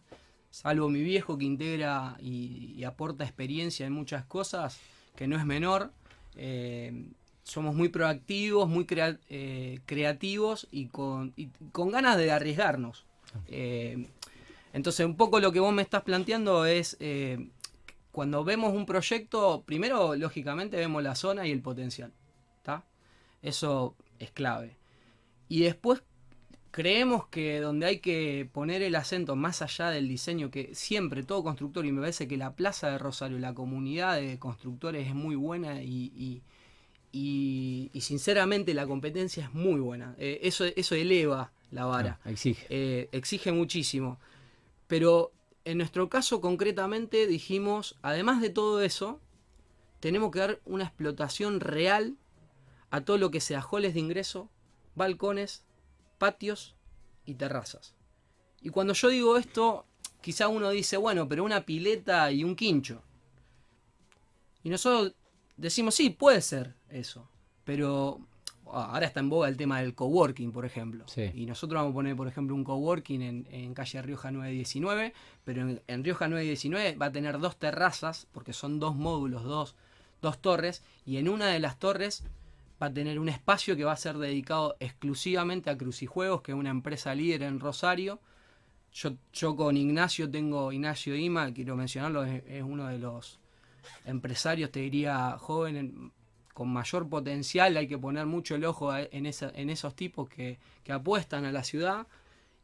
Salvo 0.49 0.89
mi 0.89 1.01
viejo 1.01 1.37
que 1.37 1.45
integra 1.45 2.17
y, 2.19 2.73
y 2.77 2.83
aporta 2.83 3.23
experiencia 3.23 3.85
en 3.85 3.93
muchas 3.93 4.25
cosas, 4.25 4.77
que 5.15 5.27
no 5.27 5.37
es 5.37 5.45
menor. 5.45 5.91
Eh, 6.35 7.05
somos 7.43 7.73
muy 7.73 7.87
proactivos, 7.87 8.67
muy 8.67 8.85
crea- 8.85 9.17
eh, 9.29 9.79
creativos 9.85 10.67
y 10.71 10.87
con, 10.87 11.31
y 11.37 11.47
con 11.71 11.89
ganas 11.91 12.17
de 12.17 12.31
arriesgarnos. 12.31 13.05
Eh, 13.47 14.07
entonces, 14.73 15.05
un 15.05 15.15
poco 15.17 15.39
lo 15.39 15.51
que 15.51 15.59
vos 15.59 15.73
me 15.73 15.81
estás 15.81 16.03
planteando 16.03 16.65
es, 16.65 16.97
eh, 16.99 17.49
cuando 18.11 18.43
vemos 18.43 18.73
un 18.73 18.85
proyecto, 18.85 19.63
primero, 19.65 20.15
lógicamente, 20.15 20.77
vemos 20.77 21.01
la 21.03 21.15
zona 21.15 21.47
y 21.47 21.51
el 21.51 21.61
potencial. 21.61 22.11
¿tá? 22.63 22.83
Eso 23.41 23.95
es 24.19 24.31
clave. 24.31 24.75
Y 25.49 25.61
después, 25.61 26.03
creemos 26.71 27.27
que 27.27 27.59
donde 27.59 27.85
hay 27.85 27.99
que 27.99 28.47
poner 28.53 28.81
el 28.81 28.95
acento 28.95 29.35
más 29.35 29.61
allá 29.61 29.89
del 29.89 30.07
diseño, 30.07 30.51
que 30.51 30.73
siempre 30.73 31.23
todo 31.23 31.43
constructor, 31.43 31.85
y 31.85 31.91
me 31.91 32.01
parece 32.01 32.27
que 32.27 32.37
la 32.37 32.55
Plaza 32.55 32.89
de 32.91 32.97
Rosario, 32.97 33.39
la 33.39 33.53
comunidad 33.53 34.15
de 34.19 34.39
constructores 34.39 35.07
es 35.07 35.13
muy 35.15 35.35
buena 35.35 35.81
y, 35.83 36.11
y- 36.15 36.41
y- 37.13 37.89
y 37.93 38.01
sinceramente 38.01 38.73
la 38.73 38.87
competencia 38.87 39.43
es 39.45 39.53
muy 39.53 39.79
buena. 39.81 40.15
Eh, 40.17 40.39
eso, 40.43 40.63
eso 40.65 40.95
eleva 40.95 41.51
la 41.71 41.85
vara. 41.85 42.19
Ah, 42.23 42.31
exige. 42.31 42.65
Eh, 42.69 43.09
exige 43.11 43.51
muchísimo. 43.51 44.17
Pero 44.91 45.31
en 45.63 45.77
nuestro 45.77 46.09
caso 46.09 46.41
concretamente 46.41 47.25
dijimos, 47.25 47.97
además 48.01 48.41
de 48.41 48.49
todo 48.49 48.81
eso, 48.81 49.21
tenemos 50.01 50.31
que 50.31 50.39
dar 50.39 50.61
una 50.65 50.83
explotación 50.83 51.61
real 51.61 52.17
a 52.89 52.99
todo 52.99 53.17
lo 53.17 53.31
que 53.31 53.39
sea 53.39 53.61
halls 53.61 53.93
de 53.93 54.01
ingreso, 54.01 54.49
balcones, 54.95 55.63
patios 56.17 56.75
y 57.23 57.35
terrazas. 57.35 57.95
Y 58.61 58.67
cuando 58.67 58.91
yo 58.91 59.07
digo 59.07 59.37
esto, 59.37 59.85
quizá 60.19 60.49
uno 60.49 60.69
dice, 60.71 60.97
bueno, 60.97 61.25
pero 61.29 61.45
una 61.45 61.65
pileta 61.65 62.29
y 62.33 62.43
un 62.43 62.57
quincho. 62.57 63.01
Y 64.61 64.69
nosotros 64.69 65.15
decimos, 65.55 65.95
sí, 65.95 66.09
puede 66.09 66.41
ser 66.41 66.75
eso. 66.89 67.29
Pero 67.63 68.27
ahora 68.73 69.05
está 69.05 69.19
en 69.19 69.29
boga 69.29 69.47
el 69.47 69.57
tema 69.57 69.81
del 69.81 69.93
coworking, 69.95 70.51
por 70.51 70.65
ejemplo. 70.65 71.05
Sí. 71.07 71.31
Y 71.33 71.45
nosotros 71.45 71.79
vamos 71.79 71.91
a 71.91 71.93
poner, 71.95 72.15
por 72.15 72.27
ejemplo, 72.27 72.55
un 72.55 72.63
coworking 72.63 73.21
en, 73.21 73.47
en 73.51 73.73
calle 73.73 74.01
Rioja 74.01 74.31
919, 74.31 75.13
pero 75.43 75.61
en, 75.61 75.81
en 75.87 76.03
Rioja 76.03 76.27
919 76.27 76.95
va 76.97 77.07
a 77.07 77.11
tener 77.11 77.39
dos 77.39 77.57
terrazas, 77.57 78.27
porque 78.31 78.53
son 78.53 78.79
dos 78.79 78.95
módulos, 78.95 79.43
dos, 79.43 79.75
dos 80.21 80.39
torres, 80.41 80.83
y 81.05 81.17
en 81.17 81.29
una 81.29 81.47
de 81.47 81.59
las 81.59 81.77
torres 81.79 82.23
va 82.81 82.87
a 82.87 82.93
tener 82.93 83.19
un 83.19 83.29
espacio 83.29 83.75
que 83.75 83.83
va 83.83 83.91
a 83.91 83.97
ser 83.97 84.17
dedicado 84.17 84.75
exclusivamente 84.79 85.69
a 85.69 85.77
Crucijuegos, 85.77 86.41
que 86.41 86.51
es 86.51 86.57
una 86.57 86.69
empresa 86.71 87.13
líder 87.13 87.43
en 87.43 87.59
Rosario. 87.59 88.19
Yo, 88.93 89.11
yo 89.33 89.55
con 89.55 89.77
Ignacio 89.77 90.29
tengo, 90.29 90.71
Ignacio 90.71 91.15
Ima, 91.15 91.53
quiero 91.53 91.75
mencionarlo, 91.75 92.23
es, 92.25 92.43
es 92.47 92.63
uno 92.63 92.87
de 92.87 92.97
los 92.99 93.39
empresarios, 94.05 94.71
te 94.71 94.79
diría, 94.79 95.37
joven, 95.39 95.75
en- 95.77 96.11
con 96.53 96.69
mayor 96.69 97.07
potencial, 97.09 97.77
hay 97.77 97.87
que 97.87 97.97
poner 97.97 98.25
mucho 98.25 98.55
el 98.55 98.65
ojo 98.65 98.91
a- 98.91 99.01
en, 99.03 99.25
esa- 99.25 99.51
en 99.55 99.69
esos 99.69 99.95
tipos 99.95 100.27
que, 100.29 100.57
que 100.83 100.91
apuestan 100.91 101.45
a 101.45 101.51
la 101.51 101.63
ciudad. 101.63 102.07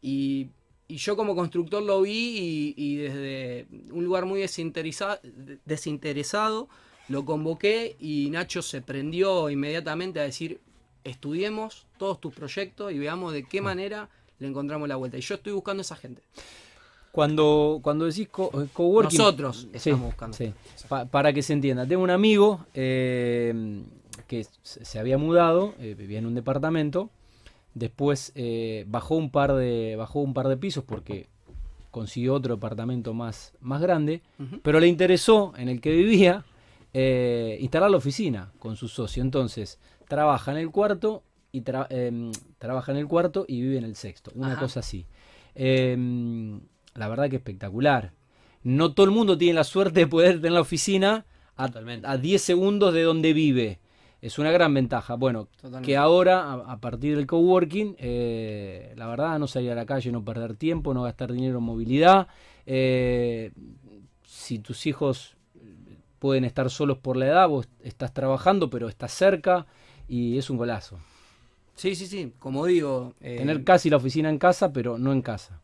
Y, 0.01 0.49
y 0.87 0.97
yo 0.97 1.15
como 1.15 1.35
constructor 1.35 1.81
lo 1.83 2.01
vi 2.01 2.37
y, 2.37 2.73
y 2.77 2.95
desde 2.97 3.67
un 3.91 4.03
lugar 4.05 4.25
muy 4.25 4.41
desinteresa- 4.41 5.19
desinteresado 5.65 6.67
lo 7.09 7.23
convoqué 7.23 7.95
y 7.99 8.29
Nacho 8.31 8.61
se 8.61 8.81
prendió 8.81 9.49
inmediatamente 9.49 10.19
a 10.19 10.23
decir, 10.23 10.59
estudiemos 11.05 11.85
todos 11.97 12.19
tus 12.19 12.33
proyectos 12.33 12.91
y 12.91 12.99
veamos 12.99 13.31
de 13.31 13.43
qué 13.43 13.61
manera 13.61 14.09
le 14.39 14.47
encontramos 14.47 14.89
la 14.89 14.97
vuelta. 14.97 15.17
Y 15.17 15.21
yo 15.21 15.35
estoy 15.35 15.53
buscando 15.53 15.81
esa 15.81 15.95
gente. 15.95 16.21
Cuando, 17.11 17.79
cuando 17.81 18.05
decís 18.05 18.27
co- 18.29 18.51
eh, 18.61 18.67
coworking. 18.73 19.17
Nosotros 19.17 19.61
Sí, 19.61 19.69
estamos 19.73 20.05
buscando. 20.07 20.37
sí. 20.37 20.53
Pa- 20.87 21.05
para 21.05 21.33
que 21.33 21.41
se 21.41 21.53
entienda. 21.53 21.85
Tengo 21.87 22.03
un 22.03 22.09
amigo 22.11 22.65
eh, 22.73 23.83
que 24.27 24.45
se 24.61 24.99
había 24.99 25.17
mudado, 25.17 25.73
eh, 25.79 25.95
vivía 25.97 26.19
en 26.19 26.25
un 26.27 26.35
departamento. 26.35 27.09
Después 27.73 28.31
eh, 28.35 28.85
bajó 28.87 29.15
un 29.15 29.29
par 29.31 29.53
de. 29.53 29.95
bajó 29.97 30.19
un 30.19 30.33
par 30.33 30.47
de 30.47 30.57
pisos 30.57 30.83
porque 30.83 31.27
consiguió 31.91 32.33
otro 32.35 32.55
departamento 32.55 33.13
más, 33.13 33.53
más 33.61 33.81
grande. 33.81 34.21
Pero 34.61 34.79
le 34.79 34.87
interesó 34.87 35.53
en 35.57 35.69
el 35.69 35.81
que 35.81 35.91
vivía 35.91 36.43
instalar 37.59 37.89
la 37.91 37.97
oficina 37.97 38.51
con 38.59 38.75
su 38.75 38.87
socio. 38.87 39.21
Entonces, 39.23 39.79
trabaja 40.07 40.51
en 40.51 40.57
el 40.57 40.69
cuarto 40.71 41.23
y 41.51 41.61
tra- 41.61 41.87
em, 41.89 42.31
trabaja 42.59 42.91
en 42.91 42.97
el 42.99 43.07
cuarto 43.07 43.45
y 43.47 43.61
vive 43.61 43.77
en 43.77 43.83
el 43.85 43.95
sexto. 43.95 44.31
Una 44.35 44.53
Ajá. 44.53 44.61
cosa 44.61 44.79
así. 44.81 45.05
Em, 45.55 46.59
la 46.97 47.07
verdad 47.07 47.29
que 47.29 47.37
espectacular. 47.37 48.11
No 48.63 48.93
todo 48.93 49.05
el 49.05 49.11
mundo 49.11 49.37
tiene 49.37 49.53
la 49.53 49.63
suerte 49.63 50.01
de 50.01 50.07
poder 50.07 50.37
tener 50.37 50.51
la 50.53 50.61
oficina 50.61 51.25
a, 51.55 51.69
a 52.03 52.17
10 52.17 52.41
segundos 52.41 52.93
de 52.93 53.03
donde 53.03 53.33
vive. 53.33 53.79
Es 54.21 54.39
una 54.39 54.51
gran 54.51 54.73
ventaja. 54.73 55.13
Bueno, 55.15 55.47
Totalmente. 55.55 55.85
que 55.85 55.95
ahora, 55.95 56.41
a, 56.51 56.53
a 56.73 56.77
partir 56.81 57.15
del 57.15 57.27
coworking, 57.27 57.95
eh, 57.99 58.93
la 58.97 59.07
verdad, 59.07 59.37
no 59.39 59.47
salir 59.47 59.71
a 59.71 59.75
la 59.75 59.85
calle, 59.85 60.11
no 60.11 60.25
perder 60.25 60.55
tiempo, 60.55 60.93
no 60.93 61.03
gastar 61.03 61.31
dinero 61.31 61.59
en 61.59 61.63
movilidad. 61.63 62.27
eh, 62.65 63.51
si 64.23 64.59
tus 64.59 64.85
hijos 64.87 65.35
pueden 66.19 66.45
estar 66.45 66.69
solos 66.69 66.97
por 66.97 67.15
la 67.15 67.27
edad, 67.27 67.47
vos 67.47 67.67
estás 67.83 68.13
trabajando, 68.13 68.69
pero 68.69 68.89
estás 68.89 69.11
cerca 69.13 69.67
y 70.07 70.37
es 70.37 70.49
un 70.49 70.57
golazo. 70.57 70.97
Sí, 71.75 71.95
sí, 71.95 72.07
sí. 72.07 72.33
Como 72.39 72.65
digo. 72.65 73.13
eh, 73.21 73.37
Tener 73.37 73.63
casi 73.63 73.89
la 73.89 73.97
oficina 73.97 74.29
en 74.29 74.39
casa, 74.39 74.73
pero 74.73 74.97
no 74.97 75.13
en 75.13 75.21
casa. 75.21 75.61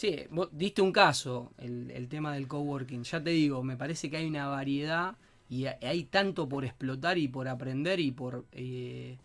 Sí, 0.00 0.16
vos 0.30 0.48
diste 0.50 0.80
un 0.80 0.92
caso, 0.92 1.52
el, 1.58 1.90
el 1.90 2.08
tema 2.08 2.32
del 2.32 2.48
coworking. 2.48 3.02
Ya 3.04 3.22
te 3.22 3.28
digo, 3.28 3.62
me 3.62 3.76
parece 3.76 4.08
que 4.10 4.16
hay 4.16 4.26
una 4.26 4.46
variedad 4.48 5.16
y 5.50 5.66
ha- 5.66 5.76
hay 5.82 6.04
tanto 6.04 6.48
por 6.48 6.64
explotar 6.64 7.18
y 7.18 7.28
por 7.28 7.46
aprender 7.48 8.00
y 8.00 8.10
por, 8.10 8.46
eh, 8.52 9.18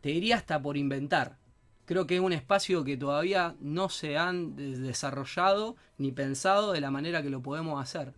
te 0.00 0.08
diría 0.08 0.34
hasta 0.34 0.60
por 0.60 0.76
inventar. 0.76 1.36
Creo 1.84 2.08
que 2.08 2.16
es 2.16 2.20
un 2.20 2.32
espacio 2.32 2.82
que 2.82 2.96
todavía 2.96 3.54
no 3.60 3.88
se 3.88 4.18
han 4.18 4.56
de- 4.56 4.76
desarrollado 4.76 5.76
ni 5.96 6.10
pensado 6.10 6.72
de 6.72 6.80
la 6.80 6.90
manera 6.90 7.22
que 7.22 7.30
lo 7.30 7.40
podemos 7.40 7.80
hacer. 7.80 8.12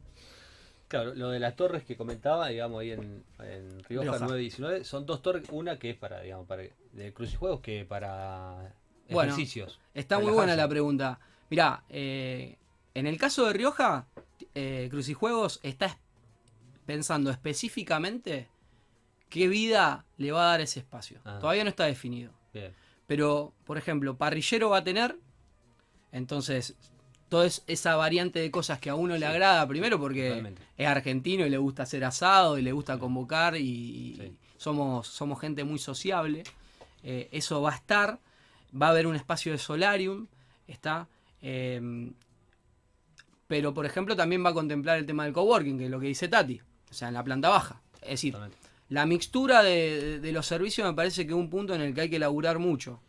Claro, 0.88 1.14
lo 1.14 1.28
de 1.28 1.40
las 1.40 1.56
torres 1.56 1.84
que 1.84 1.94
comentaba, 1.94 2.48
digamos, 2.48 2.80
ahí 2.80 2.92
en, 2.92 3.22
en 3.40 3.84
Rioja, 3.84 4.04
Rioja. 4.12 4.18
919, 4.20 4.84
son 4.84 5.04
dos 5.04 5.20
torres, 5.20 5.46
una 5.50 5.78
que 5.78 5.90
es 5.90 5.96
para, 5.98 6.22
digamos, 6.22 6.46
para 6.46 6.62
de 6.62 7.12
crucijuegos 7.12 7.60
que 7.60 7.84
para 7.84 8.72
Bueno, 9.10 9.32
ejercicios. 9.34 9.78
Está 9.92 10.18
muy 10.18 10.32
buena 10.32 10.56
la 10.56 10.66
pregunta. 10.66 11.20
Mirá, 11.50 11.82
eh, 11.88 12.56
en 12.94 13.06
el 13.06 13.18
caso 13.18 13.46
de 13.46 13.52
Rioja, 13.52 14.06
eh, 14.54 14.88
Crucijuegos 14.90 15.60
está 15.62 15.86
es- 15.86 15.96
pensando 16.86 17.30
específicamente 17.30 18.48
qué 19.28 19.46
vida 19.48 20.04
le 20.16 20.32
va 20.32 20.42
a 20.42 20.50
dar 20.52 20.60
ese 20.60 20.80
espacio. 20.80 21.20
Ah. 21.24 21.38
Todavía 21.40 21.64
no 21.64 21.70
está 21.70 21.84
definido. 21.84 22.32
Bien. 22.52 22.74
Pero, 23.06 23.52
por 23.64 23.78
ejemplo, 23.78 24.16
parrillero 24.16 24.70
va 24.70 24.78
a 24.78 24.84
tener. 24.84 25.18
Entonces, 26.12 26.74
toda 27.28 27.46
es- 27.46 27.62
esa 27.66 27.96
variante 27.96 28.38
de 28.40 28.50
cosas 28.50 28.78
que 28.80 28.90
a 28.90 28.94
uno 28.94 29.16
le 29.16 29.26
agrada, 29.26 29.66
primero 29.68 29.98
porque 29.98 30.28
Totalmente. 30.28 30.62
es 30.76 30.86
argentino 30.86 31.46
y 31.46 31.50
le 31.50 31.58
gusta 31.58 31.82
hacer 31.82 32.04
asado 32.04 32.58
y 32.58 32.62
le 32.62 32.72
gusta 32.72 32.98
convocar 32.98 33.56
y, 33.56 34.34
somos, 34.56 35.06
somos 35.06 35.40
gente 35.40 35.62
muy 35.64 35.78
sociable. 35.78 36.42
Eh, 37.02 37.28
eso 37.32 37.60
va 37.62 37.72
a 37.72 37.76
estar. 37.76 38.18
Va 38.80 38.88
a 38.88 38.90
haber 38.90 39.06
un 39.06 39.14
espacio 39.14 39.52
de 39.52 39.58
solarium. 39.58 40.26
Está. 40.66 41.08
Eh, 41.42 42.10
pero, 43.46 43.72
por 43.72 43.86
ejemplo, 43.86 44.14
también 44.14 44.44
va 44.44 44.50
a 44.50 44.54
contemplar 44.54 44.98
el 44.98 45.06
tema 45.06 45.24
del 45.24 45.32
coworking, 45.32 45.78
que 45.78 45.84
es 45.86 45.90
lo 45.90 46.00
que 46.00 46.06
dice 46.08 46.28
Tati. 46.28 46.60
O 46.90 46.94
sea, 46.94 47.08
en 47.08 47.14
la 47.14 47.24
planta 47.24 47.48
baja. 47.48 47.80
Es 48.02 48.10
decir, 48.10 48.36
la 48.90 49.06
mixtura 49.06 49.62
de- 49.62 50.20
de 50.20 50.32
los 50.32 50.46
servicios 50.46 50.86
me 50.86 50.94
parece 50.94 51.26
que 51.26 51.32
es 51.32 51.38
un 51.38 51.50
punto 51.50 51.74
en 51.74 51.80
el 51.80 51.94
que 51.94 52.02
hay 52.02 52.10
que 52.10 52.18
laburar 52.18 52.58
mucho. 52.58 53.00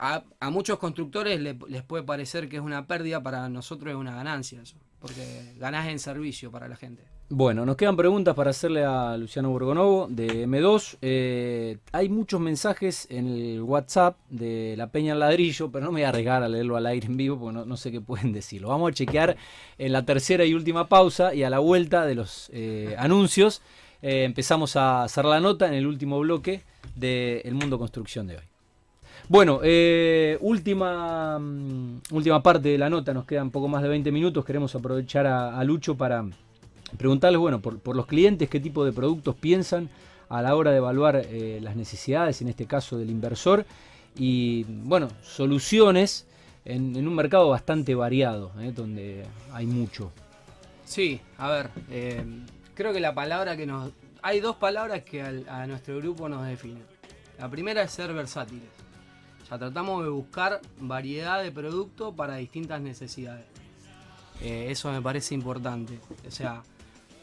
A, 0.00 0.50
muchos 0.50 0.78
constructores 0.78 1.38
le- 1.40 1.58
les 1.68 1.82
puede 1.82 2.02
parecer 2.02 2.48
que 2.48 2.56
es 2.56 2.62
una 2.62 2.86
pérdida, 2.86 3.22
para 3.22 3.48
nosotros 3.48 3.90
es 3.90 3.96
una 3.96 4.14
ganancia 4.14 4.62
eso. 4.62 4.76
Porque 4.98 5.54
ganás 5.58 5.88
en 5.88 5.98
servicio 5.98 6.50
para 6.50 6.68
la 6.68 6.76
gente. 6.76 7.02
Bueno, 7.32 7.64
nos 7.64 7.76
quedan 7.76 7.96
preguntas 7.96 8.34
para 8.34 8.50
hacerle 8.50 8.84
a 8.84 9.16
Luciano 9.16 9.50
Borgonovo 9.50 10.08
de 10.10 10.46
M2. 10.48 10.98
Eh, 11.00 11.78
hay 11.92 12.08
muchos 12.08 12.40
mensajes 12.40 13.06
en 13.08 13.28
el 13.28 13.62
WhatsApp 13.62 14.16
de 14.28 14.74
la 14.76 14.88
Peña 14.90 15.12
al 15.12 15.20
Ladrillo, 15.20 15.70
pero 15.70 15.84
no 15.84 15.92
me 15.92 16.00
voy 16.00 16.04
a 16.04 16.08
arriesgar 16.08 16.42
a 16.42 16.48
leerlo 16.48 16.76
al 16.76 16.86
aire 16.86 17.06
en 17.06 17.16
vivo 17.16 17.38
porque 17.38 17.64
no, 17.64 17.76
sé 17.76 17.92
qué 17.92 18.00
pueden 18.00 18.32
decir. 18.32 18.60
Lo 18.62 18.68
vamos 18.68 18.90
a 18.90 18.94
chequear 18.94 19.36
en 19.78 19.92
la 19.92 20.04
tercera 20.04 20.44
y 20.44 20.54
última 20.54 20.88
pausa 20.88 21.32
y 21.32 21.44
a 21.44 21.50
la 21.50 21.60
vuelta 21.60 22.04
de 22.04 22.14
los 22.16 22.50
eh, 22.52 22.96
anuncios. 22.98 23.62
eh, 24.02 24.24
empezamos 24.24 24.74
a 24.76 25.04
hacer 25.04 25.24
la 25.24 25.40
nota 25.40 25.68
en 25.68 25.74
el 25.74 25.86
último 25.86 26.18
bloque 26.18 26.62
de 26.96 27.48
Mundo 27.52 27.78
Construcción 27.78 28.26
de 28.26 28.38
hoy. 28.38 28.49
Bueno, 29.30 29.60
eh, 29.62 30.36
última, 30.40 31.38
mm, 31.38 32.00
última 32.10 32.42
parte 32.42 32.70
de 32.70 32.76
la 32.76 32.90
nota, 32.90 33.14
nos 33.14 33.26
quedan 33.26 33.52
poco 33.52 33.68
más 33.68 33.80
de 33.80 33.88
20 33.88 34.10
minutos, 34.10 34.44
queremos 34.44 34.74
aprovechar 34.74 35.24
a, 35.28 35.62
Lucho 35.62 35.96
para 35.96 36.24
preguntarles, 36.98 37.38
bueno, 37.38 37.60
por, 37.60 37.94
los 37.94 38.06
clientes, 38.06 38.50
qué 38.50 38.58
tipo 38.58 38.84
de 38.84 38.90
productos 38.92 39.36
piensan 39.36 39.88
a 40.28 40.42
la 40.42 40.56
hora 40.56 40.72
de 40.72 40.78
evaluar 40.78 41.14
eh, 41.14 41.60
las 41.62 41.76
necesidades, 41.76 42.42
en 42.42 42.48
este 42.48 42.66
caso 42.66 42.98
del 42.98 43.08
inversor, 43.08 43.64
y 44.16 44.64
bueno, 44.64 45.06
soluciones 45.22 46.26
en, 46.64 46.96
un 46.96 47.14
mercado 47.14 47.50
bastante 47.50 47.94
variado, 47.94 48.50
eh, 48.58 48.72
donde 48.74 49.22
hay 49.52 49.66
mucho. 49.66 50.10
Sí, 50.84 51.20
a 51.38 51.48
ver, 51.52 51.70
creo 52.74 52.92
que 52.92 52.98
la 52.98 53.14
palabra 53.14 53.56
que 53.56 53.64
nos... 53.64 53.92
Hay 54.22 54.40
dos 54.40 54.56
palabras 54.56 55.04
que 55.04 55.22
a 55.22 55.66
nuestro 55.68 55.98
grupo 55.98 56.28
nos 56.28 56.44
definen. 56.44 56.82
La 57.38 57.48
primera 57.48 57.82
es 57.82 57.92
ser 57.92 58.12
versátiles. 58.12 58.79
Tratamos 59.58 60.04
de 60.04 60.10
buscar 60.10 60.60
variedad 60.78 61.42
de 61.42 61.50
productos 61.50 62.14
para 62.14 62.36
distintas 62.36 62.80
necesidades. 62.80 63.44
Eh, 64.40 64.68
eso 64.70 64.92
me 64.92 65.02
parece 65.02 65.34
importante. 65.34 65.98
O 66.26 66.30
sea, 66.30 66.62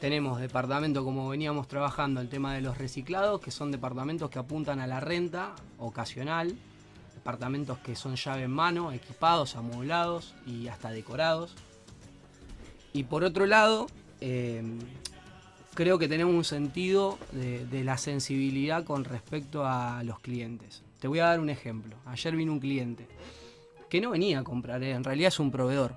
tenemos 0.01 0.39
departamentos 0.41 1.05
como 1.05 1.29
veníamos 1.29 1.69
trabajando, 1.69 2.19
el 2.19 2.27
tema 2.27 2.53
de 2.53 2.59
los 2.59 2.77
reciclados, 2.77 3.39
que 3.39 3.49
son 3.49 3.71
departamentos 3.71 4.29
que 4.29 4.39
apuntan 4.39 4.81
a 4.81 4.87
la 4.87 4.99
renta 4.99 5.55
ocasional. 5.79 6.53
Departamentos 7.15 7.77
que 7.79 7.95
son 7.95 8.15
llave 8.17 8.43
en 8.43 8.51
mano, 8.51 8.91
equipados, 8.91 9.55
amoblados 9.55 10.35
y 10.45 10.67
hasta 10.67 10.91
decorados. 10.91 11.55
Y 12.91 13.05
por 13.05 13.23
otro 13.23 13.45
lado, 13.45 13.87
eh, 14.19 14.63
creo 15.73 15.97
que 15.97 16.09
tenemos 16.09 16.35
un 16.35 16.43
sentido 16.43 17.17
de 17.31 17.83
la 17.85 17.97
sensibilidad 17.97 18.83
con 18.83 19.05
respecto 19.05 19.65
a 19.65 20.03
los 20.03 20.19
clientes. 20.19 20.83
Te 20.99 21.07
voy 21.07 21.19
a 21.19 21.25
dar 21.25 21.39
un 21.39 21.49
ejemplo. 21.49 21.97
Ayer 22.05 22.36
vino 22.36 22.51
un 22.51 22.60
cliente 22.60 23.07
que 23.89 24.01
no 24.01 24.12
venía 24.12 24.39
a 24.39 24.43
comprar, 24.43 24.83
eh, 24.83 24.91
en 24.91 25.03
realidad 25.03 25.29
es 25.29 25.39
un 25.39 25.51
proveedor. 25.51 25.95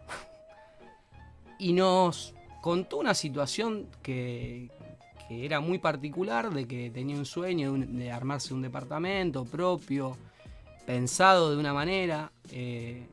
Y 1.59 1.73
nos 1.73 2.35
contó 2.61 2.99
una 2.99 3.15
situación 3.15 3.87
que, 4.03 4.71
era 5.29 5.61
muy 5.61 5.79
particular, 5.79 6.51
de 6.53 6.67
que 6.67 6.91
tenía 6.91 7.17
un 7.17 7.27
sueño 7.27 7.73
de 7.73 8.11
armarse 8.11 8.53
un 8.53 8.63
departamento 8.63 9.45
propio, 9.45 10.17
pensado 10.87 11.51
de 11.51 11.57
una 11.57 11.73
manera, 11.73 12.33
eh, 12.51 13.07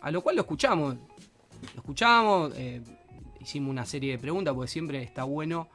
a 0.00 0.10
lo 0.10 0.22
cual 0.22 0.36
lo 0.36 0.42
escuchamos. 0.42 0.94
Lo 1.74 1.80
escuchamos, 1.80 2.52
eh, 2.56 2.80
hicimos 3.40 3.70
una 3.70 3.84
serie 3.84 4.12
de 4.12 4.18
preguntas, 4.18 4.54
porque 4.54 4.70
siempre 4.70 5.02
está 5.02 5.24
bueno 5.24 5.68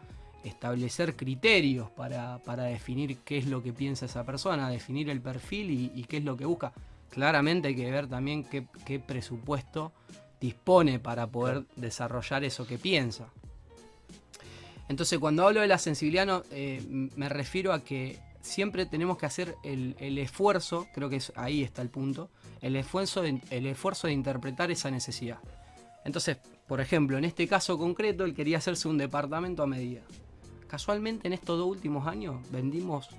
establecer 0.43 1.15
criterios 1.15 1.89
para, 1.91 2.39
para 2.39 2.63
definir 2.63 3.17
qué 3.19 3.37
es 3.37 3.47
lo 3.47 3.61
que 3.61 3.73
piensa 3.73 4.05
esa 4.05 4.25
persona, 4.25 4.69
definir 4.69 5.09
el 5.09 5.21
perfil 5.21 5.71
y, 5.71 5.91
y 5.95 6.03
qué 6.05 6.17
es 6.17 6.23
lo 6.23 6.37
que 6.37 6.45
busca. 6.45 6.73
Claramente 7.09 7.67
hay 7.69 7.75
que 7.75 7.91
ver 7.91 8.07
también 8.07 8.43
qué, 8.43 8.65
qué 8.85 8.99
presupuesto 8.99 9.91
dispone 10.39 10.99
para 10.99 11.27
poder 11.27 11.65
desarrollar 11.75 12.43
eso 12.43 12.65
que 12.65 12.77
piensa. 12.77 13.27
Entonces, 14.89 15.19
cuando 15.19 15.47
hablo 15.47 15.61
de 15.61 15.67
la 15.67 15.77
sensibilidad, 15.77 16.25
no, 16.25 16.43
eh, 16.51 16.81
me 17.15 17.29
refiero 17.29 17.71
a 17.71 17.83
que 17.83 18.19
siempre 18.41 18.85
tenemos 18.85 19.17
que 19.17 19.25
hacer 19.25 19.55
el, 19.63 19.95
el 19.99 20.17
esfuerzo, 20.17 20.87
creo 20.93 21.09
que 21.09 21.17
es, 21.17 21.31
ahí 21.35 21.61
está 21.61 21.81
el 21.81 21.89
punto, 21.89 22.29
el 22.61 22.75
esfuerzo, 22.75 23.21
de, 23.21 23.41
el 23.51 23.67
esfuerzo 23.67 24.07
de 24.07 24.13
interpretar 24.13 24.71
esa 24.71 24.91
necesidad. 24.91 25.39
Entonces, 26.03 26.37
por 26.67 26.81
ejemplo, 26.81 27.17
en 27.17 27.25
este 27.25 27.47
caso 27.47 27.77
concreto, 27.77 28.25
él 28.25 28.33
quería 28.33 28.57
hacerse 28.57 28.87
un 28.87 28.97
departamento 28.97 29.63
a 29.63 29.67
medida. 29.67 30.01
Casualmente, 30.71 31.27
en 31.27 31.33
estos 31.33 31.57
dos 31.59 31.67
últimos 31.67 32.07
años, 32.07 32.49
vendimos 32.49 33.09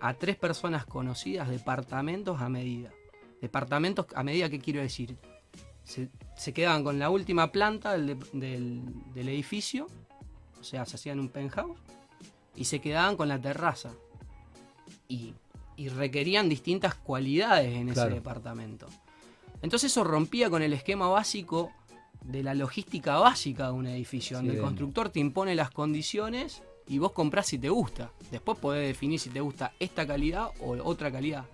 a 0.00 0.14
tres 0.14 0.34
personas 0.36 0.84
conocidas 0.84 1.48
departamentos 1.48 2.40
a 2.40 2.48
medida. 2.48 2.90
Departamentos 3.40 4.06
a 4.16 4.24
medida, 4.24 4.50
¿qué 4.50 4.58
quiero 4.58 4.80
decir? 4.80 5.16
Se, 5.84 6.08
se 6.36 6.52
quedaban 6.52 6.82
con 6.82 6.98
la 6.98 7.08
última 7.08 7.52
planta 7.52 7.92
del, 7.92 8.06
de- 8.08 8.26
del- 8.32 8.82
del 9.14 9.28
edificio, 9.28 9.86
o 10.60 10.64
sea, 10.64 10.84
se 10.84 10.96
hacían 10.96 11.20
un 11.20 11.28
penthouse, 11.28 11.78
y 12.56 12.64
se 12.64 12.80
quedaban 12.80 13.16
con 13.16 13.28
la 13.28 13.40
terraza. 13.40 13.92
Y, 15.06 15.34
y 15.76 15.88
requerían 15.88 16.48
distintas 16.48 16.96
cualidades 16.96 17.72
en 17.76 17.88
ese 17.90 18.00
departamento. 18.14 18.88
Entonces 19.62 19.92
eso 19.92 20.02
rompía 20.02 20.50
con 20.50 20.62
el 20.62 20.72
esquema 20.72 21.06
básico 21.06 21.70
de 22.24 22.42
la 22.42 22.54
logística 22.54 23.18
básica 23.18 23.66
de 23.66 23.72
un 23.72 23.86
edificio, 23.86 24.30
Sí, 24.30 24.34
donde 24.46 24.54
el 24.54 24.58
constructor 24.64 25.10
te 25.10 25.20
impone 25.20 25.54
las 25.54 25.70
condiciones 25.70 26.62
y 26.88 26.98
vos 26.98 27.12
comprás 27.12 27.46
si 27.46 27.58
te 27.58 27.68
gusta. 27.68 28.10
Después 28.30 28.58
podés 28.58 28.86
definir 28.86 29.18
si 29.18 29.30
te 29.30 29.40
gusta 29.40 29.72
esta 29.78 30.06
calidad 30.06 30.48
o 30.60 30.72
otra 30.84 31.10
calidad. 31.10 31.44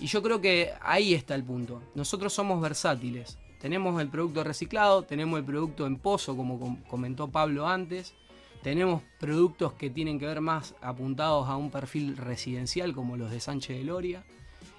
Y 0.00 0.06
yo 0.06 0.22
creo 0.22 0.40
que 0.40 0.72
ahí 0.82 1.14
está 1.14 1.34
el 1.34 1.44
punto. 1.44 1.82
Nosotros 1.94 2.32
somos 2.32 2.60
versátiles. 2.60 3.38
Tenemos 3.60 4.00
el 4.00 4.08
producto 4.08 4.44
reciclado, 4.44 5.02
tenemos 5.02 5.38
el 5.38 5.44
producto 5.44 5.86
en 5.86 5.96
pozo, 5.96 6.36
como 6.36 6.60
com- 6.60 6.82
comentó 6.88 7.28
Pablo 7.28 7.66
antes. 7.66 8.14
Tenemos 8.62 9.02
productos 9.18 9.72
que 9.74 9.88
tienen 9.90 10.18
que 10.18 10.26
ver 10.26 10.40
más 10.40 10.74
apuntados 10.82 11.48
a 11.48 11.56
un 11.56 11.70
perfil 11.70 12.16
residencial, 12.16 12.94
como 12.94 13.16
los 13.16 13.30
de 13.30 13.40
Sánchez 13.40 13.78
de 13.78 13.84
Loria. 13.84 14.24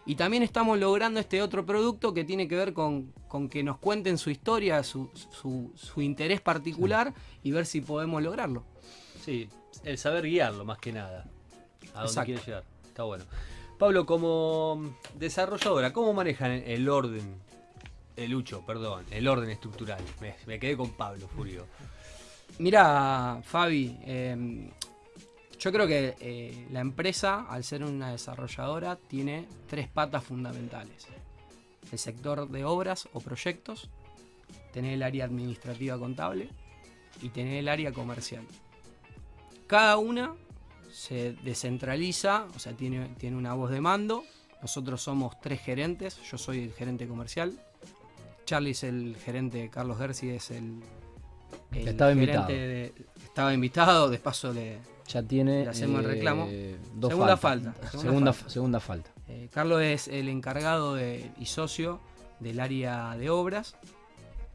Y 0.05 0.15
también 0.15 0.43
estamos 0.43 0.77
logrando 0.79 1.19
este 1.19 1.41
otro 1.41 1.65
producto 1.65 2.13
que 2.13 2.23
tiene 2.23 2.47
que 2.47 2.55
ver 2.55 2.73
con, 2.73 3.11
con 3.27 3.49
que 3.49 3.63
nos 3.63 3.77
cuenten 3.77 4.17
su 4.17 4.29
historia, 4.29 4.83
su, 4.83 5.09
su- 5.31 5.71
su 5.75 6.01
interés 6.01 6.39
particular 6.41 7.13
y 7.43 7.51
ver 7.51 7.65
si 7.65 7.81
podemos 7.81 8.21
lograrlo. 8.21 8.63
Sí, 9.25 9.49
el 9.83 9.97
saber 9.97 10.25
guiarlo 10.25 10.65
más 10.65 10.77
que 10.77 10.91
nada. 10.91 11.25
A 11.93 12.03
dónde 12.05 12.25
quiere 12.25 12.41
llegar. 12.45 12.63
Está 12.85 13.03
bueno. 13.03 13.25
Pablo, 13.77 14.05
como 14.05 14.95
desarrolladora, 15.15 15.93
¿cómo 15.93 16.13
manejan 16.13 16.51
el 16.51 16.89
orden? 16.89 17.35
El 18.15 18.31
Lucho, 18.31 18.65
perdón, 18.65 19.05
el 19.11 19.27
orden 19.27 19.49
estructural. 19.51 20.01
Me, 20.19 20.35
me 20.47 20.59
quedé 20.59 20.75
con 20.75 20.91
Pablo, 20.91 21.27
Furio. 21.27 21.67
Mira, 22.59 23.39
Fabi, 23.43 23.99
eh, 24.03 24.71
yo 25.59 25.71
creo 25.71 25.87
que 25.87 26.15
eh, 26.19 26.67
la 26.71 26.81
empresa, 26.81 27.45
al 27.49 27.63
ser 27.63 27.83
una 27.83 28.11
desarrolladora, 28.11 28.95
tiene 28.95 29.47
tres 29.67 29.87
patas 29.87 30.23
fundamentales. 30.23 31.07
El 31.91 31.99
sector 31.99 32.47
de 32.49 32.65
obras 32.65 33.07
o 33.13 33.19
proyectos, 33.19 33.89
tener 34.71 34.93
el 34.93 35.03
área 35.03 35.25
administrativa 35.25 35.97
contable 35.97 36.49
y 37.21 37.29
tener 37.29 37.57
el 37.57 37.67
área 37.69 37.91
comercial. 37.91 38.43
Cada 39.67 39.97
una 39.97 40.33
se 40.91 41.33
descentraliza, 41.43 42.47
o 42.55 42.59
sea, 42.59 42.73
tiene, 42.73 43.09
tiene 43.17 43.35
una 43.37 43.53
voz 43.53 43.69
de 43.71 43.81
mando. 43.81 44.23
Nosotros 44.61 45.01
somos 45.01 45.39
tres 45.41 45.61
gerentes, 45.61 46.19
yo 46.29 46.37
soy 46.37 46.63
el 46.63 46.73
gerente 46.73 47.07
comercial. 47.07 47.59
Charlie 48.45 48.71
es 48.71 48.83
el 48.83 49.15
gerente, 49.23 49.69
Carlos 49.69 49.97
Gersi 49.97 50.29
es 50.29 50.51
el, 50.51 50.79
el 51.73 51.87
Estaba 51.87 52.11
gerente 52.13 52.31
invitado. 52.33 52.47
de- 52.47 52.93
estaba 53.23 53.53
invitado, 53.53 54.09
de 54.09 54.19
paso 54.19 54.53
le, 54.53 54.79
ya 55.07 55.21
tiene. 55.21 55.63
Le 55.63 55.69
hacemos 55.69 55.99
el 55.99 56.05
reclamo. 56.09 56.47
Eh, 56.49 56.77
dos 56.95 57.11
Segunda 57.11 57.37
falta, 57.37 57.73
segunda 57.73 58.01
Segunda, 58.01 58.33
falta. 58.33 58.49
segunda 58.49 58.79
falta. 58.79 59.11
Eh, 59.27 59.49
Carlos 59.53 59.81
es 59.81 60.07
el 60.07 60.29
encargado 60.29 60.95
de- 60.95 61.29
y 61.37 61.45
socio 61.45 61.99
del 62.39 62.59
área 62.61 63.15
de 63.17 63.29
obras. 63.29 63.75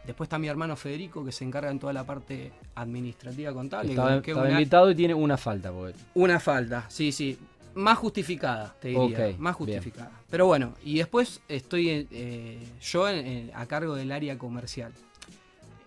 Después 0.07 0.27
está 0.27 0.39
mi 0.39 0.49
hermano 0.49 0.75
Federico, 0.77 1.25
que 1.25 1.31
se 1.33 1.45
encarga 1.45 1.71
en 1.71 1.79
toda 1.79 1.93
la 1.93 2.05
parte 2.05 2.51
administrativa 2.75 3.53
contable. 3.53 3.91
Estaba, 3.91 4.11
que 4.21 4.31
es 4.33 4.37
estaba 4.37 4.49
una- 4.49 4.59
invitado 4.59 4.91
y 4.91 4.95
tiene 4.95 5.15
una 5.15 5.37
falta. 5.37 5.71
porque- 5.73 5.97
Una 6.15 6.41
falta, 6.41 6.87
sí, 6.89 7.13
sí. 7.13 7.39
Más 7.75 7.97
justificada, 7.99 8.75
te 8.81 8.89
diría. 8.89 9.35
Más 9.39 9.57
bien. 9.59 9.79
justificada. 9.79 10.11
Pero 10.29 10.47
bueno, 10.47 10.75
y 10.85 10.99
después 10.99 11.41
estoy 11.49 12.07
eh, 12.11 12.59
yo 12.83 13.09
en- 13.09 13.27
en- 13.27 13.51
a 13.55 13.65
cargo 13.67 13.95
del 13.95 14.13
área 14.13 14.37
comercial. 14.37 14.93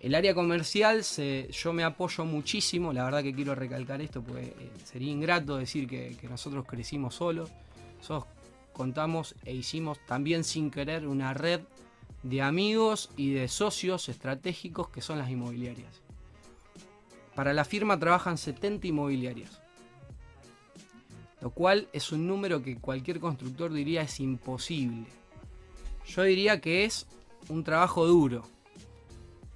El 0.00 0.14
área 0.14 0.34
comercial, 0.34 1.04
se, 1.04 1.48
yo 1.52 1.72
me 1.72 1.84
apoyo 1.84 2.24
muchísimo, 2.24 2.92
la 2.92 3.04
verdad 3.04 3.22
que 3.22 3.34
quiero 3.34 3.54
recalcar 3.54 4.00
esto, 4.00 4.22
porque 4.22 4.42
eh, 4.44 4.70
sería 4.84 5.10
ingrato 5.12 5.56
decir 5.56 5.86
que, 5.88 6.16
que 6.20 6.28
nosotros 6.28 6.64
crecimos 6.66 7.14
solos. 7.14 7.50
Nosotros 7.98 8.24
contamos 8.72 9.34
e 9.44 9.54
hicimos 9.54 9.98
también 10.06 10.42
sin 10.44 10.70
querer 10.70 11.06
una 11.06 11.34
red 11.34 11.60
de 12.28 12.42
amigos 12.42 13.10
y 13.16 13.32
de 13.32 13.48
socios 13.48 14.08
estratégicos 14.08 14.88
que 14.88 15.00
son 15.00 15.18
las 15.18 15.30
inmobiliarias. 15.30 16.02
Para 17.34 17.52
la 17.52 17.64
firma 17.64 17.98
trabajan 17.98 18.38
70 18.38 18.86
inmobiliarias 18.86 19.60
lo 21.46 21.50
cual 21.50 21.88
es 21.92 22.10
un 22.10 22.26
número 22.26 22.62
que 22.62 22.76
cualquier 22.76 23.20
constructor 23.20 23.72
diría 23.72 24.02
es 24.02 24.20
imposible. 24.20 25.06
Yo 26.06 26.22
diría 26.22 26.60
que 26.60 26.84
es 26.84 27.06
un 27.48 27.62
trabajo 27.62 28.04
duro, 28.04 28.42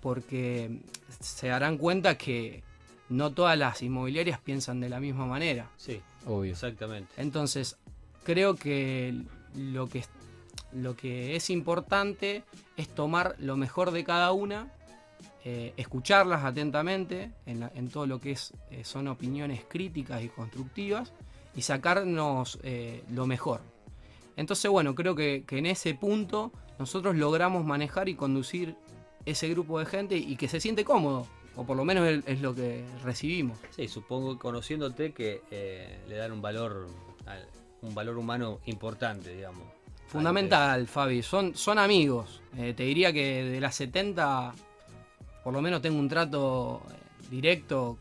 porque 0.00 0.80
se 1.20 1.48
darán 1.48 1.78
cuenta 1.78 2.16
que 2.16 2.62
no 3.08 3.32
todas 3.32 3.58
las 3.58 3.82
inmobiliarias 3.82 4.38
piensan 4.38 4.78
de 4.78 4.88
la 4.88 5.00
misma 5.00 5.26
manera. 5.26 5.70
Sí, 5.76 6.00
Obvio. 6.26 6.52
exactamente. 6.52 7.12
Entonces, 7.16 7.76
creo 8.24 8.54
que 8.54 9.22
lo 9.56 9.88
que, 9.88 10.04
lo 10.72 10.96
que 10.96 11.36
es 11.36 11.50
importante 11.50 12.44
es 12.76 12.88
tomar 12.88 13.36
lo 13.38 13.56
mejor 13.56 13.90
de 13.90 14.04
cada 14.04 14.32
una, 14.32 14.70
eh, 15.44 15.72
escucharlas 15.76 16.44
atentamente 16.44 17.30
en, 17.46 17.60
la- 17.60 17.72
en 17.74 17.88
todo 17.88 18.06
lo 18.06 18.20
que 18.20 18.32
es, 18.32 18.52
eh, 18.70 18.84
son 18.84 19.08
opiniones 19.08 19.62
críticas 19.68 20.22
y 20.22 20.28
constructivas 20.28 21.12
y 21.56 21.62
sacarnos 21.62 22.58
eh, 22.62 23.02
lo 23.10 23.26
mejor. 23.26 23.60
Entonces, 24.36 24.70
bueno, 24.70 24.94
creo 24.94 25.14
que, 25.14 25.44
en 25.50 25.66
ese 25.66 25.94
punto 25.94 26.52
nosotros 26.78 27.16
logramos 27.16 27.64
manejar 27.64 28.08
y 28.08 28.14
conducir 28.14 28.74
ese 29.26 29.48
grupo 29.48 29.78
de 29.78 29.86
gente 29.86 30.16
y 30.16 30.36
que 30.36 30.48
se 30.48 30.60
siente 30.60 30.84
cómodo, 30.84 31.26
o 31.56 31.64
por 31.64 31.76
lo 31.76 31.84
menos 31.84 32.22
es, 32.26 32.40
lo 32.40 32.54
que 32.54 32.84
recibimos. 33.04 33.58
Sí, 33.70 33.88
supongo 33.88 34.38
conociéndote 34.38 35.12
que 35.12 35.42
eh, 35.50 35.98
le 36.08 36.16
dan 36.16 36.32
un 36.32 36.40
valor, 36.40 36.88
al- 37.26 37.48
un 37.82 37.94
valor 37.94 38.16
humano 38.16 38.60
importante, 38.66 39.34
digamos. 39.34 39.64
Fundamental, 40.10 40.86
Fabi. 40.86 41.22
Son, 41.22 41.54
son 41.54 41.78
amigos. 41.78 42.40
Eh, 42.56 42.74
te 42.76 42.82
diría 42.82 43.12
que 43.12 43.44
de 43.44 43.60
las 43.60 43.74
70, 43.76 44.52
por 45.44 45.52
lo 45.52 45.62
menos 45.62 45.80
tengo 45.80 45.98
un 45.98 46.08
trato 46.08 46.82
eh, 46.90 46.94
directo 47.30 47.98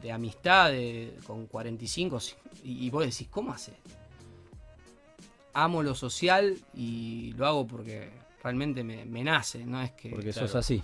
de 0.00 0.12
amistad 0.12 0.70
de- 0.70 1.16
con 1.26 1.46
45. 1.46 2.20
sí. 2.20 2.34
Y, 2.64 2.86
y 2.86 2.90
vos 2.90 3.04
decís, 3.04 3.26
¿cómo 3.28 3.52
haces? 3.52 3.74
Amo 5.54 5.82
lo 5.82 5.94
social 5.94 6.56
y 6.74 7.32
lo 7.36 7.46
hago 7.46 7.66
porque 7.66 8.08
realmente 8.42 8.84
me, 8.84 9.04
me 9.04 9.22
nace, 9.24 9.64
no 9.66 9.82
es 9.82 9.90
que... 9.92 10.10
Porque 10.10 10.32
claro. 10.32 10.48
sos 10.48 10.56
así. 10.56 10.82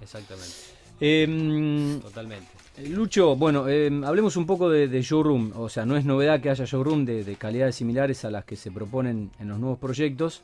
Exactamente, 0.00 0.54
Em, 1.00 2.00
totalmente. 2.00 2.48
Lucho, 2.86 3.34
bueno, 3.34 3.68
em, 3.68 4.04
hablemos 4.04 4.36
un 4.36 4.46
poco 4.46 4.70
de, 4.70 4.88
de 4.88 5.02
showroom. 5.02 5.52
O 5.56 5.68
sea, 5.68 5.84
no 5.84 5.96
es 5.96 6.04
novedad 6.04 6.40
que 6.40 6.50
haya 6.50 6.64
showroom 6.64 7.04
de, 7.04 7.24
de 7.24 7.36
calidades 7.36 7.76
similares 7.76 8.24
a 8.24 8.30
las 8.30 8.44
que 8.44 8.56
se 8.56 8.70
proponen 8.70 9.30
en 9.40 9.48
los 9.48 9.58
nuevos 9.58 9.78
proyectos. 9.78 10.42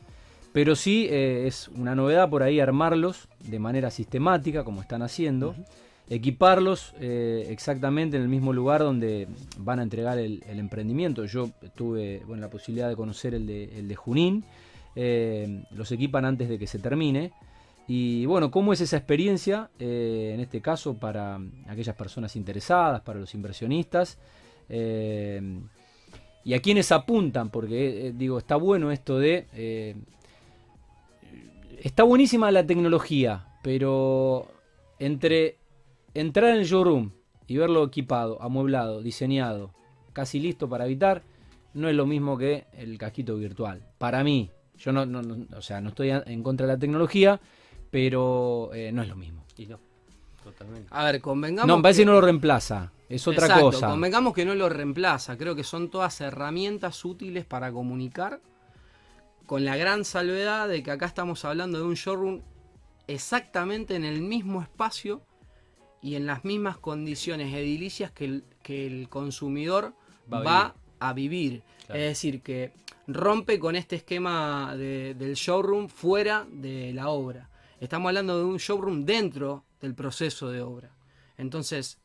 Pero 0.53 0.77
sí 0.77 1.09
eh, 1.11 1.47
es 1.47 1.69
una 1.69 1.97
novedad 1.97 2.31
por 2.31 2.45
ahí 2.45 2.61
armarlos 2.61 3.29
de 3.41 3.59
manera 3.59 3.91
sistemática, 3.91 4.63
como 4.63 4.81
están 4.81 5.03
haciendo. 5.03 5.55
Equiparlos 6.09 6.95
eh, 7.01 7.47
exactamente 7.51 8.17
en 8.17 8.23
el 8.23 8.29
mismo 8.29 8.53
lugar 8.53 8.83
donde 8.83 9.27
van 9.59 9.81
a 9.81 9.83
entregar 9.83 10.19
el, 10.19 10.45
el 10.49 10.59
emprendimiento. 10.59 11.25
Yo 11.25 11.51
tuve 11.75 12.23
bueno, 12.27 12.43
la 12.43 12.51
posibilidad 12.51 12.89
de 12.89 12.95
conocer 12.95 13.35
el 13.35 13.47
de, 13.47 13.65
el 13.79 13.89
de 13.89 13.97
Junín. 13.97 14.45
Eh, 14.95 15.65
los 15.73 15.91
equipan 15.91 16.25
antes 16.25 16.49
de 16.49 16.59
que 16.59 16.67
se 16.67 16.79
termine. 16.79 17.33
Y 17.87 18.25
bueno, 18.27 18.51
¿cómo 18.51 18.73
es 18.73 18.81
esa 18.81 18.97
experiencia, 18.97 19.71
eh, 19.79 20.33
en 20.35 20.41
este 20.41 20.61
caso, 20.63 20.95
para 20.97 21.39
aquellas 21.69 21.95
personas 21.95 22.35
interesadas, 22.35 23.03
para 23.03 23.21
los 23.21 23.35
inversionistas? 23.35 24.19
Eh, 24.69 25.61
y 26.45 26.55
a 26.55 26.61
quienes 26.61 26.93
apuntan, 26.93 27.51
porque 27.51 28.09
eh, 28.09 28.13
digo, 28.17 28.39
está 28.39 28.57
bueno 28.57 28.91
esto 28.91 29.19
de... 29.19 29.97
está 31.83 32.03
buenísima 32.05 32.51
la 32.51 32.67
tecnología, 32.67 33.47
pero 33.63 34.49
entre 34.99 35.59
entrar 36.15 36.51
en 36.51 36.57
el 36.61 36.65
showroom 36.65 37.11
y 37.47 37.57
verlo 37.59 37.85
equipado, 37.85 38.41
amueblado, 38.41 39.03
diseñado, 39.03 39.73
casi 40.15 40.41
listo 40.41 40.69
para 40.69 40.85
habitar, 40.85 41.23
no 41.75 41.89
es 41.89 41.95
lo 41.95 42.07
mismo 42.07 42.39
que 42.39 42.65
el 42.73 42.97
casquito 42.97 43.37
virtual. 43.37 43.83
Para 43.99 44.25
mí, 44.25 44.51
yo 44.79 44.93
no- 44.93 45.03
o 45.57 45.63
sea, 45.63 45.81
no 45.81 45.91
estoy 45.91 46.11
en 46.11 46.43
contra 46.43 46.67
de 46.67 46.73
la 46.75 46.79
tecnología, 46.79 47.41
pero 47.95 48.71
eh, 48.75 48.91
no 48.91 49.03
es 49.03 49.09
lo 49.09 49.15
mismo. 49.15 49.45
Y 49.57 49.67
no, 49.67 49.79
totalmente. 50.43 50.89
A 50.91 51.05
ver, 51.05 51.21
convengamos... 51.21 51.69
No, 51.69 51.77
me 51.77 51.83
parece 51.85 51.99
que- 51.99 52.03
que 52.03 52.07
no 52.07 52.13
lo 52.15 52.21
reemplaza, 52.23 52.91
es 53.09 53.29
otra 53.29 53.47
Exacto, 53.47 53.67
cosa. 53.67 53.87
Convengamos 53.89 54.35
que 54.35 54.45
no 54.45 54.53
lo 54.57 54.69
reemplaza. 54.69 55.39
Creo 55.39 55.55
que 55.55 55.63
son 55.63 55.91
todas 55.91 56.21
herramientas 56.21 57.05
útiles 57.05 57.45
para 57.45 57.71
comunicar. 57.71 58.41
Con 59.47 59.65
la 59.65 59.77
gran 59.77 60.05
salvedad 60.05 60.67
de 60.69 60.83
que 60.83 60.91
acá 60.91 61.07
estamos 61.07 61.45
hablando 61.45 61.79
de 61.79 61.85
un 61.85 61.95
showroom 61.95 62.41
exactamente 63.07 63.95
en 63.95 64.05
el 64.05 64.23
mismo 64.23 64.61
espacio 64.61 65.23
y 66.03 66.17
en 66.17 66.27
las 66.27 66.45
mismas 66.45 66.79
condiciones 66.79 67.55
edilicias 67.55 68.11
que 68.11 68.25
el, 68.25 68.45
que 68.63 68.87
el 68.89 69.09
consumidor 69.09 69.93
Va 70.33 70.43
va, 70.43 70.61
a 71.01 71.11
a 71.11 71.13
vivir. 71.13 71.63
Claro. 71.87 72.01
Es 72.01 72.09
decir, 72.09 72.41
que 72.43 72.73
rompe 73.07 73.59
con 73.59 73.77
este 73.77 73.97
esquema 73.97 74.75
de- 74.77 75.15
del 75.15 75.35
showroom 75.35 75.89
fuera 75.89 76.47
de 76.51 76.93
la 76.95 77.09
obra. 77.09 77.51
Estamos 77.85 78.09
hablando 78.09 78.39
de 78.39 78.45
un 78.45 78.57
showroom 78.59 79.05
dentro 79.05 79.65
del 79.81 79.95
proceso 79.95 80.51
de 80.51 80.61
obra. 80.63 80.91
Entonces, 81.37 81.99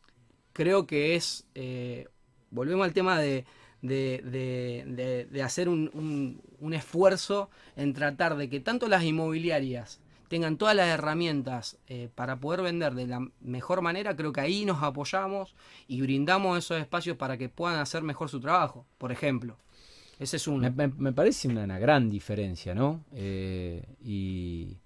creo 0.54 0.86
que 0.86 1.15
es, 1.15 1.46
eh, 1.56 2.08
volvemos 2.52 2.86
al 2.86 2.94
tema 2.94 3.20
de, 3.20 3.46
de- 3.82 5.28
de- 5.32 5.44
hacer 5.44 5.70
un, 5.70 5.89
un- 5.94 6.42
un 6.60 6.74
esfuerzo 6.74 7.50
en 7.76 7.94
tratar 7.94 8.36
de 8.36 8.50
que 8.50 8.60
tanto 8.60 8.88
las 8.88 9.04
inmobiliarias 9.04 10.02
tengan 10.28 10.58
todas 10.58 10.76
las 10.76 10.88
herramientas 10.89 11.78
eh, 11.88 12.10
para 12.13 12.39
poder 12.39 12.62
vender 12.62 12.94
de 12.94 13.08
la 13.08 13.28
mejor 13.42 13.82
manera, 13.82 14.15
creo 14.15 14.32
que 14.34 14.42
ahí 14.42 14.65
nos 14.65 14.84
apoyamos 14.84 15.56
y 15.88 16.02
brindamos 16.02 16.58
esos 16.60 16.80
espacios 16.80 17.18
para 17.18 17.38
que 17.38 17.50
puedan 17.50 17.80
hacer 17.80 18.04
mejor 18.04 18.30
su 18.30 18.39
trabajo, 18.39 18.86
por 18.98 19.12
ejemplo. 19.12 19.58
Ese 20.20 20.36
es 20.38 20.48
uno. 20.48 20.70
Me, 20.98 21.13
parece 21.13 21.48
una, 21.48 21.63
una 21.63 21.80
gran 21.80 22.10
diferencia, 22.10 22.76
¿no? 22.76 23.06
Eh, 23.13 23.84
y 24.04 24.78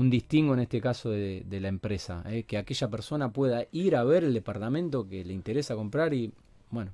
un 0.00 0.10
distingo 0.10 0.54
en 0.54 0.60
este 0.60 0.80
caso 0.80 1.10
de, 1.10 1.42
de 1.46 1.60
la 1.60 1.68
empresa, 1.68 2.22
¿eh? 2.26 2.42
que 2.44 2.58
aquella 2.58 2.88
persona 2.88 3.32
pueda 3.32 3.66
ir 3.72 3.96
a 3.96 4.04
ver 4.04 4.24
el 4.24 4.34
departamento 4.34 5.08
que 5.08 5.24
le 5.24 5.32
interesa 5.32 5.74
comprar 5.74 6.12
y, 6.14 6.32
bueno, 6.70 6.92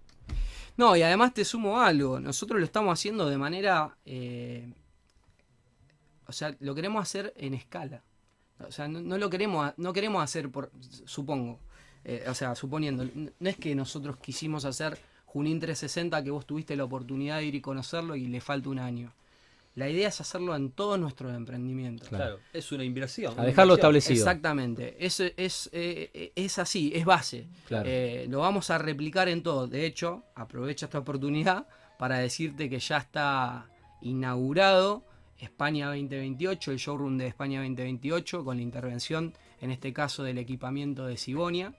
No, 0.76 0.96
y 0.96 1.02
además 1.02 1.34
te 1.34 1.44
sumo 1.44 1.80
algo. 1.80 2.20
Nosotros 2.20 2.58
lo 2.60 2.64
estamos 2.66 2.92
haciendo 2.98 3.28
de 3.28 3.38
manera. 3.38 3.96
eh, 4.06 4.72
o 6.26 6.32
sea, 6.32 6.56
lo 6.60 6.74
queremos 6.74 7.02
hacer 7.02 7.32
en 7.36 7.54
escala. 7.54 8.02
O 8.66 8.70
sea, 8.72 8.88
no, 8.88 9.18
lo 9.18 9.28
queremos, 9.30 9.72
no 9.76 9.92
queremos 9.92 10.22
hacer 10.22 10.50
por. 10.50 10.70
Supongo. 11.04 11.58
eh, 12.04 12.24
o 12.28 12.34
sea, 12.34 12.54
suponiendo. 12.54 13.04
No 13.14 13.48
es 13.48 13.56
que 13.56 13.74
nosotros 13.74 14.16
quisimos 14.18 14.64
hacer 14.64 14.98
Junín 15.26 15.60
360, 15.60 16.22
que 16.24 16.30
vos 16.30 16.46
tuviste 16.46 16.76
la 16.76 16.84
oportunidad 16.84 17.38
de 17.38 17.46
ir 17.46 17.54
y 17.54 17.60
conocerlo 17.60 18.16
y 18.16 18.26
le 18.28 18.40
falta 18.40 18.68
un 18.70 18.78
año. 18.78 19.12
La 19.74 19.88
idea 19.88 20.08
es 20.08 20.20
hacerlo 20.20 20.54
en 20.54 20.70
todos 20.70 20.98
nuestros 20.98 21.34
emprendimientos. 21.34 22.08
Claro. 22.08 22.38
Es 22.52 22.72
una 22.72 22.84
inversión. 22.84 23.32
a 23.38 23.44
dejarlo 23.44 23.74
inversión. 23.74 23.78
establecido. 23.78 24.14
Exactamente, 24.18 24.96
es, 25.04 25.20
es, 25.20 25.70
eh, 25.72 26.32
es 26.34 26.58
así, 26.58 26.92
es 26.94 27.04
base. 27.04 27.46
Claro. 27.66 27.88
Eh, 27.88 28.26
lo 28.28 28.40
vamos 28.40 28.68
a 28.70 28.78
replicar 28.78 29.28
en 29.28 29.42
todo. 29.42 29.66
De 29.66 29.86
hecho, 29.86 30.24
aprovecho 30.34 30.86
esta 30.86 30.98
oportunidad 30.98 31.66
para 31.98 32.18
decirte 32.18 32.68
que 32.68 32.80
ya 32.80 32.98
está 32.98 33.66
inaugurado 34.02 35.04
España 35.38 35.86
2028, 35.86 36.72
el 36.72 36.78
showroom 36.78 37.18
de 37.18 37.26
España 37.26 37.60
2028, 37.60 38.44
con 38.44 38.56
la 38.56 38.62
intervención, 38.62 39.32
en 39.60 39.70
este 39.70 39.92
caso, 39.92 40.22
del 40.22 40.38
equipamiento 40.38 41.06
de 41.06 41.16
Sibonia, 41.16 41.74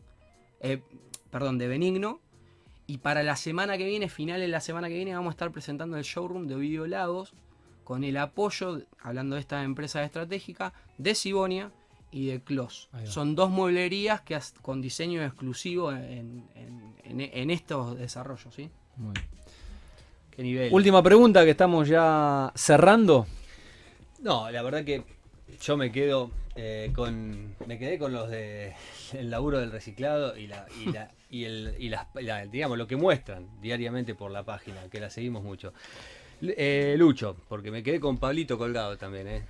eh, 0.61 0.81
perdón, 1.29 1.57
de 1.57 1.67
Benigno. 1.67 2.19
Y 2.87 2.97
para 2.97 3.23
la 3.23 3.37
semana 3.37 3.77
que 3.77 3.85
viene, 3.85 4.09
finales 4.09 4.47
de 4.47 4.51
la 4.51 4.59
semana 4.59 4.89
que 4.89 4.95
viene, 4.95 5.13
vamos 5.13 5.31
a 5.31 5.35
estar 5.35 5.51
presentando 5.51 5.95
el 5.95 6.03
showroom 6.03 6.47
de 6.47 6.55
Ovidio 6.55 6.87
Lagos 6.87 7.33
con 7.83 8.03
el 8.03 8.17
apoyo, 8.17 8.81
hablando 9.01 9.35
de 9.35 9.41
esta 9.41 9.63
empresa 9.63 10.03
estratégica, 10.03 10.73
de 10.97 11.15
Sibonia 11.15 11.71
y 12.11 12.27
de 12.27 12.41
Clos. 12.41 12.89
Son 13.05 13.35
dos 13.35 13.49
mueblerías 13.49 14.21
que 14.21 14.35
has- 14.35 14.53
con 14.61 14.81
diseño 14.81 15.23
exclusivo 15.23 15.91
en, 15.91 16.47
en- 16.55 16.93
en- 17.03 17.21
en 17.21 17.49
estos 17.51 17.97
desarrollos, 17.97 18.53
¿sí? 18.53 18.69
Muy 18.97 19.13
bien. 19.13 19.25
¿Qué 20.31 20.43
nivel? 20.43 20.73
Última 20.73 21.01
pregunta 21.03 21.43
que 21.43 21.51
estamos 21.51 21.87
ya 21.87 22.51
cerrando. 22.55 23.27
No, 24.19 24.49
la 24.49 24.61
verdad 24.63 24.83
que 24.83 25.03
yo 25.61 25.77
me 25.77 25.91
quedo 25.91 26.31
eh, 26.55 26.91
con. 26.95 27.55
Me 27.67 27.77
quedé 27.77 27.97
con 27.99 28.13
los 28.13 28.29
de 28.29 28.73
el 29.13 29.29
laburo 29.29 29.59
del 29.59 29.71
reciclado 29.71 30.37
y 30.37 30.47
la, 30.47 30.65
y 30.83 30.91
la, 30.91 31.11
y 31.29 31.43
el, 31.45 31.75
y 31.79 31.89
las, 31.89 32.07
la- 32.15 32.45
digamos, 32.45 32.77
lo 32.77 32.87
que 32.87 32.95
muestran 32.95 33.47
diariamente 33.61 34.15
por 34.15 34.31
la 34.31 34.43
página, 34.43 34.77
que 34.91 34.99
la 34.99 35.09
seguimos 35.09 35.43
mucho. 35.43 35.73
Eh, 36.41 36.95
Lucho, 36.97 37.35
porque 37.47 37.71
me 37.71 37.81
quedé 37.83 37.99
con 37.99 38.17
Pablito 38.17 38.57
colgado 38.57 38.97
también, 38.97 39.27
eh. 39.27 39.43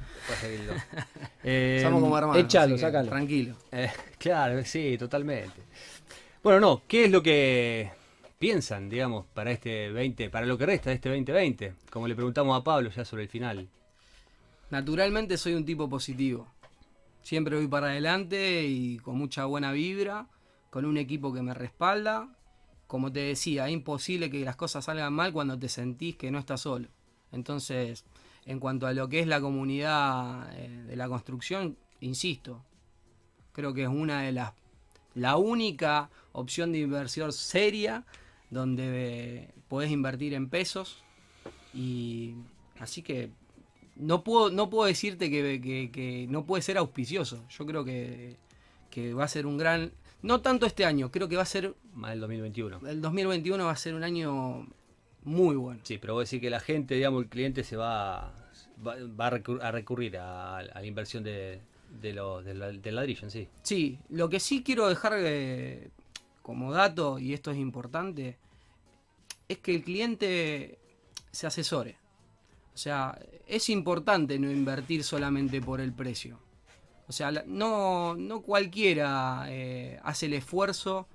Eh, 1.43 1.79
Somos 1.83 2.01
como 2.01 2.17
hermanos. 2.17 2.43
échalo, 2.43 2.75
que 2.75 2.81
sácalo. 2.81 3.09
Tranquilo. 3.09 3.55
eh, 3.71 3.91
claro, 4.17 4.63
sí, 4.63 4.97
totalmente. 4.97 5.61
Bueno, 6.43 6.59
no, 6.59 6.81
¿qué 6.87 7.05
es 7.05 7.11
lo 7.11 7.23
que 7.23 7.89
piensan, 8.37 8.89
digamos, 8.89 9.25
para 9.33 9.51
este 9.51 9.89
20, 9.91 10.29
para 10.29 10.45
lo 10.45 10.57
que 10.57 10.65
resta 10.65 10.89
de 10.89 10.95
este 10.97 11.09
2020? 11.09 11.73
Como 11.89 12.07
le 12.07 12.15
preguntamos 12.15 12.59
a 12.59 12.63
Pablo 12.63 12.89
ya 12.89 13.05
sobre 13.05 13.23
el 13.23 13.29
final. 13.29 13.67
Naturalmente 14.69 15.37
soy 15.37 15.53
un 15.53 15.65
tipo 15.65 15.89
positivo. 15.89 16.47
Siempre 17.21 17.55
voy 17.55 17.67
para 17.67 17.87
adelante 17.87 18.63
y 18.65 18.97
con 18.97 19.17
mucha 19.17 19.45
buena 19.45 19.71
vibra, 19.71 20.27
con 20.69 20.83
un 20.85 20.97
equipo 20.97 21.33
que 21.33 21.41
me 21.41 21.53
respalda. 21.53 22.27
Como 22.93 23.11
te 23.11 23.21
decía, 23.21 23.65
es 23.67 23.73
imposible 23.73 24.29
que 24.29 24.45
las 24.45 24.55
cosas 24.55 24.85
salgan 24.85 25.11
mal 25.13 25.33
cuando 25.33 25.57
te 25.57 25.67
sentís 25.67 26.15
que 26.15 26.29
no 26.29 26.37
estás 26.37 26.61
solo. 26.61 26.89
Entonces, 27.31 28.05
en 28.45 28.59
cuanto 28.59 28.85
a 28.85 28.93
lo 28.93 29.09
que 29.09 29.19
es 29.19 29.25
la 29.25 29.41
comunidad 29.41 30.47
eh, 30.55 30.69
de 30.85 30.95
la 30.95 31.07
construcción, 31.07 31.75
insisto, 32.01 32.61
creo 33.51 33.73
que 33.73 33.81
es 33.81 33.89
una 33.89 34.21
de 34.21 34.31
las 34.33 34.53
la 35.15 35.37
única 35.37 36.11
opción 36.33 36.71
de 36.71 36.81
inversión 36.81 37.33
seria 37.33 38.05
donde 38.51 38.83
eh, 38.85 39.49
podés 39.69 39.89
invertir 39.89 40.35
en 40.35 40.47
pesos 40.47 41.03
y 41.73 42.35
así 42.79 43.01
que 43.01 43.31
no 43.95 44.23
puedo, 44.23 44.51
no 44.51 44.69
puedo 44.69 44.85
decirte 44.85 45.31
que, 45.31 45.59
que- 45.59 45.89
que 45.91 46.27
no 46.29 46.45
puede 46.45 46.61
ser 46.61 46.77
auspicioso. 46.77 47.43
Yo 47.49 47.65
creo 47.65 47.83
que, 47.83 48.35
que 48.91 49.15
va 49.15 49.23
a 49.23 49.27
ser 49.27 49.47
un 49.47 49.57
gran. 49.57 49.91
No 50.23 50.41
tanto 50.41 50.65
este 50.65 50.85
año, 50.85 51.11
creo 51.11 51.27
que 51.29 51.35
va 51.35 51.43
a 51.43 51.45
ser. 51.45 51.75
Más 51.93 52.11
del 52.11 52.21
2021. 52.21 52.79
El 52.87 53.01
2021 53.01 53.65
va 53.65 53.71
a 53.71 53.75
ser 53.75 53.93
un 53.93 54.03
año 54.03 54.67
muy 55.23 55.55
bueno. 55.55 55.81
Sí, 55.83 55.97
pero 55.99 56.13
vos 56.15 56.29
decís 56.29 56.41
que 56.41 56.49
la 56.49 56.59
gente, 56.59 56.95
digamos, 56.95 57.23
el 57.23 57.29
cliente 57.29 57.63
se 57.63 57.75
va, 57.75 58.33
va, 58.85 58.95
va 59.19 59.27
a, 59.27 59.31
recur- 59.31 59.61
a 59.61 59.71
recurrir 59.71 60.17
a, 60.17 60.57
a 60.57 60.63
la 60.63 60.85
inversión 60.85 61.23
de, 61.23 61.61
de 62.01 62.13
lo- 62.13 62.41
del 62.41 62.59
la- 62.59 62.71
del 62.71 62.95
ladrillo 62.95 63.23
en 63.23 63.31
sí. 63.31 63.47
Sí, 63.61 63.99
lo 64.09 64.29
que 64.29 64.39
sí 64.39 64.63
quiero 64.63 64.87
dejar 64.87 65.13
eh, 65.17 65.89
como 66.41 66.71
dato, 66.71 67.19
y 67.19 67.33
esto 67.33 67.51
es 67.51 67.57
importante, 67.57 68.37
es 69.49 69.57
que 69.59 69.75
el 69.75 69.83
cliente 69.83 70.79
se 71.31 71.47
asesore. 71.47 71.97
O 72.73 72.77
sea, 72.77 73.17
es 73.45 73.69
importante 73.69 74.39
no 74.39 74.49
invertir 74.49 75.03
solamente 75.03 75.61
por 75.61 75.79
el 75.81 75.91
precio. 75.93 76.39
O 77.07 77.11
sea, 77.11 77.31
no, 77.45 78.15
no 78.15 78.41
cualquiera 78.41 79.45
eh, 79.49 79.99
hace 80.03 80.27
el 80.27 80.33
esfuerzo, 80.33 81.07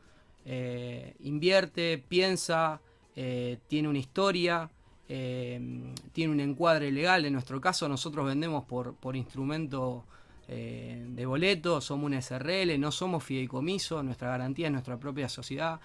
eh, 0.44 1.14
invierte, 1.20 2.02
piensa, 2.06 2.80
eh, 3.16 3.58
tiene 3.68 3.88
una 3.88 3.98
historia, 3.98 4.70
tiene 5.08 6.32
un 6.32 6.40
encuadre 6.40 6.92
legal. 6.92 7.24
En 7.24 7.32
nuestro 7.32 7.62
caso, 7.62 7.88
nosotros 7.88 8.26
vendemos 8.26 8.64
por, 8.64 8.94
por 8.94 9.16
instrumento 9.16 10.04
de 10.46 11.26
boleto, 11.26 11.80
somos 11.80 12.10
un 12.10 12.22
SRL, 12.22 12.78
no 12.78 12.90
somos 12.90 13.24
fideicomiso, 13.24 14.02
nuestra 14.02 14.28
garantía 14.28 14.66
es 14.66 14.72
nuestra 14.72 14.98
propia 14.98 15.30
sociedad. 15.30 15.80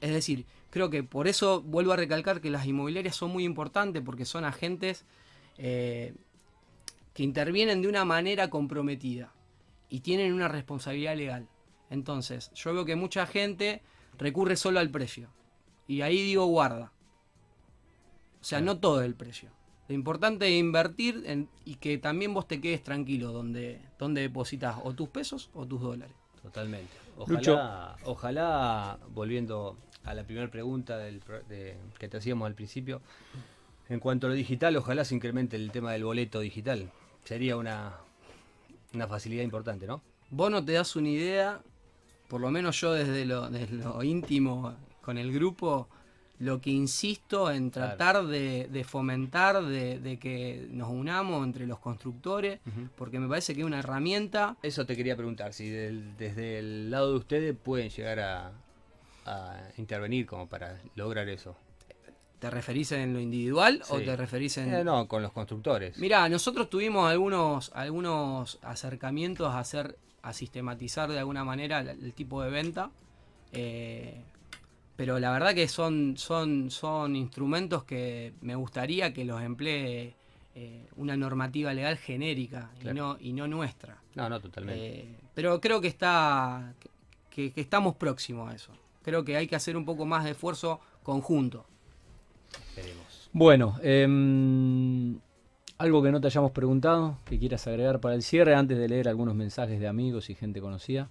Es 0.00 0.12
decir, 0.12 0.46
creo 0.70 0.88
que 0.88 1.02
por 1.02 1.28
eso 1.28 1.60
vuelvo 1.60 1.92
a 1.92 1.96
recalcar 1.96 2.40
que 2.40 2.48
las 2.48 2.66
inmobiliarias 2.66 3.14
son 3.14 3.30
muy 3.30 3.44
importantes 3.44 4.02
porque 4.02 4.24
son 4.24 4.46
agentes 4.46 5.04
que 5.56 6.14
intervienen 7.16 7.82
de 7.82 7.88
una 7.88 8.06
manera 8.06 8.48
comprometida 8.48 9.32
y 9.92 10.00
tienen 10.00 10.32
una 10.32 10.48
responsabilidad 10.48 11.14
legal. 11.16 11.46
Entonces, 11.90 12.50
yo 12.54 12.72
veo 12.72 12.86
que 12.86 12.96
mucha 12.96 13.26
gente 13.26 13.82
recurre 14.16 14.56
solo 14.56 14.80
al 14.80 14.90
precio. 14.90 15.28
Y 15.86 16.00
ahí 16.00 16.22
digo 16.22 16.46
guarda. 16.46 16.92
O 18.40 18.44
sea, 18.44 18.62
no 18.62 18.78
todo 18.78 19.00
es 19.02 19.06
el 19.06 19.14
precio. 19.14 19.50
Lo 19.88 19.94
importante 19.94 20.46
es 20.46 20.58
invertir 20.58 21.22
en- 21.26 21.50
y 21.66 21.74
que 21.74 21.98
también 21.98 22.32
vos 22.32 22.48
te 22.48 22.58
quedes 22.60 22.82
tranquilo 22.82 23.32
donde, 23.32 23.82
donde 23.98 24.22
depositas 24.22 24.76
o 24.82 24.94
tus 24.94 25.10
pesos 25.10 25.50
o 25.52 25.66
tus 25.66 25.82
dólares. 25.82 26.14
Totalmente. 26.42 26.90
Lucho. 27.26 27.52
Ojalá, 27.52 27.96
ojalá 28.04 28.98
volviendo 29.14 29.76
a 30.04 30.14
la 30.14 30.24
primera 30.24 30.50
pregunta 30.50 30.96
del 30.96 31.20
de- 31.50 31.76
que 31.98 32.08
te 32.08 32.16
hacíamos 32.16 32.46
al 32.46 32.54
principio, 32.54 33.02
en 33.90 34.00
cuanto 34.00 34.26
a 34.26 34.30
lo 34.30 34.34
digital, 34.36 34.74
ojalá 34.76 35.04
se 35.04 35.14
incremente 35.14 35.56
el 35.56 35.70
tema 35.70 35.92
del 35.92 36.04
boleto 36.04 36.40
digital. 36.40 36.90
Sería 37.24 37.56
una, 37.58 37.98
una 38.94 39.06
facilidad 39.08 39.42
importante, 39.42 39.86
¿no? 39.86 40.02
Vos 40.30 40.50
no 40.50 40.64
te 40.64 40.72
das 40.72 40.96
una 40.96 41.08
idea, 41.08 41.60
por 42.28 42.40
lo 42.40 42.50
menos 42.50 42.80
yo 42.80 42.92
desde 42.92 43.24
lo, 43.24 43.48
desde 43.50 43.74
lo 43.76 44.02
íntimo 44.02 44.74
con 45.02 45.18
el 45.18 45.32
grupo, 45.32 45.88
lo 46.38 46.60
que 46.60 46.70
insisto 46.70 47.50
en 47.50 47.70
Claro. 47.70 47.96
tratar 47.96 48.26
de, 48.26 48.66
de 48.68 48.84
fomentar, 48.84 49.62
de, 49.64 49.98
de 50.00 50.18
que 50.18 50.66
nos 50.70 50.88
unamos 50.88 51.44
entre 51.44 51.66
los 51.66 51.78
constructores, 51.78 52.60
porque 52.96 53.20
me 53.20 53.28
parece 53.28 53.54
que 53.54 53.60
es 53.60 53.66
una 53.66 53.78
herramienta 53.78 54.56
Eso 54.62 54.84
te 54.86 54.96
quería 54.96 55.16
preguntar, 55.16 55.52
si 55.52 55.68
del- 55.68 56.16
desde 56.16 56.58
el 56.58 56.90
lado 56.90 57.12
de 57.12 57.18
ustedes 57.18 57.56
pueden 57.56 57.90
llegar 57.90 58.18
a, 58.20 58.52
a 59.26 59.60
intervenir 59.76 60.26
como 60.26 60.48
para 60.48 60.80
lograr 60.96 61.28
eso. 61.28 61.56
¿Te 62.42 62.50
referís 62.50 62.90
en 62.90 63.12
lo 63.14 63.20
individual 63.20 63.80
o 63.88 64.00
te 64.00 64.16
referís 64.16 64.56
en.? 64.58 64.74
Eh, 64.74 64.82
no, 64.82 65.06
con 65.06 65.22
los 65.22 65.30
constructores. 65.30 65.96
Mirá, 65.96 66.28
nosotros 66.28 66.68
tuvimos 66.68 67.08
algunos, 67.08 67.70
algunos 67.72 68.58
acercamientos 68.62 69.54
a 69.54 69.60
hacer, 69.60 69.96
a 70.22 70.32
sistematizar 70.32 71.08
de 71.08 71.20
alguna 71.20 71.44
manera 71.44 71.78
el, 71.78 71.90
el 71.90 72.12
tipo 72.14 72.42
de 72.42 72.50
venta. 72.50 72.90
eh, 73.52 74.20
pero 74.96 75.20
la 75.20 75.30
verdad 75.30 75.54
que 75.54 75.68
son, 75.68 76.16
son, 76.16 76.70
son 76.72 77.14
instrumentos 77.14 77.84
que 77.84 78.32
me 78.40 78.56
gustaría 78.56 79.14
que 79.14 79.24
los 79.24 79.40
emplee 79.40 80.14
eh, 80.56 80.86
una 80.96 81.16
normativa 81.16 81.72
legal 81.72 81.96
genérica 81.96 82.70
y, 82.82 82.86
no, 82.88 83.16
y 83.20 83.32
no 83.32 83.46
nuestra. 83.46 83.98
No, 84.16 84.28
no, 84.28 84.40
totalmente. 84.40 85.00
Eh, 85.00 85.16
pero 85.32 85.60
creo 85.60 85.80
que 85.80 85.88
está. 85.88 86.74
Que, 87.30 87.52
que 87.52 87.60
estamos 87.60 87.94
próximos 87.94 88.50
a 88.50 88.54
eso. 88.56 88.72
Creo 89.02 89.24
que 89.24 89.36
hay 89.36 89.46
que 89.46 89.54
hacer 89.56 89.76
un 89.76 89.84
poco 89.84 90.04
más 90.06 90.24
de 90.24 90.32
esfuerzo 90.32 90.80
conjunto. 91.04 91.66
Veremos. 92.76 93.30
Bueno, 93.32 93.76
em, 93.82 95.18
algo 95.78 96.02
que 96.02 96.12
no 96.12 96.20
te 96.20 96.26
hayamos 96.26 96.52
preguntado, 96.52 97.18
que 97.24 97.38
quieras 97.38 97.66
agregar 97.66 98.00
para 98.00 98.14
el 98.14 98.22
cierre 98.22 98.54
antes 98.54 98.78
de 98.78 98.88
leer 98.88 99.08
algunos 99.08 99.34
mensajes 99.34 99.80
de 99.80 99.88
amigos 99.88 100.30
y 100.30 100.34
gente 100.34 100.60
conocida. 100.60 101.10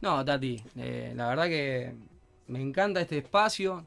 No, 0.00 0.24
Tati, 0.24 0.62
eh, 0.76 1.12
la 1.16 1.28
verdad 1.28 1.46
que 1.46 1.94
me 2.46 2.60
encanta 2.60 3.00
este 3.00 3.18
espacio. 3.18 3.84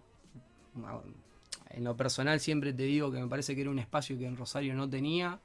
En 1.69 1.83
lo 1.83 1.95
personal 1.95 2.39
siempre 2.39 2.73
te 2.73 2.83
digo 2.83 3.11
que 3.11 3.19
me 3.19 3.27
parece 3.27 3.55
que 3.55 3.61
era 3.61 3.69
un 3.69 3.79
espacio 3.79 4.17
que 4.17 4.25
en 4.25 4.35
Rosario 4.35 4.73
no 4.75 4.89
tenía, 4.89 5.39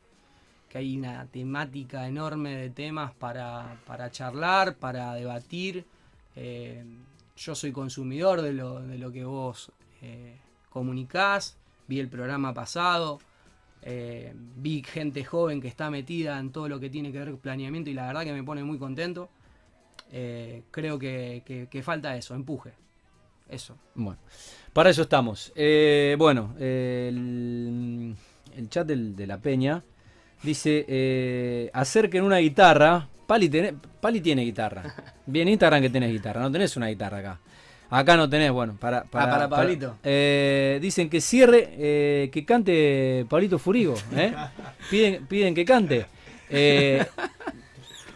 que 0.68 0.78
hay 0.78 0.96
una 0.96 1.26
temática 1.26 2.08
enorme 2.08 2.56
de 2.56 2.70
temas 2.70 3.12
para, 3.14 3.80
para 3.86 4.10
charlar, 4.10 4.76
para 4.76 5.14
debatir. 5.14 5.84
Eh, 6.34 6.84
yo 7.36 7.54
soy 7.54 7.70
consumidor 7.70 8.42
de 8.42 8.52
lo, 8.52 8.80
de 8.80 8.98
lo 8.98 9.12
que 9.12 9.24
vos 9.24 9.70
eh, 10.02 10.36
comunicás, 10.80 11.56
vi 11.88 11.98
el 12.00 12.08
programa 12.08 12.52
pasado, 12.52 13.18
eh, 13.80 14.34
vi 14.56 14.82
gente 14.84 15.24
joven 15.24 15.60
que 15.62 15.68
está 15.68 15.88
metida 15.90 16.38
en 16.38 16.50
todo 16.52 16.68
lo 16.68 16.78
que 16.78 16.90
tiene 16.90 17.10
que 17.12 17.18
ver 17.18 17.30
con 17.30 17.38
planeamiento 17.38 17.88
y 17.88 17.94
la 17.94 18.06
verdad 18.08 18.24
que 18.24 18.32
me 18.34 18.42
pone 18.44 18.62
muy 18.62 18.78
contento. 18.78 19.30
Eh, 20.12 20.62
creo 20.70 20.98
que, 20.98 21.42
que- 21.46 21.66
que 21.70 21.82
falta 21.82 22.14
eso, 22.14 22.34
empuje. 22.34 22.72
Eso. 23.48 23.74
Bueno, 23.94 24.18
para 24.74 24.90
eso 24.90 25.02
estamos. 25.02 25.50
Eh, 25.56 26.14
bueno, 26.18 26.54
el, 26.58 28.14
el 28.56 28.68
chat 28.68 28.86
del- 28.86 29.16
de 29.16 29.26
la 29.26 29.38
Peña 29.38 29.82
dice: 30.42 31.70
acerquen 31.72 32.22
una 32.24 32.36
guitarra. 32.38 33.08
Pali, 33.26 33.48
tiene- 33.48 33.74
Pali 34.00 34.20
tiene 34.20 34.42
guitarra. 34.42 34.82
Bien, 35.26 35.48
Instagram 35.48 35.80
que 35.80 35.90
tenés 35.90 36.12
guitarra. 36.12 36.40
No 36.42 36.50
tenés 36.52 36.76
una 36.76 36.88
guitarra 36.88 37.18
acá. 37.18 37.40
Acá 37.90 38.16
no 38.16 38.28
tenés, 38.28 38.50
bueno, 38.50 38.76
para. 38.80 39.04
para, 39.04 39.30
para 39.30 39.48
Pablito. 39.48 39.96
eh, 40.02 40.78
dicen 40.82 41.08
que 41.08 41.20
cierre, 41.20 41.68
eh, 41.78 42.30
que 42.32 42.44
cante 42.44 43.24
Pablito 43.28 43.58
Furigo. 43.58 43.94
¿eh? 44.14 44.34
Piden, 44.90 45.26
piden 45.26 45.54
que 45.54 45.64
cante. 45.64 46.06
Eh, 46.50 47.04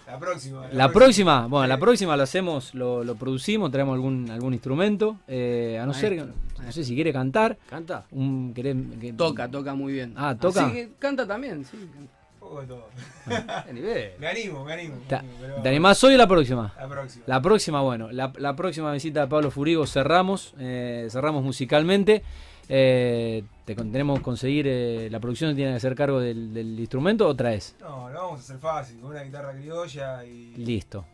La 0.06 0.18
próxima. 0.18 0.68
la 0.72 0.88
próxima, 0.90 1.46
bueno, 1.46 1.66
la 1.68 1.78
próxima 1.78 2.16
lo 2.16 2.24
hacemos, 2.24 2.74
lo, 2.74 3.04
lo 3.04 3.14
producimos, 3.14 3.70
traemos 3.70 3.94
algún 3.94 4.28
algún 4.30 4.52
instrumento. 4.54 5.18
eh, 5.28 5.78
a 5.80 5.86
no 5.86 5.94
ser, 5.94 6.16
que- 6.16 6.24
no 6.64 6.72
sé 6.72 6.82
si 6.84 6.94
quiere 6.94 7.12
cantar. 7.12 7.56
¿Canta? 7.68 8.04
Un, 8.10 8.52
querés- 8.52 8.98
que- 9.00 9.12
Toca, 9.12 9.48
toca 9.48 9.74
muy 9.74 9.92
bien. 9.92 10.14
Ah, 10.16 10.36
¿toca? 10.38 10.66
Así 10.66 10.74
que 10.74 10.90
canta 10.98 11.26
también, 11.26 11.64
sí. 11.64 11.76
canta. 11.94 12.12
Poco 12.50 12.60
de 12.62 12.66
todo. 12.66 12.88
Qué 13.66 13.72
nivel. 13.72 14.12
Me 14.18 14.26
animo, 14.28 14.64
me 14.64 14.72
animo. 14.72 14.96
¿Te, 15.08 15.14
me 15.14 15.18
animo, 15.20 15.34
pero- 15.40 15.62
te 15.62 15.68
animás 15.68 16.04
hoy 16.04 16.14
o 16.14 16.18
la 16.18 16.26
próxima? 16.26 16.74
La 16.78 16.88
próxima. 16.88 17.24
La 17.26 17.42
próxima, 17.42 17.80
bueno, 17.82 18.10
la, 18.12 18.32
la 18.38 18.56
próxima 18.56 18.92
visita 18.92 19.20
de 19.20 19.26
Pablo 19.28 19.50
Furigo 19.50 19.86
cerramos, 19.86 20.54
eh, 20.58 21.06
cerramos 21.10 21.42
musicalmente. 21.44 22.22
Eh, 22.68 23.42
te 23.64 23.74
tenemos 23.74 24.18
que 24.18 24.24
conseguir, 24.24 24.66
eh, 24.68 25.08
la 25.10 25.18
producción 25.18 25.54
tiene 25.56 25.72
que 25.72 25.76
hacer 25.78 25.94
cargo 25.94 26.20
del, 26.20 26.54
del 26.54 26.78
instrumento 26.78 27.26
o 27.26 27.34
traes. 27.34 27.74
No, 27.80 28.08
lo 28.10 28.20
vamos 28.20 28.40
a 28.40 28.42
hacer 28.42 28.58
fácil, 28.58 29.00
con 29.00 29.10
una 29.10 29.22
guitarra 29.22 29.52
criolla 29.52 30.24
y. 30.24 30.54
Listo, 30.56 31.04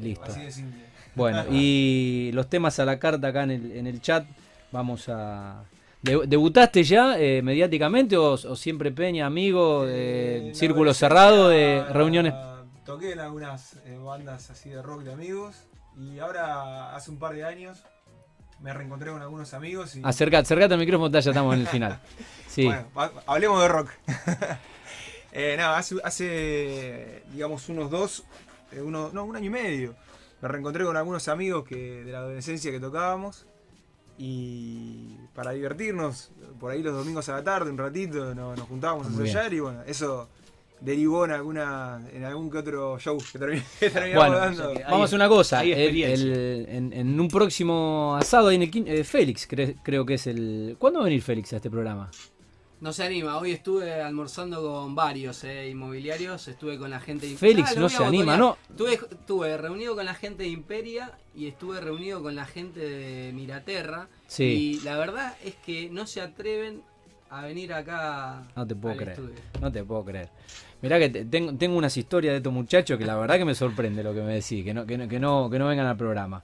listo. 0.00 0.24
Así 0.24 0.40
de 0.40 0.50
simple. 0.52 0.80
Bueno, 1.14 1.44
y 1.50 2.30
los 2.32 2.48
temas 2.48 2.78
a 2.78 2.84
la 2.86 2.98
carta 2.98 3.28
acá 3.28 3.42
en 3.44 3.50
el, 3.50 3.72
en 3.72 3.86
el 3.86 4.00
chat, 4.00 4.24
vamos 4.70 5.08
a... 5.10 5.64
De- 6.02 6.26
¿Debutaste 6.26 6.82
ya 6.82 7.18
eh, 7.18 7.42
mediáticamente 7.42 8.16
o, 8.16 8.32
o 8.32 8.56
siempre 8.56 8.90
Peña, 8.90 9.26
amigo, 9.26 9.86
Eh, 9.86 10.50
eh, 10.50 10.54
círculo 10.54 10.92
cerrado 10.94 11.48
de 11.48 11.84
reuniones? 11.90 12.34
Toqué 12.84 13.12
en 13.12 13.20
algunas 13.20 13.74
eh, 13.86 13.96
bandas 14.02 14.50
así 14.50 14.70
de 14.70 14.82
rock 14.82 15.02
de 15.02 15.12
amigos 15.12 15.54
y 15.96 16.18
ahora 16.18 16.94
hace 16.96 17.10
un 17.12 17.18
par 17.18 17.34
de 17.34 17.44
años 17.44 17.78
me 18.60 18.72
reencontré 18.72 19.10
con 19.12 19.22
algunos 19.22 19.54
amigos 19.54 19.94
y 19.96 20.00
Acercate, 20.04 20.42
acercate 20.42 20.74
al 20.74 20.80
micrófono, 20.80 21.10
ya 21.10 21.18
estamos 21.30 21.54
en 21.54 21.60
el 21.60 21.66
final. 21.68 22.00
Sí, 22.48 22.66
bueno, 22.66 22.84
ha- 22.96 23.10
hablemos 23.26 23.62
de 23.62 23.68
rock. 23.68 23.88
eh, 25.32 25.54
nada, 25.56 25.78
hace, 25.78 25.94
hace, 26.04 27.22
digamos 27.32 27.66
unos 27.70 27.90
dos, 27.90 28.24
uno, 28.78 29.08
no, 29.14 29.24
un 29.24 29.34
año 29.36 29.46
y 29.46 29.50
medio, 29.50 29.94
me 30.42 30.48
reencontré 30.48 30.84
con 30.84 30.94
algunos 30.98 31.28
amigos 31.28 31.64
que 31.66 32.04
de 32.04 32.12
la 32.12 32.18
adolescencia 32.18 32.70
que 32.70 32.78
tocábamos 32.78 33.46
y 34.18 34.91
para 35.34 35.52
divertirnos, 35.52 36.30
por 36.60 36.70
ahí 36.72 36.82
los 36.82 36.94
domingos 36.94 37.28
a 37.28 37.36
la 37.36 37.44
tarde, 37.44 37.70
un 37.70 37.78
ratito, 37.78 38.34
no- 38.34 38.54
nos 38.54 38.68
juntábamos 38.68 39.06
a 39.06 39.10
Muy 39.10 39.26
ensayar 39.26 39.52
y 39.54 39.60
bueno, 39.60 39.82
eso 39.86 40.28
derivó 40.80 41.24
en 41.24 41.30
alguna 41.30 42.02
en 42.12 42.24
algún 42.24 42.50
que 42.50 42.58
otro 42.58 42.98
show 42.98 43.16
que, 43.18 43.38
termi- 43.38 43.62
que 43.80 43.88
terminamos 43.90 44.26
Bueno, 44.28 44.36
dando. 44.44 44.62
o 44.70 44.74
sea 44.74 44.76
que- 44.76 44.82
Vamos 44.90 45.00
a 45.00 45.04
hacer 45.04 45.16
una 45.16 45.28
cosa. 45.28 45.64
el- 45.64 46.66
en, 46.68 46.92
en 46.92 47.20
un 47.20 47.28
próximo 47.28 48.16
asado, 48.16 48.48
ahí 48.48 48.56
en 48.56 48.62
el 48.62 48.88
eh, 48.88 49.04
Félix, 49.04 49.48
cre- 49.48 49.76
creo 49.82 50.04
que 50.04 50.14
es 50.14 50.26
el. 50.26 50.76
¿Cuándo 50.78 50.98
va 51.00 51.04
a 51.04 51.08
venir 51.08 51.22
Félix 51.22 51.52
a 51.52 51.56
este 51.56 51.70
programa? 51.70 52.10
No 52.80 52.92
se 52.92 53.04
anima, 53.04 53.38
hoy 53.38 53.52
estuve 53.52 54.02
almorzando 54.02 54.60
con 54.60 54.96
varios 54.96 55.44
eh, 55.44 55.68
inmobiliarios, 55.68 56.48
estuve 56.48 56.76
con 56.78 56.90
la 56.90 56.98
gente 56.98 57.28
de 57.28 57.36
Félix 57.36 57.74
Ah, 57.76 57.80
no 57.80 57.88
se 57.88 58.04
anima. 58.04 58.36
¿no? 58.36 58.58
Estuve, 58.68 58.94
estuve 58.94 59.56
reunido 59.56 59.94
con 59.94 60.04
la 60.04 60.14
gente 60.14 60.42
de 60.42 60.48
Imperia 60.48 61.12
y 61.32 61.46
estuve 61.46 61.80
reunido 61.80 62.20
con 62.24 62.34
la 62.34 62.44
gente 62.44 62.80
de 62.80 63.32
Miraterra. 63.32 64.08
Sí. 64.32 64.78
Y 64.80 64.80
la 64.84 64.96
verdad 64.96 65.34
es 65.44 65.54
que 65.56 65.90
no 65.90 66.06
se 66.06 66.20
atreven 66.20 66.82
a 67.30 67.42
venir 67.42 67.72
acá. 67.72 68.42
No 68.56 68.66
te 68.66 68.74
puedo 68.74 68.92
al 68.92 68.98
creer. 68.98 69.12
estudio. 69.18 69.34
No 69.60 69.70
te 69.72 69.84
puedo 69.84 70.04
creer. 70.04 70.28
Mirá 70.80 70.98
que 70.98 71.08
te- 71.10 71.24
tengo, 71.24 71.52
tengo 71.54 71.76
unas 71.76 71.96
historias 71.96 72.32
de 72.32 72.36
estos 72.38 72.52
muchachos 72.52 72.98
que 72.98 73.04
la 73.06 73.16
verdad 73.16 73.36
que 73.36 73.44
me 73.44 73.54
sorprende 73.54 74.02
lo 74.02 74.12
que 74.14 74.22
me 74.22 74.34
decís, 74.34 74.64
que 74.64 74.74
no, 74.74 74.84
que 74.86 74.96
no, 74.98 75.06
que 75.08 75.20
no, 75.20 75.48
que 75.50 75.58
no 75.58 75.66
vengan 75.68 75.86
al 75.86 75.96
programa. 75.96 76.42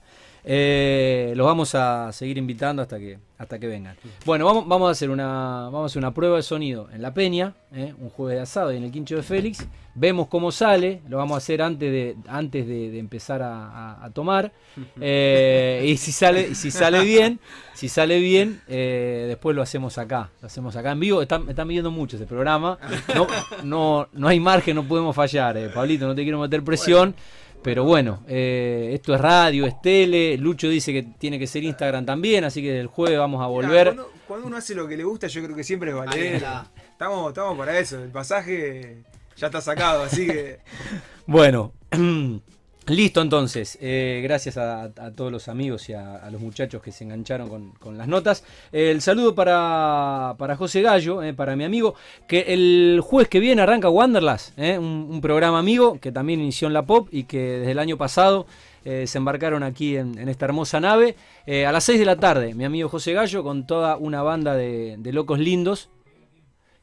Eh, 0.51 1.33
los 1.35 1.45
vamos 1.45 1.75
a 1.75 2.11
seguir 2.11 2.39
invitando 2.39 2.81
hasta 2.81 2.97
que, 2.97 3.19
hasta 3.37 3.59
que 3.59 3.67
vengan. 3.67 3.95
Bueno, 4.25 4.45
vamos, 4.45 4.67
vamos 4.67 4.87
a 4.87 4.91
hacer 4.93 5.11
una, 5.11 5.65
vamos 5.65 5.83
a 5.83 5.85
hacer 5.85 5.99
una 5.99 6.11
prueba 6.11 6.37
de 6.37 6.41
sonido 6.41 6.89
en 6.91 7.03
La 7.03 7.13
Peña, 7.13 7.53
eh, 7.71 7.93
un 7.99 8.09
jueves 8.09 8.37
de 8.37 8.41
asado 8.41 8.73
y 8.73 8.77
en 8.77 8.83
el 8.83 8.91
quincho 8.91 9.15
de 9.15 9.21
Félix. 9.21 9.67
Vemos 9.93 10.27
cómo 10.27 10.51
sale, 10.51 11.01
lo 11.07 11.17
vamos 11.17 11.35
a 11.35 11.37
hacer 11.37 11.61
antes 11.61 11.91
de, 11.91 12.15
antes 12.27 12.65
de, 12.67 12.89
de 12.89 12.97
empezar 12.97 13.43
a, 13.43 13.67
a- 13.67 14.05
a 14.05 14.09
tomar. 14.09 14.51
Eh, 15.01 15.85
y 15.87 15.97
si 15.97 16.11
sale, 16.11 16.55
si 16.55 16.71
sale 16.71 17.03
bien, 17.03 17.39
si 17.73 17.87
sale 17.89 18.19
bien, 18.19 18.61
eh, 18.67 19.25
después 19.27 19.55
lo 19.55 19.61
hacemos 19.61 19.97
acá, 19.97 20.29
lo 20.41 20.47
hacemos 20.47 20.75
acá 20.75 20.91
en 20.91 20.99
vivo. 20.99 21.21
Están, 21.21 21.45
me 21.45 21.51
están 21.51 21.67
pidiendo 21.67 21.91
mucho 21.91 22.15
ese 22.17 22.25
programa. 22.25 22.77
No, 23.15 23.27
no, 23.63 24.07
no 24.13 24.27
hay 24.27 24.39
margen, 24.39 24.75
no 24.75 24.83
podemos 24.87 25.15
fallar. 25.15 25.57
Pablito, 25.73 26.07
no 26.07 26.15
te 26.15 26.23
quiero 26.23 26.39
meter 26.39 26.63
presión. 26.63 27.13
Pero 27.61 27.83
bueno, 27.83 28.23
eh, 28.27 28.91
esto 28.93 29.13
es 29.13 29.21
radio, 29.21 29.65
es 29.65 29.81
tele. 29.81 30.37
Lucho 30.37 30.69
dice 30.69 30.93
que 30.93 31.03
tiene 31.03 31.37
que 31.37 31.45
ser 31.47 31.63
Instagram 31.63 32.05
también, 32.05 32.43
así 32.45 32.61
que 32.61 32.79
el 32.79 32.87
jueves 32.87 33.19
vamos 33.19 33.41
a 33.43 33.47
volver. 33.47 33.87
Cuando, 33.87 34.11
cuando 34.27 34.47
uno 34.47 34.57
hace 34.57 34.75
lo 34.75 34.87
que 34.87 34.95
le 34.95 35.03
gusta, 35.03 35.27
yo 35.27 35.43
creo 35.43 35.55
que 35.55 35.63
siempre 35.63 35.91
es 35.91 35.95
Ahí 35.97 36.05
valer. 36.05 36.35
está. 36.35 36.71
Estamos, 36.91 37.29
estamos 37.29 37.57
para 37.57 37.77
eso. 37.77 38.01
El 38.01 38.11
pasaje 38.11 39.03
ya 39.35 39.47
está 39.47 39.61
sacado, 39.61 40.03
así 40.03 40.25
que. 40.27 40.59
Bueno, 41.25 41.73
listo 42.89 43.21
entonces. 43.21 43.77
Eh, 43.81 44.21
gracias 44.23 44.57
a, 44.57 44.91
todos 45.15 45.31
los 45.31 45.47
amigos 45.47 45.89
y 45.89 45.93
a, 45.93 46.29
los 46.31 46.41
muchachos 46.41 46.81
que 46.81 46.91
se 46.91 47.03
engancharon 47.03 47.73
con, 47.79 47.97
las 47.97 48.07
notas. 48.07 48.43
el 48.71 49.01
saludo 49.01 49.35
para, 49.35 50.35
para 50.37 50.55
José 50.55 50.81
Gallo, 50.81 51.23
eh, 51.23 51.33
para 51.33 51.55
mi 51.55 51.63
amigo, 51.63 51.95
que 52.27 52.45
el 52.47 53.01
jueves 53.03 53.29
que 53.29 53.39
viene 53.39 53.61
arranca 53.61 53.89
Wanderlust, 53.89 54.57
eh, 54.57 54.77
un, 54.77 55.19
programa 55.21 55.59
amigo 55.59 55.99
que 55.99 56.11
también 56.11 56.39
inició 56.39 56.67
en 56.67 56.73
la 56.73 56.83
pop 56.85 57.09
y 57.11 57.23
que 57.23 57.39
desde 57.39 57.71
el 57.71 57.79
año 57.79 57.97
pasado 57.97 58.45
eh, 58.85 59.07
se 59.07 59.17
embarcaron 59.17 59.63
aquí 59.63 59.97
en, 59.97 60.27
esta 60.29 60.45
hermosa 60.45 60.79
nave. 60.79 61.15
Eh, 61.45 61.65
a 61.65 61.71
las 61.71 61.83
6 61.83 61.99
de 61.99 62.05
la 62.05 62.15
tarde, 62.15 62.53
mi 62.53 62.65
amigo 62.65 62.89
José 62.89 63.13
Gallo 63.13 63.43
con 63.43 63.65
toda 63.65 63.97
una 63.97 64.21
banda 64.23 64.55
de, 64.55 64.97
locos 65.11 65.39
lindos 65.39 65.89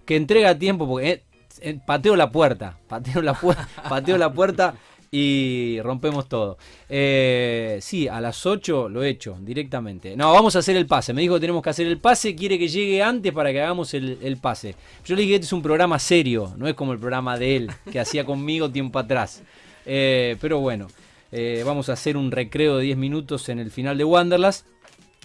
que 0.04 0.16
entrega 0.16 0.59
tiempo 0.59 0.86
porque 0.86 1.11
eh, 1.11 1.22
eh, 1.61 1.78
pateo 1.84 2.16
la 2.16 2.30
puerta, 2.30 2.78
la, 3.22 3.34
pateo 3.88 4.18
la 4.18 4.32
puerta 4.32 4.74
y 5.11 5.78
rompemos 5.82 6.28
todo. 6.28 6.59
Eh, 6.88 7.78
sí, 7.80 8.09
a 8.09 8.20
las 8.20 8.44
8 8.44 8.88
lo 8.88 9.02
he 9.02 9.11
hecho 9.11 9.36
directamente. 9.40 10.16
No, 10.16 10.32
vamos 10.32 10.57
a 10.57 10.61
hacer 10.61 10.76
el 10.76 10.86
pase. 10.86 11.12
Me 11.12 11.22
dijo 11.22 11.34
que 11.34 11.40
tenemos 11.40 11.62
que 11.62 11.70
hacer 11.70 11.86
el 11.86 11.98
pase, 11.98 12.34
quiere 12.34 12.59
que 12.59 12.68
llegue 12.68 13.02
antes 13.02 13.32
para 13.32 13.52
que 13.52 13.61
hagamos 13.61 13.94
el, 13.94 14.38
pase. 14.40 14.74
Yo 15.04 15.14
le 15.14 15.22
dije 15.22 15.32
que 15.32 15.34
este 15.36 15.46
es 15.46 15.52
un 15.52 15.62
programa 15.62 15.98
serio, 15.98 16.52
no 16.57 16.66
es 16.68 16.74
como 16.74 16.92
el 16.92 16.98
programa 16.98 17.38
de 17.38 17.57
él 17.57 17.70
que 17.90 18.00
hacía 18.00 18.24
conmigo 18.26 18.70
tiempo 18.70 18.98
atrás. 18.98 19.42
Eh, 19.84 20.36
pero 20.40 20.61
bueno, 20.61 20.88
eh, 21.32 21.62
vamos 21.64 21.88
a 21.88 21.92
hacer 21.92 22.16
un 22.16 22.30
recreo 22.30 22.78
de 22.78 22.84
10 22.84 22.98
minutos 22.98 23.48
en 23.48 23.59
el 23.59 23.70
final 23.70 23.96
de 23.98 24.04
Wanderlust. 24.04 24.66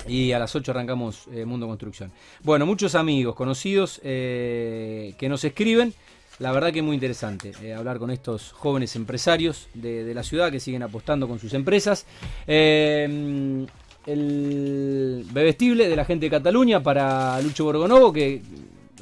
Y 0.08 0.32
a 0.32 0.40
las 0.40 0.56
8 0.56 0.72
arrancamos 0.72 1.28
Mundo 1.46 1.68
Construcción. 1.68 2.12
Bueno, 2.42 2.66
muchos 2.66 2.96
amigos, 2.96 3.36
conocidos 3.36 4.00
que 4.02 5.28
nos 5.30 5.44
escriben. 5.44 5.94
La 6.42 6.52
verdad 6.52 6.72
que 6.74 6.80
es 6.80 6.86
muy 6.86 6.96
interesante 6.96 7.52
eh, 7.62 7.74
hablar 7.74 8.00
con 8.00 8.10
estos 8.10 8.52
jóvenes 8.52 8.96
empresarios 8.96 9.68
de, 9.76 10.04
de 10.04 10.14
la 10.14 10.24
ciudad 10.24 10.52
que 10.52 10.60
siguen 10.60 10.82
apostando 10.84 11.28
con 11.28 11.38
sus 11.40 11.54
empresas. 11.54 12.06
Eh, 12.48 13.66
el 14.08 15.26
bebestible 15.32 15.88
de 15.88 15.96
la 15.96 16.04
gente 16.06 16.26
de 16.26 16.32
Cataluña 16.32 16.82
para 16.82 17.40
Lucho 17.42 17.66
Borgonovo, 17.66 18.12
que 18.12 18.42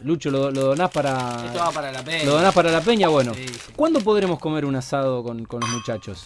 Lucho 0.03 0.29
lo, 0.29 0.51
lo 0.51 0.61
donás 0.65 0.91
para... 0.91 1.45
Esto 1.45 1.59
va 1.59 1.71
para 1.71 1.91
la 1.91 2.03
peña. 2.03 2.25
¿Lo 2.25 2.33
donás 2.33 2.53
para 2.53 2.71
la 2.71 2.81
peña? 2.81 3.07
Bueno, 3.07 3.33
Sí, 3.33 3.45
sí. 3.47 3.71
¿cuándo 3.75 4.01
podremos 4.01 4.39
comer 4.39 4.65
un 4.65 4.75
asado 4.75 5.23
con, 5.23 5.45
con 5.45 5.61
los 5.61 5.69
muchachos? 5.69 6.25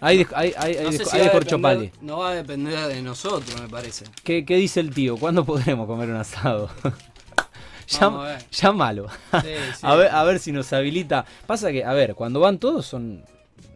Ahí, 0.00 0.26
ahí, 0.34 0.52
ahí 0.58 0.76
No 0.82 0.90
de- 0.90 0.98
sé 0.98 1.04
si 1.04 1.16
depender- 1.18 1.90
no 2.02 2.18
va 2.18 2.30
a 2.30 2.34
depender 2.34 2.86
de 2.88 3.00
nosotros, 3.02 3.60
me 3.60 3.68
parece. 3.68 4.04
¿Qué, 4.24 4.44
qué 4.44 4.56
dice 4.56 4.80
el 4.80 4.90
tío? 4.90 5.16
¿Cuándo 5.16 5.44
podremos 5.44 5.86
comer 5.86 6.10
un 6.10 6.16
asado? 6.16 6.68
Llam- 7.88 8.20
a 8.20 8.24
ver. 8.24 8.44
llámalo. 8.50 9.08
Sí, 9.08 9.38
sí. 9.76 9.80
A, 9.82 9.94
ver, 9.94 10.10
a 10.10 10.24
ver 10.24 10.38
si 10.38 10.52
nos 10.52 10.72
habilita. 10.72 11.24
Pasa 11.46 11.70
que, 11.72 11.84
a 11.84 11.92
ver, 11.92 12.14
cuando 12.14 12.40
van 12.40 12.58
todos 12.58 12.86
son 12.86 13.24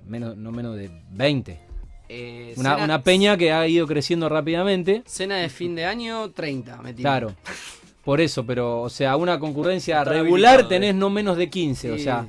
menos, 0.07 0.37
no 0.37 0.51
menos 0.53 0.77
de 0.77 0.91
20. 1.11 1.61
Eh, 2.09 2.55
Una, 2.57 2.75
cena- 2.75 2.85
una 2.85 3.03
peña 3.03 3.37
que 3.37 3.53
ha 3.53 3.67
ido 3.69 3.87
creciendo 3.87 4.29
rápidamente. 4.29 5.03
Cena 5.07 5.37
de 5.37 5.49
fin 5.49 5.75
de 5.77 5.85
año, 5.87 6.31
30, 6.31 6.77
me 6.83 6.93
tiro. 6.93 7.09
Claro. 7.09 7.35
Por 8.05 8.21
eso, 8.21 8.45
pero, 8.45 8.81
o 8.81 8.89
sea, 8.89 9.17
una 9.17 9.39
concurrencia 9.39 9.99
Está 9.99 10.11
regular 10.13 10.55
habilitado, 10.55 10.69
tenés 10.69 10.91
eh. 10.91 10.95
no 10.95 11.11
menos 11.11 11.37
de 11.37 11.51
15. 11.51 11.93
O 11.93 11.99
sea, 11.99 12.27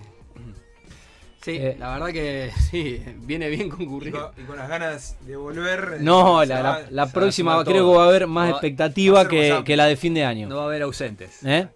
Sí, 1.44 1.58
Eh. 1.60 1.76
la 1.80 1.94
verdad 1.94 2.08
que 2.10 2.52
sí, 2.70 3.02
viene 3.24 3.50
bien 3.50 3.68
Y 3.68 3.70
concurrido. 3.70 4.32
con, 4.36 4.44
y 4.44 4.48
con 4.48 4.58
las 4.58 4.70
ganas 4.70 5.18
de 5.26 5.36
volver. 5.36 5.98
no, 6.02 6.42
se 6.42 6.46
la, 6.48 6.62
va- 6.62 6.82
la- 6.90 7.08
próxima 7.12 7.64
creo 7.64 7.90
que 7.92 7.98
va 7.98 8.04
a 8.06 8.08
haber 8.08 8.28
más 8.28 8.48
Va- 8.48 8.52
expectativa 8.52 9.28
que, 9.28 9.62
que 9.66 9.76
la 9.76 9.86
de 9.86 9.96
fin 9.96 10.14
de 10.14 10.24
año. 10.24 10.48
No 10.48 10.58
va 10.58 10.64
a 10.64 10.66
haber 10.66 10.84
ausentes. 10.84 11.40
¿Eh? 11.44 11.68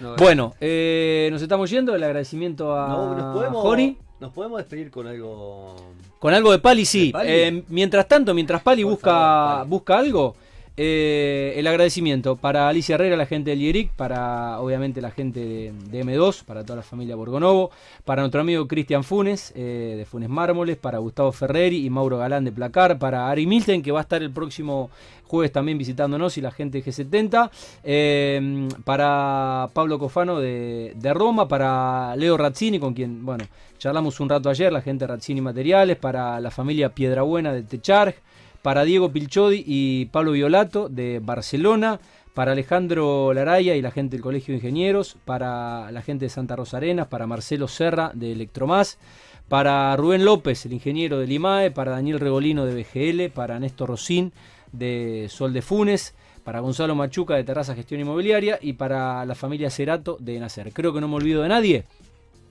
No 0.00 0.16
Bueno, 0.16 0.54
eh, 0.60 1.28
nos 1.30 1.42
estamos 1.42 1.68
yendo. 1.68 1.94
El 1.94 2.02
agradecimiento 2.02 2.74
a 2.74 2.88
No, 2.88 3.14
nos 3.14 3.34
podemos, 3.36 3.62
Jori. 3.62 3.98
nos 4.20 4.32
podemos 4.32 4.56
despedir 4.58 4.90
con 4.90 5.06
algo. 5.06 5.76
Con 6.18 6.32
algo 6.32 6.52
de 6.52 6.58
Pali, 6.58 6.86
sí. 6.86 7.06
¿De 7.08 7.12
Pali? 7.12 7.28
Eh, 7.30 7.64
mientras 7.68 8.08
tanto, 8.08 8.32
mientras 8.32 8.62
Pali 8.62 8.82
Por 8.82 8.92
busca, 8.92 9.10
favor, 9.10 9.56
Pali. 9.58 9.68
busca 9.70 9.98
algo, 9.98 10.36
eh, 10.82 11.52
el 11.56 11.66
agradecimiento 11.66 12.36
para 12.36 12.66
Alicia 12.66 12.94
Herrera, 12.94 13.14
la 13.14 13.26
gente 13.26 13.50
del 13.50 13.60
IERIC, 13.60 13.92
para 13.92 14.58
obviamente 14.60 15.02
la 15.02 15.10
gente 15.10 15.40
de, 15.40 15.72
de 15.90 16.04
M2, 16.06 16.42
para 16.42 16.64
toda 16.64 16.76
la 16.76 16.82
familia 16.82 17.16
Borgonovo, 17.16 17.70
para 18.06 18.22
nuestro 18.22 18.40
amigo 18.40 18.66
Cristian 18.66 19.04
Funes, 19.04 19.52
eh, 19.54 19.96
de 19.98 20.06
Funes 20.06 20.30
Mármoles, 20.30 20.78
para 20.78 20.96
Gustavo 20.96 21.32
Ferreri 21.32 21.84
y 21.84 21.90
Mauro 21.90 22.16
Galán 22.16 22.46
de 22.46 22.52
Placar, 22.52 22.98
para 22.98 23.28
Ari 23.28 23.46
Milten, 23.46 23.82
que 23.82 23.92
va 23.92 23.98
a 23.98 24.02
estar 24.02 24.22
el 24.22 24.30
próximo 24.30 24.88
jueves 25.26 25.52
también 25.52 25.76
visitándonos, 25.76 26.38
y 26.38 26.40
la 26.40 26.50
gente 26.50 26.80
de 26.80 26.90
G70, 26.90 27.50
eh, 27.84 28.68
para 28.82 29.68
Pablo 29.74 29.98
Cofano 29.98 30.40
de, 30.40 30.94
de 30.96 31.12
Roma, 31.12 31.46
para 31.46 32.16
Leo 32.16 32.38
Razzini, 32.38 32.80
con 32.80 32.94
quien, 32.94 33.26
bueno, 33.26 33.44
charlamos 33.76 34.18
un 34.18 34.30
rato 34.30 34.48
ayer, 34.48 34.72
la 34.72 34.80
gente 34.80 35.06
de 35.06 35.12
Razzini 35.12 35.42
Materiales, 35.42 35.98
para 35.98 36.40
la 36.40 36.50
familia 36.50 36.88
Piedrabuena 36.88 37.52
de 37.52 37.64
Techarg, 37.64 38.14
para 38.62 38.84
Diego 38.84 39.10
Pilchodi 39.10 39.64
y 39.66 40.06
Pablo 40.06 40.32
Violato 40.32 40.88
de 40.88 41.20
Barcelona, 41.22 42.00
para 42.34 42.52
Alejandro 42.52 43.32
Laraya 43.34 43.74
y 43.74 43.82
la 43.82 43.90
gente 43.90 44.16
del 44.16 44.22
Colegio 44.22 44.52
de 44.52 44.58
Ingenieros, 44.58 45.16
para 45.24 45.90
la 45.90 46.02
gente 46.02 46.26
de 46.26 46.30
Santa 46.30 46.56
Rosa 46.56 46.76
Arenas, 46.76 47.08
para 47.08 47.26
Marcelo 47.26 47.68
Serra 47.68 48.12
de 48.14 48.32
Electromás, 48.32 48.98
para 49.48 49.96
Rubén 49.96 50.24
López, 50.24 50.64
el 50.64 50.72
ingeniero 50.72 51.18
del 51.18 51.32
IMAE, 51.32 51.70
para 51.70 51.92
Daniel 51.92 52.20
Regolino 52.20 52.66
de 52.66 52.82
BGL, 52.82 53.32
para 53.32 53.58
Néstor 53.58 53.88
Rosín 53.88 54.32
de 54.72 55.26
Sol 55.28 55.52
de 55.52 55.62
Funes, 55.62 56.14
para 56.44 56.60
Gonzalo 56.60 56.94
Machuca 56.94 57.34
de 57.34 57.44
Terraza 57.44 57.74
Gestión 57.74 58.00
Inmobiliaria 58.00 58.58
y 58.62 58.74
para 58.74 59.24
la 59.26 59.34
familia 59.34 59.70
Cerato 59.70 60.16
de 60.20 60.38
Nacer. 60.38 60.72
Creo 60.72 60.92
que 60.92 61.00
no 61.00 61.08
me 61.08 61.16
olvido 61.16 61.42
de 61.42 61.48
nadie. 61.48 61.84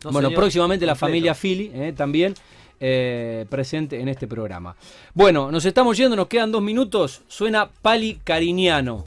No, 0.03 0.11
bueno, 0.11 0.29
señor. 0.29 0.41
próximamente 0.41 0.85
la 0.85 0.95
familia 0.95 1.33
Fili 1.33 1.71
eh, 1.73 1.93
también 1.95 2.33
eh, 2.79 3.45
presente 3.49 3.99
en 3.99 4.07
este 4.07 4.27
programa. 4.27 4.75
Bueno, 5.13 5.51
nos 5.51 5.65
estamos 5.65 5.97
yendo, 5.97 6.15
nos 6.15 6.27
quedan 6.27 6.51
dos 6.51 6.61
minutos. 6.61 7.21
Suena 7.27 7.69
Pali 7.81 8.19
Cariñano. 8.23 9.03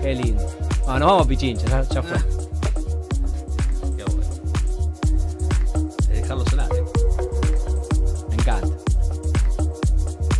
Qué 0.00 0.14
lindo. 0.14 0.42
Ah, 0.86 0.98
nos 0.98 1.08
vamos, 1.10 1.26
Pichincha, 1.26 1.66
ya, 1.66 1.82
ya 1.82 2.02
fue. 2.02 2.18
Qué 3.96 4.04
bueno. 4.04 4.22
Eh, 6.10 6.14
Dejarlo 6.14 6.44
sonar, 6.44 6.68
eh. 6.74 6.82
Me 8.28 8.34
encanta. 8.34 8.68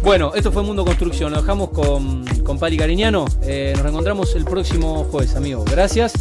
Bueno, 0.03 0.33
esto 0.35 0.51
fue 0.51 0.63
Mundo 0.65 0.85
Construcción. 0.85 1.31
Lo 1.31 1.41
dejamos 1.41 1.71
con, 1.71 2.25
con 2.43 2.59
Pali 2.59 2.77
Cariñano. 2.77 3.25
Eh, 3.43 3.73
nos 3.75 3.83
reencontramos 3.85 4.35
el 4.35 4.45
próximo 4.45 5.05
jueves, 5.05 5.37
amigos. 5.37 5.71
Gracias 5.71 6.13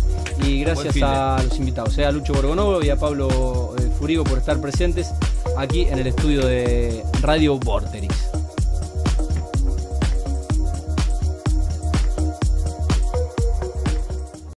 y 0.46 0.62
gracias 0.62 0.94
de. 0.94 1.04
a 1.04 1.42
los 1.44 1.58
invitados, 1.58 1.98
eh, 1.98 2.06
a 2.06 2.12
Lucho 2.12 2.34
Borgonovo 2.34 2.84
y 2.84 2.89
a 2.89 2.96
Pablo 2.96 3.74
Furigo 4.02 4.24
por 4.24 4.39
estar 4.39 4.60
presentes 4.60 5.12
aquí 5.60 5.82
en 5.82 5.99
el 5.99 6.08
estudio 6.08 6.43
de 6.43 7.04
Radio 7.22 7.60
Vorterix. 7.60 8.31